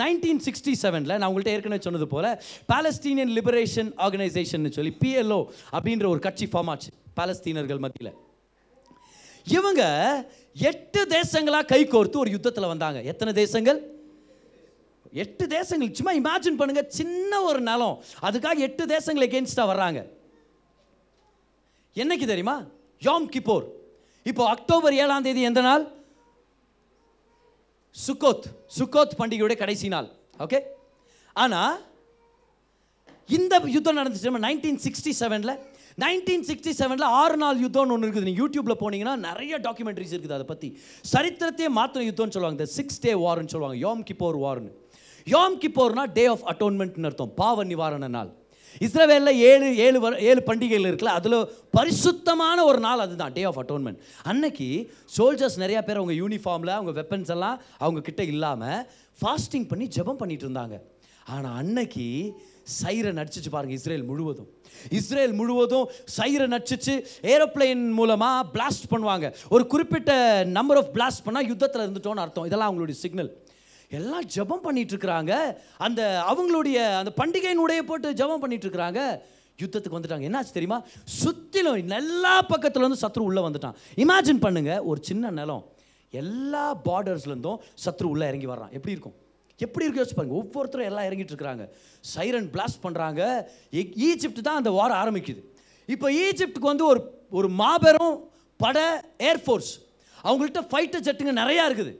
[0.00, 2.26] நைன்டீன் சிக்ஸ்டி செவனில் நான் உங்கள்கிட்ட ஏற்கனவே சொன்னது போல்
[2.70, 5.38] பாலஸ்தீனியன் லிபரேஷன் ஆர்கனைசேஷன் சொல்லி பிஎல்ஓ
[5.76, 8.12] அப்படின்ற ஒரு கட்சி ஃபார்ம் ஆச்சு பாலஸ்தீனர்கள் மத்தியில்.
[9.56, 9.82] இவங்க
[10.70, 13.00] எட்டு தேசங்களாக கை கோர்த்து ஒரு யுத்தத்தில் வந்தாங்க.
[13.12, 13.78] எத்தனை தேசங்கள்?
[15.24, 17.96] எட்டு தேசங்கள் சும்மா இமேஜின் பண்ணுங்க சின்ன ஒரு நிலம்.
[18.28, 20.00] அதுக்காக எட்டு தேசங்கள் எகேன்ஸ்டா வர்றாங்க.
[21.96, 22.56] என்னைக்கு தெரியுமா?
[23.08, 23.66] யோம் கிப்போர்
[24.30, 25.84] இப்போ அக்டோபர் ஏழாம் தேதி எந்த நாள்?
[28.06, 28.46] சுக்கோத்.
[28.78, 30.08] சுக்கோத் பண்டிகையோட கடைசி நாள்.
[30.44, 30.58] ஓகே
[31.32, 31.76] ஆனால்
[33.36, 35.56] இந்த யுத்தம் நடந்துச்சு நைன்டீன் சிக்ஸ்டி செவனில்
[36.04, 38.28] நைன்டீன் சிக்ஸ்டி செவனில் ஆறு நாள் யுத்தம்னு ஒன்று இருக்குது.
[38.28, 40.68] நீங்கள் யூடியூப்பில் போனீங்கன்னா நிறைய டாக்குமெண்ட்ரிஸ் இருக்குது அதை பற்றி
[41.12, 42.58] சரித்திரத்தையே மாத்திர யுத்தம்னு சொல்லுவாங்க.
[42.58, 43.78] இந்த சிக்ஸ் டே வார்னு சொல்லுவாங்க.
[43.86, 44.70] யோம் கிப்போர் வார்னு
[45.32, 48.30] யோம் கிப்போர்னா டே ஆஃப் அட்டோன்மெண்ட்னு அர்த்தம் பாவ நிவாரண நாள்.
[48.86, 51.36] இஸ்ரேவேலில் ஏழு ஏழு வர ஏழு பண்டிகைகள் இருக்குல்ல அதில்
[51.76, 54.68] பரிசுத்தமான ஒரு நாள் அதுதான் டே ஆஃப் அட்டோன்மெண்ட் அன்னைக்கு
[55.16, 58.84] சோல்ஜர்ஸ் நிறையா பேர் அவங்க யூனிஃபார்மில் அவங்க வெப்பன்ஸ் எல்லாம் அவங்க கிட்ட இல்லாமல்
[59.22, 60.76] ஃபாஸ்டிங் பண்ணி ஜெபம் பண்ணிட்டு இருந்தாங்க.
[61.34, 62.06] ஆனால் அன்னைக்கு
[62.78, 64.48] சைரை நடிச்சிச்சு பாருங்க இஸ்ரேல் முழுவதும்.
[64.98, 66.94] இஸ்ரேல் முழுவதும் சைரை நடிச்சிச்சு
[67.32, 69.26] ஏரோப்ளேன் மூலமாக பிளாஸ்ட் பண்ணுவாங்க.
[69.54, 70.12] ஒரு குறிப்பிட்ட
[70.56, 72.48] நம்பர் ஆஃப் பிளாஸ்ட் பண்ணால் யுத்தத்தில் இருந்துட்டோன்னு அர்த்தம்.
[72.50, 73.30] இதெல்லாம் அவங்களுடைய சிக்னல்
[73.96, 75.32] எல்லாம் ஜெபம் பண்ணிகிட்ருக்குறாங்க
[75.86, 79.00] அந்த அவங்களுடைய அந்த பண்டிகையினுடைய போட்டு ஜெபம் பண்ணிட்டுருக்குறாங்க.
[79.62, 80.26] யுத்தத்துக்கு வந்துட்டாங்க.
[80.28, 80.78] என்னாச்சு தெரியுமா?
[81.20, 83.78] சுற்றிலும் எல்லா பக்கத்தில் இருந்து சத்ரு உள்ளே வந்துட்டான்.
[84.04, 85.64] இமேஜின் பண்ணுங்கள் ஒரு சின்ன நிலம்.
[86.10, 88.72] எல்லா பார்டர்ஸ்லேருந்தும் சத்ரு உள்ளே இறங்கி வர்றான்.
[88.76, 89.16] எப்படி இருக்கும்?
[89.64, 90.00] எப்படி இருக்கு?
[90.00, 90.36] யோசிச்சு பாருங்க.
[90.40, 91.64] ஒவ்வொருத்தரும் எல்லாம் இறங்கிட்டு இருக்கிறாங்க
[92.14, 93.22] சைரன் பிளாஸ்ட் பண்ணுறாங்க
[94.08, 95.42] ஈஜிப்ட் தான் அந்த வாரம் ஆரம்பிக்குது.
[95.94, 97.00] இப்போ ஈஜிப்டுக்கு வந்து ஒரு
[97.38, 98.14] ஒரு மாபெரும்
[98.56, 98.78] பட
[99.30, 99.72] ஏர்ஃபோர்ஸ்
[100.24, 101.94] அவங்கள்ட்ட ஃபைட்டர் ஜெட்டுங்க நிறையா இருக்குது.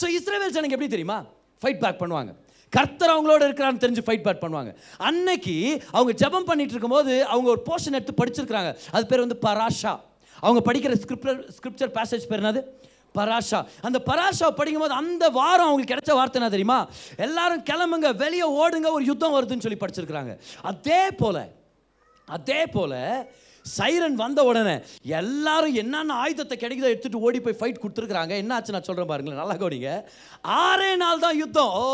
[0.00, 1.18] ஸோ இஸ்ரேல் ஜனங்க எப்படி தெரியுமா?
[1.62, 2.32] ஃபைட் பேக் பண்ணுவாங்க.
[2.72, 4.70] கர்த்தர் அவங்களோட இருக்கிறான்னு தெரிஞ்சு ஃபைட் பேக் பண்ணுவாங்க.
[5.08, 5.54] அன்னைக்கு
[5.96, 8.72] அவங்க ஜெபம் பண்ணிட்டு இருக்கும்போது அவங்க ஒரு போர்ஷன் எடுத்து படிச்சிருக்கிறாங்க.
[8.96, 9.94] அது பேர் வந்து பராஷா.
[10.42, 12.62] அவங்க படிக்கிற ஸ்கிரிப்டர் ஸ்கிரிப்சர் பேசேஜ் பேர் என்னது?
[13.18, 13.60] பராஷா.
[13.86, 16.78] அந்த பராஷா படிக்கும்போது அந்த வாரம் அவங்களுக்கு கிடைச்ச வார்த்தை என்ன தெரியுமா?
[17.26, 20.34] எல்லாரும் கிளம்புங்க வெளியே ஓடுங்க ஒரு யுத்தம் வருதுன்னு சொல்லி படிச்சிருக்கிறாங்க.
[20.72, 21.46] அதே போல
[22.36, 22.94] அதே போல
[23.76, 24.76] சைரன் வந்த உடனே
[25.20, 28.34] எல்லாரும் என்னென்ன ஆயுதத்தை கிடைக்குதோ எடுத்துகிட்டு ஓடி போய் ஃபைட் கொடுத்துருக்குறாங்க.
[28.42, 29.40] என்ன ஆச்சு நான் சொல்கிறேன் பாருங்களேன்.
[29.42, 29.90] நல்லா கவனிங்க.
[30.62, 31.74] ஆறே நாள் தான் யுத்தம்.
[31.82, 31.84] ஓ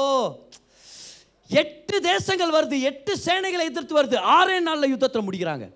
[1.63, 2.77] எட்டு தேசங்கள் வருது.
[2.91, 4.17] எட்டு சேனைகளை எதிர்த்து வருது.
[4.37, 5.67] ஆறே நாளில் யுத்தத்தில் முடிக்கிறாங்க.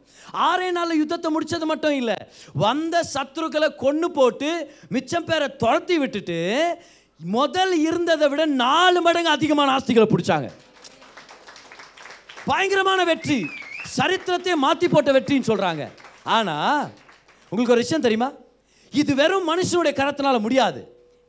[0.46, 2.16] ஆறே நாளில் யுத்தத்தை முடித்தது மட்டும் இல்லை
[2.64, 4.50] வந்த சத்ருக்களை கொன்று போட்டு
[4.94, 6.38] மிச்சம் பேரை துரத்தி விட்டுட்டு
[7.20, 10.48] முதல் இருந்ததை விட நாலு மடங்கு அதிகமான ஆஸ்திகளை பிடிச்சாங்க.
[12.50, 13.38] பயங்கரமான வெற்றி.
[13.96, 15.82] சரித்திரத்தை மாற்றி போட்ட வெற்றின்னு சொல்கிறாங்க
[16.36, 16.84] ஆனால்
[17.52, 18.28] உங்களுக்கு ஒரு விஷயம் தெரியுமா?
[19.00, 20.80] இது வெறும் மனுஷனுடைய கரத்தினால் முடியாது.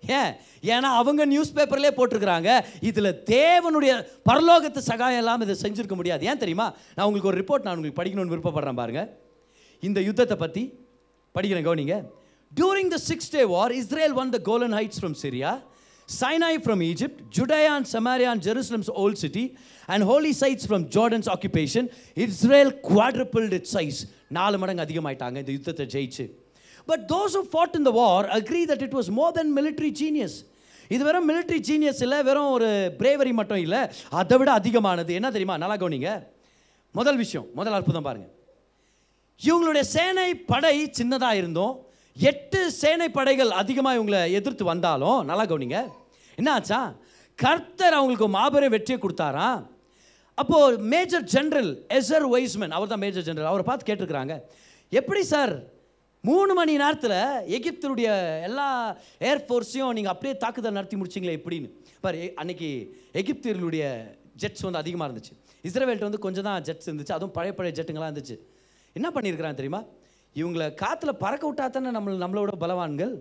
[0.03, 0.32] ஏன்?
[0.74, 2.49] ஏன்னா அவங்க நியூஸ் பேப்பர்லேயே போட்டிருக்கிறாங்க.
[2.89, 3.93] இதில் தேவனுடைய
[4.30, 6.24] பரலோகத்து சகாயம் இல்லாமல் இதை செஞ்சுருக்க முடியாது.
[6.30, 6.68] ஏன் தெரியுமா?
[6.95, 9.10] நான் உங்களுக்கு ஒரு ரிப்போர்ட் நான் உங்களுக்கு படிக்கணும்னு விருப்பப்படுறேன் பாருங்கள்
[9.88, 10.64] இந்த யுத்தத்தை பற்றி
[11.36, 11.97] படிக்கிறேன் கவனிங்க.
[12.51, 15.51] During the six day war Israel won the Golan Heights from Syria
[16.10, 18.43] Sinai from Egypt, Judean and Samaria and
[19.16, 19.43] city
[19.89, 21.89] and holy sites from Jordan's from
[22.26, 23.99] Israel occupation, it size
[24.30, 26.26] நாலு மடங்கு அதிகமாயிட்டாங்க இந்த யுத்தத்தை ஜெயிச்சு
[26.88, 30.38] but those who fought in the war agree that it was more than military genius
[30.91, 33.82] இது வெறும் military genius இல்லை வெறும் ஒரு பிரேவரி மட்டும் இல்லை
[34.22, 36.12] அதை விட அதிகமானது என்ன தெரியுமா நல்லா கவனிங்க
[36.95, 38.36] முதல் விஷயம் முதல் அற்புதம் பாருங்கள்
[39.41, 41.76] இவங்களுடைய சேனை படை சின்னதாக இருந்தோம்
[42.18, 45.80] எட்டு சேனை படைகள் அதிகமாக இவங்களை எதிர்த்து வந்தாலும் நல்லா கவனிங்க.
[46.38, 46.80] என்னாச்சா
[47.39, 49.60] கர்த்தர் அவங்களுக்கு மாபெரும் வெற்றியை கொடுத்தாராம்
[50.41, 54.36] அப்போது மேஜர் ஜென்ரல் எசர் வைஸ்மன் அவர் தான் மேஜர் ஜென்ரல் அவரை பார்த்து கேட்டிருக்கிறாங்க.
[54.99, 55.53] எப்படி சார்?
[56.24, 57.18] மூணு மணி நேரத்தில்
[57.57, 58.07] எகிப்தனுடைய
[58.47, 58.68] எல்லா
[59.32, 61.70] ஏர்ஃபோர்ஸையும் நீங்கள் அப்படியே தாக்குதல் நடத்தி முடிச்சிங்களே எப்படின்னு
[62.05, 62.70] பாரு அன்னைக்கு
[63.22, 63.84] எகிப்தியர்களுடைய
[64.41, 65.34] ஜெட்ஸ் வந்து அதிகமாக இருந்துச்சு.
[65.68, 67.16] இஸ்ரேவேல்ட்ட வந்து கொஞ்சம் தான் ஜெட்ஸ் இருந்துச்சு.
[67.18, 68.38] அதுவும் பழைய பழைய ஜெட்டுங்களாம் இருந்துச்சு.
[68.95, 69.82] என்ன பண்ணியிருக்கிறாங்க தெரியுமா?
[70.36, 73.14] இவங்களை காற்றுல பறக்க விட்டா தானே நம்ம நம்மளோட பலவான்கள்?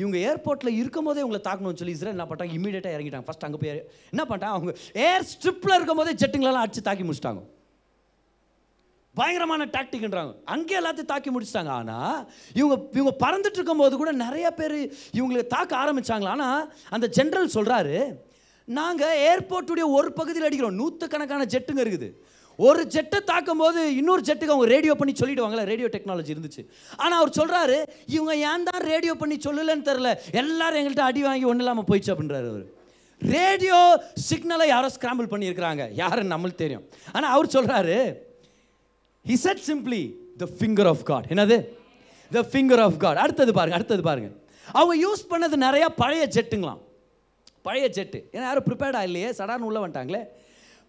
[0.00, 2.56] இவங்க ஏர்போர்ட்டில் இருக்கும்போதே இவங்களை தாக்கணும்னு சொல்லி இஸ்ரேல் என்ன பண்ணிட்டாங்க?
[2.58, 3.26] இமீடியட்டாக இறங்கிட்டாங்க.
[3.28, 3.72] ஃபஸ்ட் அங்கே போய்
[4.12, 4.56] என்ன பண்ணிட்டாங்க?
[4.56, 4.72] அவங்க
[5.08, 7.42] ஏர் ஸ்ட்ரிப்பில் இருக்கும் போதே ஜெட்டுங்களெல்லாம் அடிச்சு தாக்கி முடிச்சிட்டாங்க.
[9.18, 11.72] பயங்கரமான டாக்டிக்ன்றாங்க அங்கே எல்லாத்தையும் தாக்கி முடிச்சிட்டாங்க.
[11.80, 12.18] ஆனால்
[12.60, 14.78] இவங்க இவங்க பறந்துட்டு இருக்கும்போது கூட நிறைய பேர்
[15.18, 16.32] இவங்களை தாக்க ஆரம்பிச்சாங்களா?
[16.36, 16.62] ஆனால்
[16.96, 17.96] அந்த ஜென்ரல் சொல்கிறாரு
[18.68, 20.78] நாங்கள் ஏர்போர்ட்டுடைய ஒரு பகுதியில் அடிக்கிறோம்.
[20.80, 22.10] நூற்றுக்கணக்கான ஜெட்டுங்க இருக்குது.
[22.56, 26.62] ஒரு ஜெட்டை தாக்கும் போது இன்னொரு ஜெட்டுக்கு அவங்க ரேடியோ பண்ணி சொல்லிடுவாங்களே ரேடியோ டெக்னாலஜி இருந்துச்சு.
[26.96, 27.78] ஆனால் அவர் சொல்கிறாரு
[28.16, 30.10] இவங்க ஏன் தான் ரேடியோ பண்ணி சொல்லலன்னு தெரில
[30.42, 32.64] எல்லாரும் எங்கள்கிட்ட அடி வாங்கி ஒன்றும் இல்லாமல் போயிடுச்சு அப்படின்றாரு அவர்.
[33.20, 33.80] ரேடியோ
[34.28, 35.82] சிக்னலை யாரோ ஸ்கிராம்பிள் பண்ணியிருக்கிறாங்க.
[36.02, 36.86] யாருன்னு நம்மளுக்கு தெரியும்.
[37.12, 37.98] ஆனால் அவர் சொல்கிறாரு
[39.28, 40.02] he said simply
[40.42, 41.58] the finger of God என்னது?
[42.30, 44.34] த ஃபிங்கர் ஆஃப் காட் அடுத்தது பாருங்கள் அடுத்தது பாருங்கள்
[44.78, 46.80] அவங்க யூஸ் பண்ணது நிறையா பழைய ஜெட்டுங்களாம்.
[47.62, 48.18] பழைய ஜெட்டு.
[48.34, 49.28] ஏன்னா யாரும் ப்ரிப்பேர்டாக இல்லையே?
[49.38, 50.20] சடார்னு உள்ள வந்துட்டாங்களே.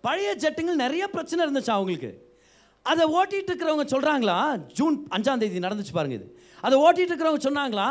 [0.07, 2.11] பழைய ஜெட்டுங்கள் நிறைய பிரச்சனை இருந்துச்சு அவங்களுக்கு?
[2.81, 4.37] அதை ஓட்டிகிட்டு இருக்கிறவங்க சொல்கிறாங்களா
[4.73, 6.27] ஜூன் அஞ்சாம் தேதி நடந்துச்சு பாருங்க இது.
[6.61, 7.89] அதை ஓட்டிகிட்டு இருக்கிறவங்க சொன்னாங்களா?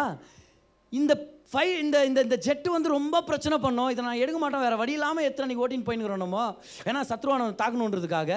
[0.92, 1.12] இந்த
[1.52, 3.90] ஃபை இந்த இந்த இந்த ஜெட்டு வந்து ரொம்ப பிரச்சனை பண்ணோம்.
[3.92, 6.38] இதை நான் எடுக்க மாட்டோம் வேறு வழி இல்லாமல் எத்தனை அன்றைக்கி ஓட்டின்னு போயின்னு நம்ம.
[6.88, 8.30] ஏன்னா சத்ருவான தாக்கணுன்றதுக்காக.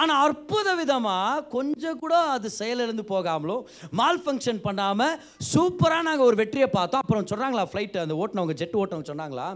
[0.00, 3.62] ஆனால் அற்புத விதமாக கொஞ்சம் கூட அது செயலிழந்து போகாமலும்
[4.00, 5.14] மால் ஃபங்க்ஷன் பண்ணாமல்
[5.52, 7.04] சூப்பராக நாங்கள் ஒரு வெற்றியை பார்த்தோம்.
[7.04, 9.48] அப்புறம் சொல்கிறாங்களா ஃப்ளைட்டு அந்த ஓட்டினவங்க ஜெட் ஓட்டினவங்க சொன்னாங்களா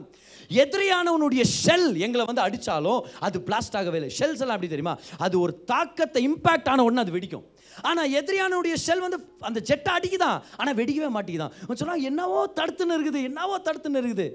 [0.65, 4.13] எதிரியானவனுடைய ஷெல் எங்களை வந்து அடித்தாலும் அது பிளாஸ்ட் ஆகவே இல்லை.
[4.19, 4.97] ஷெல்ஸ் எல்லாம் அப்படி தெரியுமா?
[5.27, 7.47] அது ஒரு தாக்கத்தை இம்பேக்ட் ஆன உடனே அது வெடிக்கும்.
[7.89, 9.19] ஆனால் எதிரியானுடைய ஷெல் வந்து
[9.49, 10.39] அந்த ஜெட்டை அடிக்குதான்.
[10.61, 11.55] ஆனால் வெடிக்கவே மாட்டேங்குதான்.
[11.83, 14.27] சொன்னால் என்னவோ தடுத்துன்னு இருக்குது என்னவோ தடுத்துன்னு இருக்குது.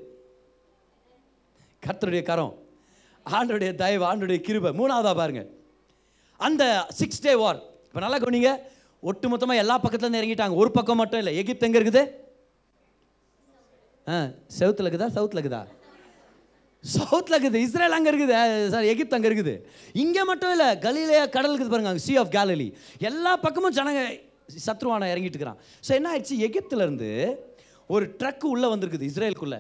[1.86, 2.54] கர்த்தருடைய கரம்
[3.40, 4.72] ஆண்டுடைய தயவு ஆண்டுடைய கிருபை.
[4.80, 5.44] மூணாவதாக பாருங்க.
[6.48, 6.64] அந்த
[7.00, 8.52] சிக்ஸ் டே வார் இப்போ நல்லா கவனிங்க.
[9.10, 10.56] ஒட்டு மொத்தமாக எல்லா பக்கத்துலேருந்து இறங்கிட்டாங்க.
[10.62, 11.34] ஒரு பக்கம் மட்டும் இல்லை.
[11.42, 12.04] எகிப்து எங்கே இருக்குது?
[14.12, 14.18] ஆ
[14.60, 15.10] செவுத்தில் இருக்குதா?
[15.18, 15.64] சவுத்தில் இருக்குதா?
[16.96, 18.36] சவுத்தில் இருக்குது இஸ்ரேல் அங்கே இருக்குது
[18.74, 19.54] சார் எகிப்து அங்கே இருக்குது.
[20.04, 22.68] இங்கே மட்டும் இல்லை கலிலேயா கடல் இருக்குது பாருங்க அங்கே சி ஆஃப் கேலலி
[23.10, 24.02] எல்லா பக்கமும் ஜனங்க
[24.68, 25.60] சத்ருவான இறங்கிட்டு இருக்கிறான்.
[25.86, 26.36] ஸோ என்ன ஆயிடுச்சு?
[26.48, 27.10] எகிப்துலேருந்து
[27.94, 29.60] ஒரு ட்ரக் உள்ளே வந்திருக்குது இஸ்ரேலுக்குள்ளே.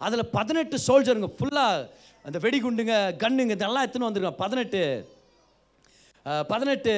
[0.00, 1.88] அதில் பதினெட்டு சோல்ஜருங்க ஃபுல்லாக
[2.24, 4.40] அந்த வெடிகுண்டுங்க கன்னுங்க இதெல்லாம் எடுத்துன்னு வந்திருக்காங்க.
[4.44, 4.80] பதினெட்டு
[6.52, 6.92] பதினெட்டு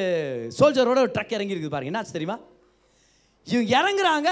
[0.58, 1.92] சோல்ஜரோட ஒரு ட்ரக் இறங்கியிருக்குது பாருங்க.
[1.92, 2.38] என்னாச்சு தெரியுமா?
[3.46, 4.30] இவங்க இறங்குறாங்க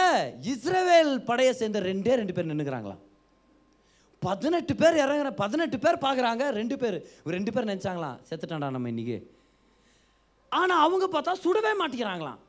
[0.52, 3.02] இஸ்ரேவேல் படையை சேர்ந்த ரெண்டே ரெண்டு பேர் நின்றுக்கிறாங்களாம்
[4.26, 6.98] பதினெட்டு பேர் இறங்குற பதினெட்டு பேர் பார்க்குறாங்க ரெண்டு பேர்.
[7.34, 9.18] ரெண்டு பேர் நினச்சாங்களாம் செத்துட்டான்டா நம்ம இன்னைக்கு.
[10.60, 12.40] ஆனால் அவங்க பார்த்தா சுடவே மாட்டேங்கிறாங்களாம்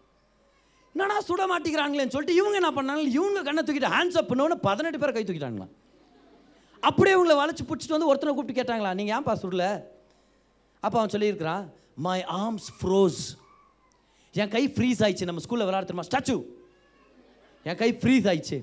[0.95, 3.03] என்னடா சுட மாட்டேங்கிறாங்களேன்னு சொல்லிட்டு இவங்க என்ன பண்ணாங்க?
[3.17, 5.73] இவங்க கண்ணை தூக்கிட்டு ஹேண்ட்ஸ் அப் பண்ணோன்னு பதினெட்டு பேர் கை தூக்கிட்டாங்களாம்.
[6.87, 8.91] அப்படியே இவங்களை வளைச்சி பிடிச்சிட்டு வந்து ஒருத்தனை கூப்பிட்டு கேட்டாங்களா?
[8.99, 9.65] நீங்கள் ஏன்ப்பா சுடல?
[10.85, 11.65] அப்போ அவன் சொல்லியிருக்கிறான்
[12.07, 13.21] மை ஆர்ம்ஸ் ஃப்ரோஸ்
[14.41, 15.29] என் கை ஃப்ரீஸ் ஆயிடுச்சு.
[15.29, 16.35] நம்ம ஸ்கூலில் விளையாட ஸ்டாச்சு
[17.69, 18.59] என் கை ஃப்ரீஸ் ஆயிடுச்சு.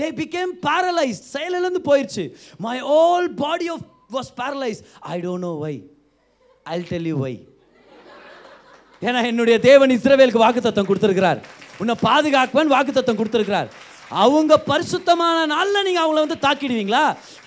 [0.00, 2.26] தே பிகேம் பேரலைஸ் செயலிலேருந்து போயிடுச்சு
[2.66, 3.84] my all body of
[4.16, 4.80] was paralyse
[5.14, 5.74] I don't know why
[6.74, 7.34] I tell you why
[9.06, 11.40] ஏன்னா என்னுடைய தேவன் இஸ்ரவேலுக்கு வாக்குத்தத்தம் கொடுத்துருக்கிறார்.
[11.80, 13.68] உன்னை பாதுகாக்குவன் வாக்குத்தத்தம் கொடுத்துருக்கிறார்.
[14.22, 17.02] அவங்க பரிசுத்தமான நாளில் நீங்கள் அவங்கள வந்து தாக்கிடுவீங்களா?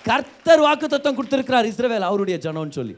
[0.08, 2.94] கர்த்தர் வாக்குத்தத்தம் கொடுத்துருக்கிறார் இஸ்ரவேல் அவருடைய ஜனம்னு சொல்லி.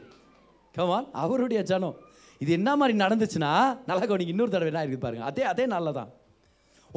[0.77, 1.95] கமான் அவருடைய ஜனம்.
[2.43, 3.53] இது என்ன மாதிரி நடந்துச்சுன்னா
[3.89, 5.25] நல்லா கவனிங்க இன்னொரு தடவை என்ன இருக்குது பாருங்க.
[5.31, 6.11] அதே அதே நாளில் தான்.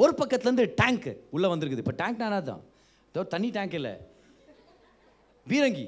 [0.02, 1.82] ஒரு பக்கத்துலேருந்து டேங்க்கு உள்ளே வந்திருக்குது.
[1.84, 2.62] இப்போ டேங்க் நானா தான்
[3.12, 3.94] ஏதோ தண்ணி டேங்க் இல்லை.
[5.52, 5.86] பீரங்கி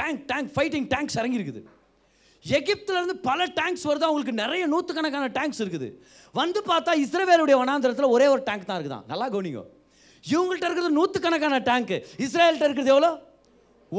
[0.00, 1.62] டேங்க் டேங்க் ஃபைட்டிங் டேங்க்ஸ் இறங்கியிருக்குது.
[2.44, 4.06] எகிப்துலேருந்து பல டேங்க்ஸ் வருது?
[4.08, 5.88] அவங்களுக்கு நிறைய நூற்றுக்கணக்கான டேங்க்ஸ் இருக்குது.
[6.40, 9.06] வந்து பார்த்தா இஸ்ரேவேலுடைய வனாந்திரத்தில் ஒரே ஒரு டேங்க் தான் இருக்குதான்.
[9.12, 9.62] நல்லா கவனிங்க.
[10.24, 13.12] இவங்கள்ட்ட இருக்கிறது நூற்றுக்கணக்கான டேங்க் இஸ்ரேல்கிட்ட இருக்கிறது எவ்வளோ?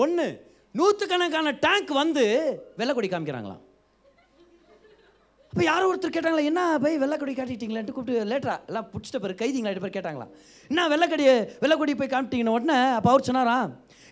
[0.04, 0.28] ஒன்று
[0.80, 2.24] நூற்றுக்கணக்கான டேங்க் வந்து
[2.80, 3.62] வெள்ளை கொடி காமிக்கிறாங்களாம்.
[5.56, 9.84] இப்போ யாரோ ஒருத்தர் கேட்டாங்களா என்ன போய் வெள்ளக்கொடி காட்டிட்டீங்களான்ட்டு கூப்பிட்டு லேட்டரா எல்லாம் பிடிச்சிட்ட பேர் கைதிங்களா ரெண்டு
[9.84, 10.26] பேர் கேட்டாங்களா
[10.70, 11.26] என்ன வெள்ளக்கடி
[11.62, 13.54] வெள்ளக்கொடி போய் காமிட்டீங்கன்னு உடனே அப்போ அவர் சொன்னாரா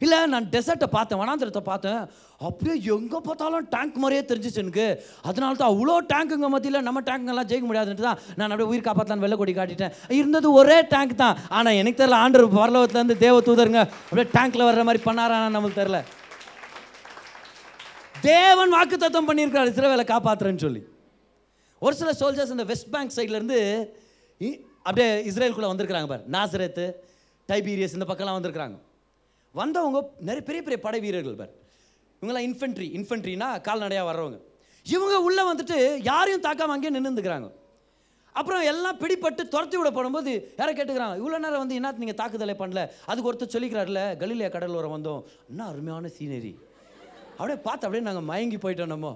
[0.01, 1.99] இல்லை நான் டெசர்ட்டை பார்த்தேன் வனாந்திரத்தை பார்த்தேன்.
[2.47, 4.87] அப்படியே எங்கே பார்த்தாலும் டேங்க் மாதிரியே தெரிஞ்சிச்சு எனக்கு.
[5.29, 9.55] அதனால தான் அவ்வளோ டேங்குங்க மத்தியில் நம்ம டேங்குங்கெல்லாம் ஜெயிக்க முடியாதுன்ட்டு தான் நான் அப்படியே உயிர் காப்பாற்றலான்னு வெள்ளக்கொடி
[9.59, 9.93] காட்டிட்டேன்.
[10.19, 11.35] இருந்தது ஒரே டேங்க் தான்.
[11.57, 16.01] ஆனால் எனக்கு தெரில ஆண்டர் பரலோகத்துலேருந்து தேவ தூதருங்க அப்படியே டேங்க்கில் வர்ற மாதிரி பண்ணாரான்னு நம்மளுக்கு தெரில
[18.31, 20.83] தேவன் வாக்குத்தத்தம் பண்ணியிருக்கிறார் சிறவேலை காப்பாற்றுறேன்னு சொல்லி.
[21.85, 23.57] ஒரு சில சோல்ஜர்ஸ் இந்த வெஸ்ட் பேங்க் சைட்லேருந்து
[24.87, 26.23] அப்படியே இஸ்ரேலுக்குள்ளே வந்திருக்கிறாங்க பார்.
[26.35, 26.85] நாசரத்து
[27.49, 28.77] டைபீரியஸ் இந்த பக்கம்லாம் வந்திருக்கிறாங்க.
[29.61, 31.51] வந்தவங்க நிறைய பெரிய பெரிய படை வீரர்கள் பார்.
[32.19, 34.39] இவங்கெல்லாம் இன்ஃபென்ட்ரி இன்ஃபென்ட்ரினா கால்நடையாக வர்றவங்க.
[34.85, 35.77] இவங்க உள்ளே வந்துட்டு
[36.11, 37.49] யாரையும் தாக்காம அங்கேயே நின்றுந்துக்கிறாங்க
[38.39, 42.81] அப்புறம் எல்லாம் பிடிப்பட்டு துரத்தி விட போடும்போது யாரை கேட்டுக்கிறாங்க இவ்வளோ நேரம் வந்து என்ன நீங்கள் தாக்குதலை பண்ணல?
[43.09, 45.21] அதுக்கு ஒருத்தர் சொல்லிக்கிறார்ல கலிலியா கடலோரம் வந்தோம்.
[45.51, 46.53] என்ன அருமையான சீனரி
[47.37, 49.11] அப்படியே பார்த்து அப்படியே நாங்கள் மயங்கி போயிட்டோம் நம்ம.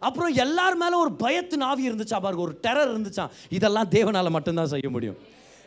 [0.00, 3.28] அப்புறம் எல்லார் மேலே ஒரு பயத்தின் ஆவி இருந்துச்சா பாருங்க ஒரு டெரர் இருந்துச்சா?
[3.48, 5.18] இதெல்லாம் தேவனால் மட்டும்தான் செய்ய முடியும்.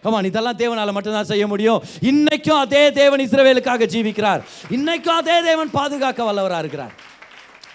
[0.04, 1.82] கமான் இதெல்லாம் தேவனால் மட்டும்தான் செய்ய முடியும்.
[2.02, 4.42] இன்னைக்கும் அதே தேவன் இஸ்ரவேலுக்காக ஜீவிக்கிறார்.
[4.70, 6.94] இன்னைக்கும் அதே தேவன் பாதுகாக்க வல்லவராக இருக்கிறார்.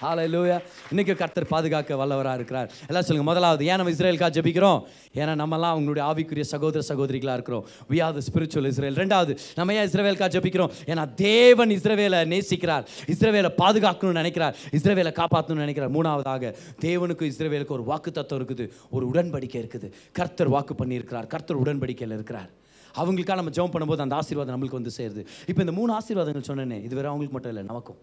[0.06, 0.56] ஹalleluya
[0.92, 2.68] இன்னைக்கு கர்த்தர் பாதுகாக்க வல்லவராக இருக்கிறார்.
[2.88, 4.80] எல்லாம் சொல்லுங்க முதலாவது ஏன் நம்ம இஸ்ரேலுக்காக ஜெபிக்கிறோம்?
[5.20, 7.64] ஏன்னா நம்மலாம் அவங்களுடைய ஆவிக்குரிய சகோதர சகோதரிகளாக இருக்கிறோம்.
[7.92, 10.72] We are the spiritual Israel ரெண்டாவது நம்ம ஏன் இஸ்ரேவேலுக்காக ஜெபிக்கிறோம்?
[10.92, 12.84] ஏன்னா தேவன் இஸ்ரேவேலை நேசிக்கிறார்.
[13.14, 14.54] இஸ்ரேவேலை பாதுகாக்கணும்னு நினைக்கிறார்.
[14.78, 15.92] இஸ்ரேவேலை காப்பாற்றணும்னு நினைக்கிறார்.
[15.96, 16.52] மூணாவதாக
[16.86, 18.66] தேவனுக்கும் இஸ்ரேவேலுக்கு ஒரு வாக்கு தத்துவம் இருக்குது.
[18.96, 19.90] ஒரு உடன்படிக்கை இருக்குது.
[20.20, 21.28] கர்த்தர் வாக்கு பண்ணியிருக்கிறார்.
[21.34, 22.50] கர்த்தர் உடன்படிக்கையில் இருக்கிறார்.
[23.00, 25.22] அவங்களுக்காக நம்ம ஜெபம் பண்ணும்போது அந்த ஆசீர்வாதம் நம்மளுக்கு வந்து சேருது.
[25.50, 27.98] இப்போ இந்த மூணு ஆசீர்வாதங்கள் சொன்னேனே இது வேறு அவங்களுக்கு மட்டும் இல்லை நமக்கும்.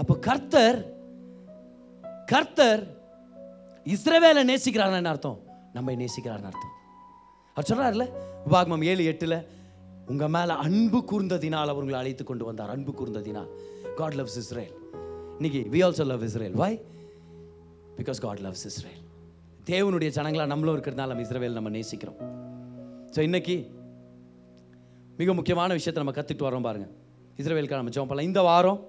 [0.00, 0.78] அப்போ கர்த்தர்
[2.32, 2.82] கர்த்தர்
[3.94, 5.38] இஸ்ரவேலை நேசிக்கிறார்னு என்ன அர்த்தம்?
[5.76, 6.74] நம்மை நேசிக்கிறார்னு அர்த்தம்.
[7.54, 8.04] அவர் சொல்றாருல
[8.48, 9.36] உபாகமம் ஏழு எட்டுல
[10.12, 12.70] உங்க மேல அன்பு கூர்ந்ததினால் அவர்களை அழைத்து கொண்டு வந்தார்.
[12.74, 13.50] அன்பு கூர்ந்ததினால்.
[14.00, 14.74] காட் லவ்ஸ் இஸ்ரேல்
[15.38, 16.72] இன்னைக்கு we also love Israel why
[17.98, 19.00] because God loves Israel
[19.70, 22.18] தேவனுடைய ஜனங்களா நம்மளும் இருக்கிறதுனால நம்ம இஸ்ரவேல் நம்ம நேசிக்கிறோம்.
[23.14, 23.56] ஸோ இன்னைக்கு
[25.20, 26.86] மிக முக்கியமான விஷயத்தை நம்ம கற்றுட்டு வரோம் பாருங்க.
[27.40, 28.30] இஸ்ரவேலுக்காக நம்ம ஜோம் பண்ணலாம்.
[28.30, 28.80] இந்த வாரம்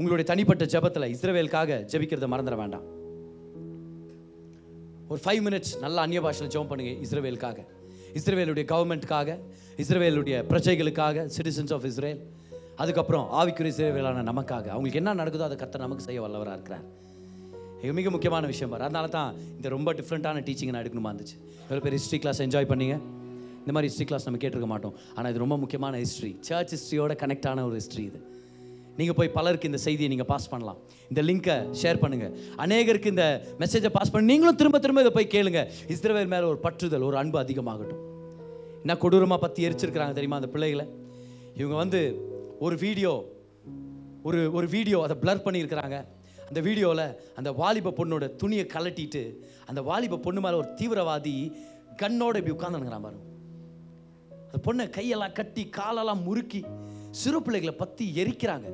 [0.00, 2.86] உங்களுடைய தனிப்பட்ட ஜெபத்தில் இஸ்ரேவேலுக்காக ஜபிக்கிறத மறந்துட வேண்டாம்.
[5.10, 7.58] ஒரு ஃபைவ் மினிட்ஸ் நல்லா அந்நிய பாஷையில் ஜெபம் பண்ணுங்க இஸ்ரேவேலுக்காக.
[8.18, 9.30] இஸ்ரேவேலுடைய கவர்மெண்ட்டுக்காக
[9.82, 12.20] இஸ்ரவேலுடைய பிரஜைகளுக்காக சிட்டிசன்ஸ் ஆஃப் இஸ்ரேல்
[12.82, 14.66] அதுக்கப்புறம் ஆவிக்குரிய இஸ்ரேவேலான நமக்காக.
[14.74, 16.84] அவங்களுக்கு என்ன நடக்குதோ அதை கர்த்தர் நமக்கு செய்ய வல்லவராக இருக்கிறார்.
[17.82, 18.84] இது மிக முக்கியமான விஷயம் பாரு.
[18.88, 21.36] அதனால தான் இந்த ரொம்ப டிஃப்ரெண்ட்டான டீச்சிங் நான் எடுக்கணுமா இருந்துச்சு.
[21.66, 22.96] எவ்வளோ பேர் ஹிஸ்ட்ரி கிளாஸ் என்ஜாய் பண்ணிங்க?
[23.62, 24.94] இந்த மாதிரி ஹிஸ்ட்ரி கிளாஸ் நம்ம கேட்டிருக்க மாட்டோம்.
[25.16, 28.20] ஆனால் இது ரொம்ப முக்கியமான ஹிஸ்ட்ரி சர்ச் ஹிஸ்ட்ரியோட கனெக்டான ஒரு ஹிஸ்ட்ரி இது.
[28.98, 30.78] நீங்கள் போய் பலருக்கு இந்த செய்தியை நீங்கள் பாஸ் பண்ணலாம்.
[31.10, 32.32] இந்த லிங்கை ஷேர் பண்ணுங்கள்
[32.64, 33.26] அநேகருக்கு இந்த
[33.62, 35.62] மெசேஜை பாஸ் பண்ணி நீங்களும் திரும்ப திரும்ப இதை போய் கேளுங்க.
[35.94, 38.02] இஸ்ரவேல் மேலே ஒரு பற்றுதல் ஒரு அன்பு அதிகமாகட்டும்.
[38.82, 40.86] என்ன கொடூரமாக பற்றி எரிச்சிருக்கிறாங்க தெரியுமா அந்த பிள்ளைகளை?
[41.60, 42.00] இவங்க வந்து
[42.66, 43.12] ஒரு வீடியோ
[44.28, 45.96] ஒரு ஒரு வீடியோ அதை பிளர் பண்ணியிருக்கிறாங்க.
[46.48, 47.06] அந்த வீடியோவில்
[47.38, 49.22] அந்த வாலிப பொண்ணோட துணியை கலட்டிட்டு
[49.70, 51.34] அந்த வாலிப பொண்ணு மேலே ஒரு தீவிரவாதி
[52.02, 53.24] கண்ணோட இப்படி உட்காந்துனுங்கிறான் பாருங்க.
[54.46, 56.60] அந்த பொண்ணை கையெல்லாம் கட்டி காலெல்லாம் முறுக்கி
[57.20, 58.68] சிறு பிள்ளைகளை பற்றி எரிக்கிறாங்க.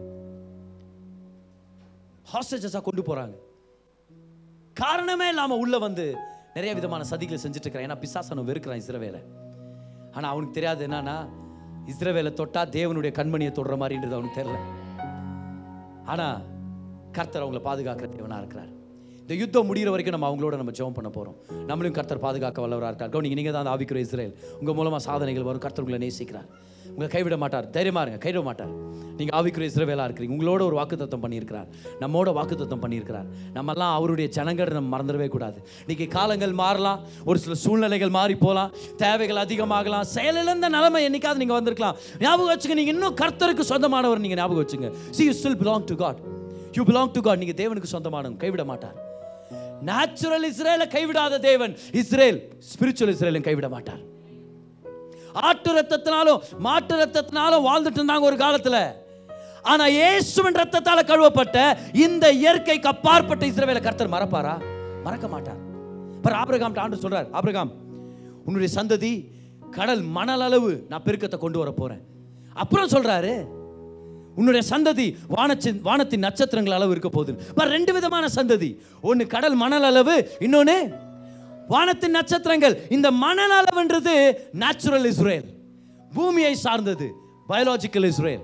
[2.31, 3.37] ஹாஸ்டேஜஸாக கொண்டு போகிறாங்க
[4.75, 6.05] காரணமே இல்லாமல் உள்ளே வந்து
[6.55, 9.20] நிறைய விதமான சதிகளை செஞ்சுட்டு இருக்கிறான் ஏன்னா பிசாசனம் வெறுக்கிறான் இஸ்ரவேலை.
[10.12, 11.16] ஆனால் அவனுக்கு தெரியாது என்னன்னா
[11.93, 14.61] இஸ்ரவேலை தொட்டால் தேவனுடைய கண்மணியை தொடுற மாதிரின்றது அவனுக்கு தெரியல.
[16.05, 16.45] ஆனால்
[17.12, 18.73] கர்த்தர் அவங்கள பாதுகாக்கிற தேவனாக இருக்கிறார்.
[19.23, 21.37] இந்த யுத்தம் முடிகிற வரைக்கும் நம்ம அவங்களோட நம்ம ஜெபம் பண்ண போகிறோம்
[21.68, 23.11] நம்மளையும் கர்த்தர் பாதுகாக்க வல்லவராக இருக்கார்.
[23.14, 24.33] கவனிங்க நீங்கள் தான் அந்த ஆவிக்குரிய இஸ்ரேல்.
[24.61, 25.62] உங்கள் மூலமாக சாதனைகள் வரும்.
[25.64, 26.49] கர்த்தர் உங்களை நேசிக்கிறார்.
[26.93, 27.66] உங்களை கைவிட மாட்டார்.
[27.77, 28.18] தைரியமாக இருங்க.
[28.25, 28.73] கைவிட மாட்டார்.
[29.18, 30.35] நீங்கள் ஆவிக்குரிய இஸ்ரவேலாக இருக்கிறீங்க.
[30.37, 31.68] உங்களோட ஒரு வாக்குத்தத்தம் பண்ணியிருக்கிறார்.
[32.03, 33.29] நம்மோட வாக்குத்தத்தம் பண்ணியிருக்கிறார்.
[33.59, 35.59] நம்மெல்லாம் அவருடைய ஜனங்கள் நம்ம மறந்துடவே கூடாது.
[35.85, 37.01] இன்னைக்கு காலங்கள் மாறலாம்.
[37.25, 38.73] ஒரு சில சூழ்நிலைகள் மாறி போகலாம்.
[39.05, 40.05] தேவைகள் அதிகமாகலாம்.
[40.16, 41.97] செயலிழந்த நிலைமை என்னைக்காவது நீங்கள் வந்திருக்கலாம்.
[42.27, 44.91] ஞாபகம் வச்சுங்க நீங்கள் இன்னும் கர்த்தருக்கு சொந்தமானவர் நீங்கள் ஞாபகம் வச்சுங்க.
[45.18, 46.20] See you still belong to God
[46.77, 48.43] you belong to God நீங்கள் தேவனுக்கு சொந்தமானவங்க.
[48.45, 48.99] கைவிட மாட்டார்.
[49.89, 51.72] நேச்சுரல் இஸ்ரேலை கைவிடாத தேவன்.
[52.01, 52.39] இஸ்ரேல்
[52.70, 54.03] ஸ்பிரிச்சுவல் இஸ்ரேலும் கைவிட மாட்டார்.
[55.49, 58.78] ஆட்டு ரத்தத்தினாலும் மாட்டு ரத்தத்தினாலும் வாழ்ந்துட்டு இருந்தாங்க ஒரு காலத்துல.
[59.72, 61.59] ஆனா இயேசுவின் ரத்தத்தால கழுவப்பட்ட
[62.05, 64.55] இந்த இயற்கைக்கு அப்பாற்பட்ட இஸ்ரேல கர்த்தர் மறப்பாரா?
[65.07, 65.61] மறக்க மாட்டார்.
[66.24, 67.72] பர் ஆபிரகாம் ஆண்டு சொல்றார் ஆபிரகாம்
[68.47, 69.12] உன்னுடைய சந்ததி
[69.76, 72.03] கடல் மணல் அளவு நான் பெருக்கத்தை கொண்டு வர போறேன்.
[72.62, 73.33] அப்புறம் சொல்றாரு
[74.39, 75.07] உன்னுடைய சந்ததி
[75.37, 77.33] வானத்தின் வானத்தின் நட்சத்திரங்கள் அளவு இருக்க போகுது.
[77.57, 78.70] பார் ரெண்டு விதமான சந்ததி.
[79.09, 80.16] ஒன்று கடல் மணல் அளவு
[80.47, 80.76] இன்னொன்று
[81.74, 82.76] வானத்தின் நட்சத்திரங்கள்.
[82.97, 84.14] இந்த மணல் அளவுன்றது
[84.62, 85.49] நேச்சுரல் இஸ்ரேல்
[86.16, 87.09] பூமியை சார்ந்தது
[87.51, 88.43] பயாலஜிக்கல் இஸ்ரேல்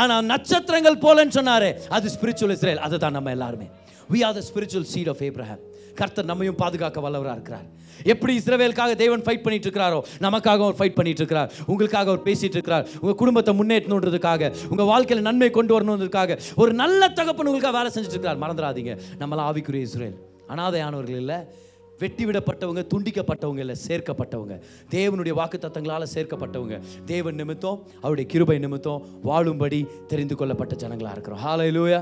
[0.00, 3.66] ஆனால் நட்சத்திரங்கள் போலன்னு சொன்னாரே அது ஸ்பிரிச்சுவல் இஸ்ரேல் அதுதான் நம்ம எல்லாருமே.
[4.12, 5.62] We are the spiritual seed of Abraham
[6.00, 7.66] கர்த்தர் நம்மையும் பாதுகாக்க வல்லவராக இருக்கிறார்.
[8.12, 12.86] எப்படி இஸ்ரவேலுக்காக தேவன் ஃபைட் பண்ணிட்டு இருக்கிறாரோ நமக்காக அவர் ஃபைட் பண்ணிட்டு இருக்கிறார் உங்களுக்காக அவர் பேசிட்டு இருக்கிறார்
[13.02, 18.42] உங்க குடும்பத்தை முன்னேற்றணுன்றதுக்காக உங்க வாழ்க்கையில நன்மை கொண்டு வரணுன்றதுக்காக ஒரு நல்ல தகப்பன் உங்களுக்காக வேலை செஞ்சுட்டு இருக்கிறார்
[18.44, 18.94] மறந்துடாதீங்க.
[19.20, 20.16] நம்மளாம் ஆவிக்குரிய இஸ்ரேல்
[20.54, 21.38] அனாதையானவர்கள் இல்லை
[21.98, 24.54] வெட்டி விடப்பட்டவங்க துண்டிக்கப்பட்டவங்க இல்லை சேர்க்கப்பட்டவங்க.
[24.94, 26.76] தேவனுடைய வாக்கு தத்தங்களால் சேர்க்கப்பட்டவங்க.
[27.12, 29.80] தேவன் நிமித்தம் அவருடைய கிருபை நிமித்தம் வாழும்படி
[30.12, 31.42] தெரிந்து கொள்ளப்பட்ட ஜனங்களாக இருக்கிறோம்.
[31.46, 32.00] ஹாலையிலூயா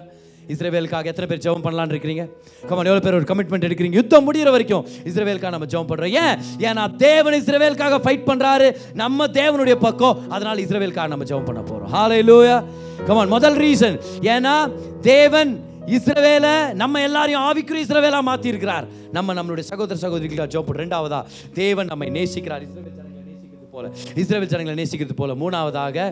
[0.53, 2.25] இஸ்ரேவேலுக்காக எத்தனை பேர் ஜெபம் பண்ணலாம்னு இருக்கிறீங்க?
[2.69, 3.97] கமல் எவ்வளோ பேர் ஒரு கமிட்மெண்ட் எடுக்கிறீங்க?
[4.01, 6.37] யுத்தம் முடிகிற வரைக்கும் இஸ்ரேவேலுக்காக நம்ம ஜெபம் பண்ணுறோம் ஏன்?
[6.69, 8.69] ஏன்னா தேவன் இஸ்ரேவேலுக்காக ஃபைட் பண்ணுறாரு
[9.03, 10.17] நம்ம தேவனுடைய பக்கம்.
[10.37, 12.57] அதனால் இஸ்ரேவேலுக்காக நம்ம ஜெபம் பண்ண போகிறோம் ஹாலை லூயா
[13.11, 13.99] கமான் முதல் ரீசன்
[14.35, 14.55] ஏன்னா
[15.13, 15.53] தேவன்
[15.97, 16.49] இஸ்ரவேல
[16.81, 18.85] நம்ம எல்லாரையும் ஆவிக்குரிய இஸ்ரவேலா மாத்தி இருக்கிறார்
[19.17, 21.19] நம்ம நம்மளுடைய சகோதர சகோதரிகளுக்காக ஜோப் ரெண்டாவதா
[21.61, 22.63] தேவன் நம்மை நேசிக்கிறார்.
[22.67, 23.89] இஸ்ரேல் ஜனங்களை நேசிக்கிறது போல.
[24.23, 25.35] இஸ்ரேல் ஜனங்களை நேசிக்கிறது போல.
[25.43, 26.07] மூணாவதாக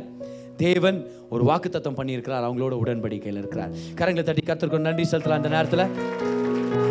[0.60, 0.98] தேவன்
[1.30, 3.70] ஒரு வாக்குத்தத்தம் பண்ணியிருக்கிறார் அவங்களோட உடன்படிக்கையில் இருக்கிறார்.
[3.94, 5.86] கரங்களை தட்டி கத்திருக்கோம் நன்றி செலுத்தலாம் அந்த நேரத்தில்.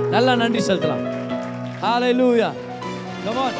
[0.09, 1.03] நல்லா நன்றி செலுத்தலாம்.
[1.81, 2.49] ஹalleluya லூயா
[3.35, 3.53] on.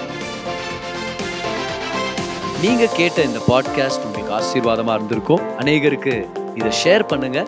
[2.62, 5.42] நீங்க கேட்ட இந்த பாட்காஸ்ட் உங்களுக்கு ஆசீர்வாதமா இருந்திருக்கும்.
[5.60, 6.16] அநேகருக்கு
[6.56, 7.48] இதை ஷேர் பண்ணுங்க.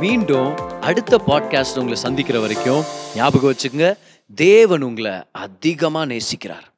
[0.00, 2.82] மீண்டும் அடுத்த பாட்காஸ்ட் உங்களை சந்திக்கிற வரைக்கும்
[3.16, 3.98] ஞாபகம் வச்சுக்கோங்க.
[4.34, 6.68] தேவன் உங்களை அதிகமா நேசிக்கிறார்.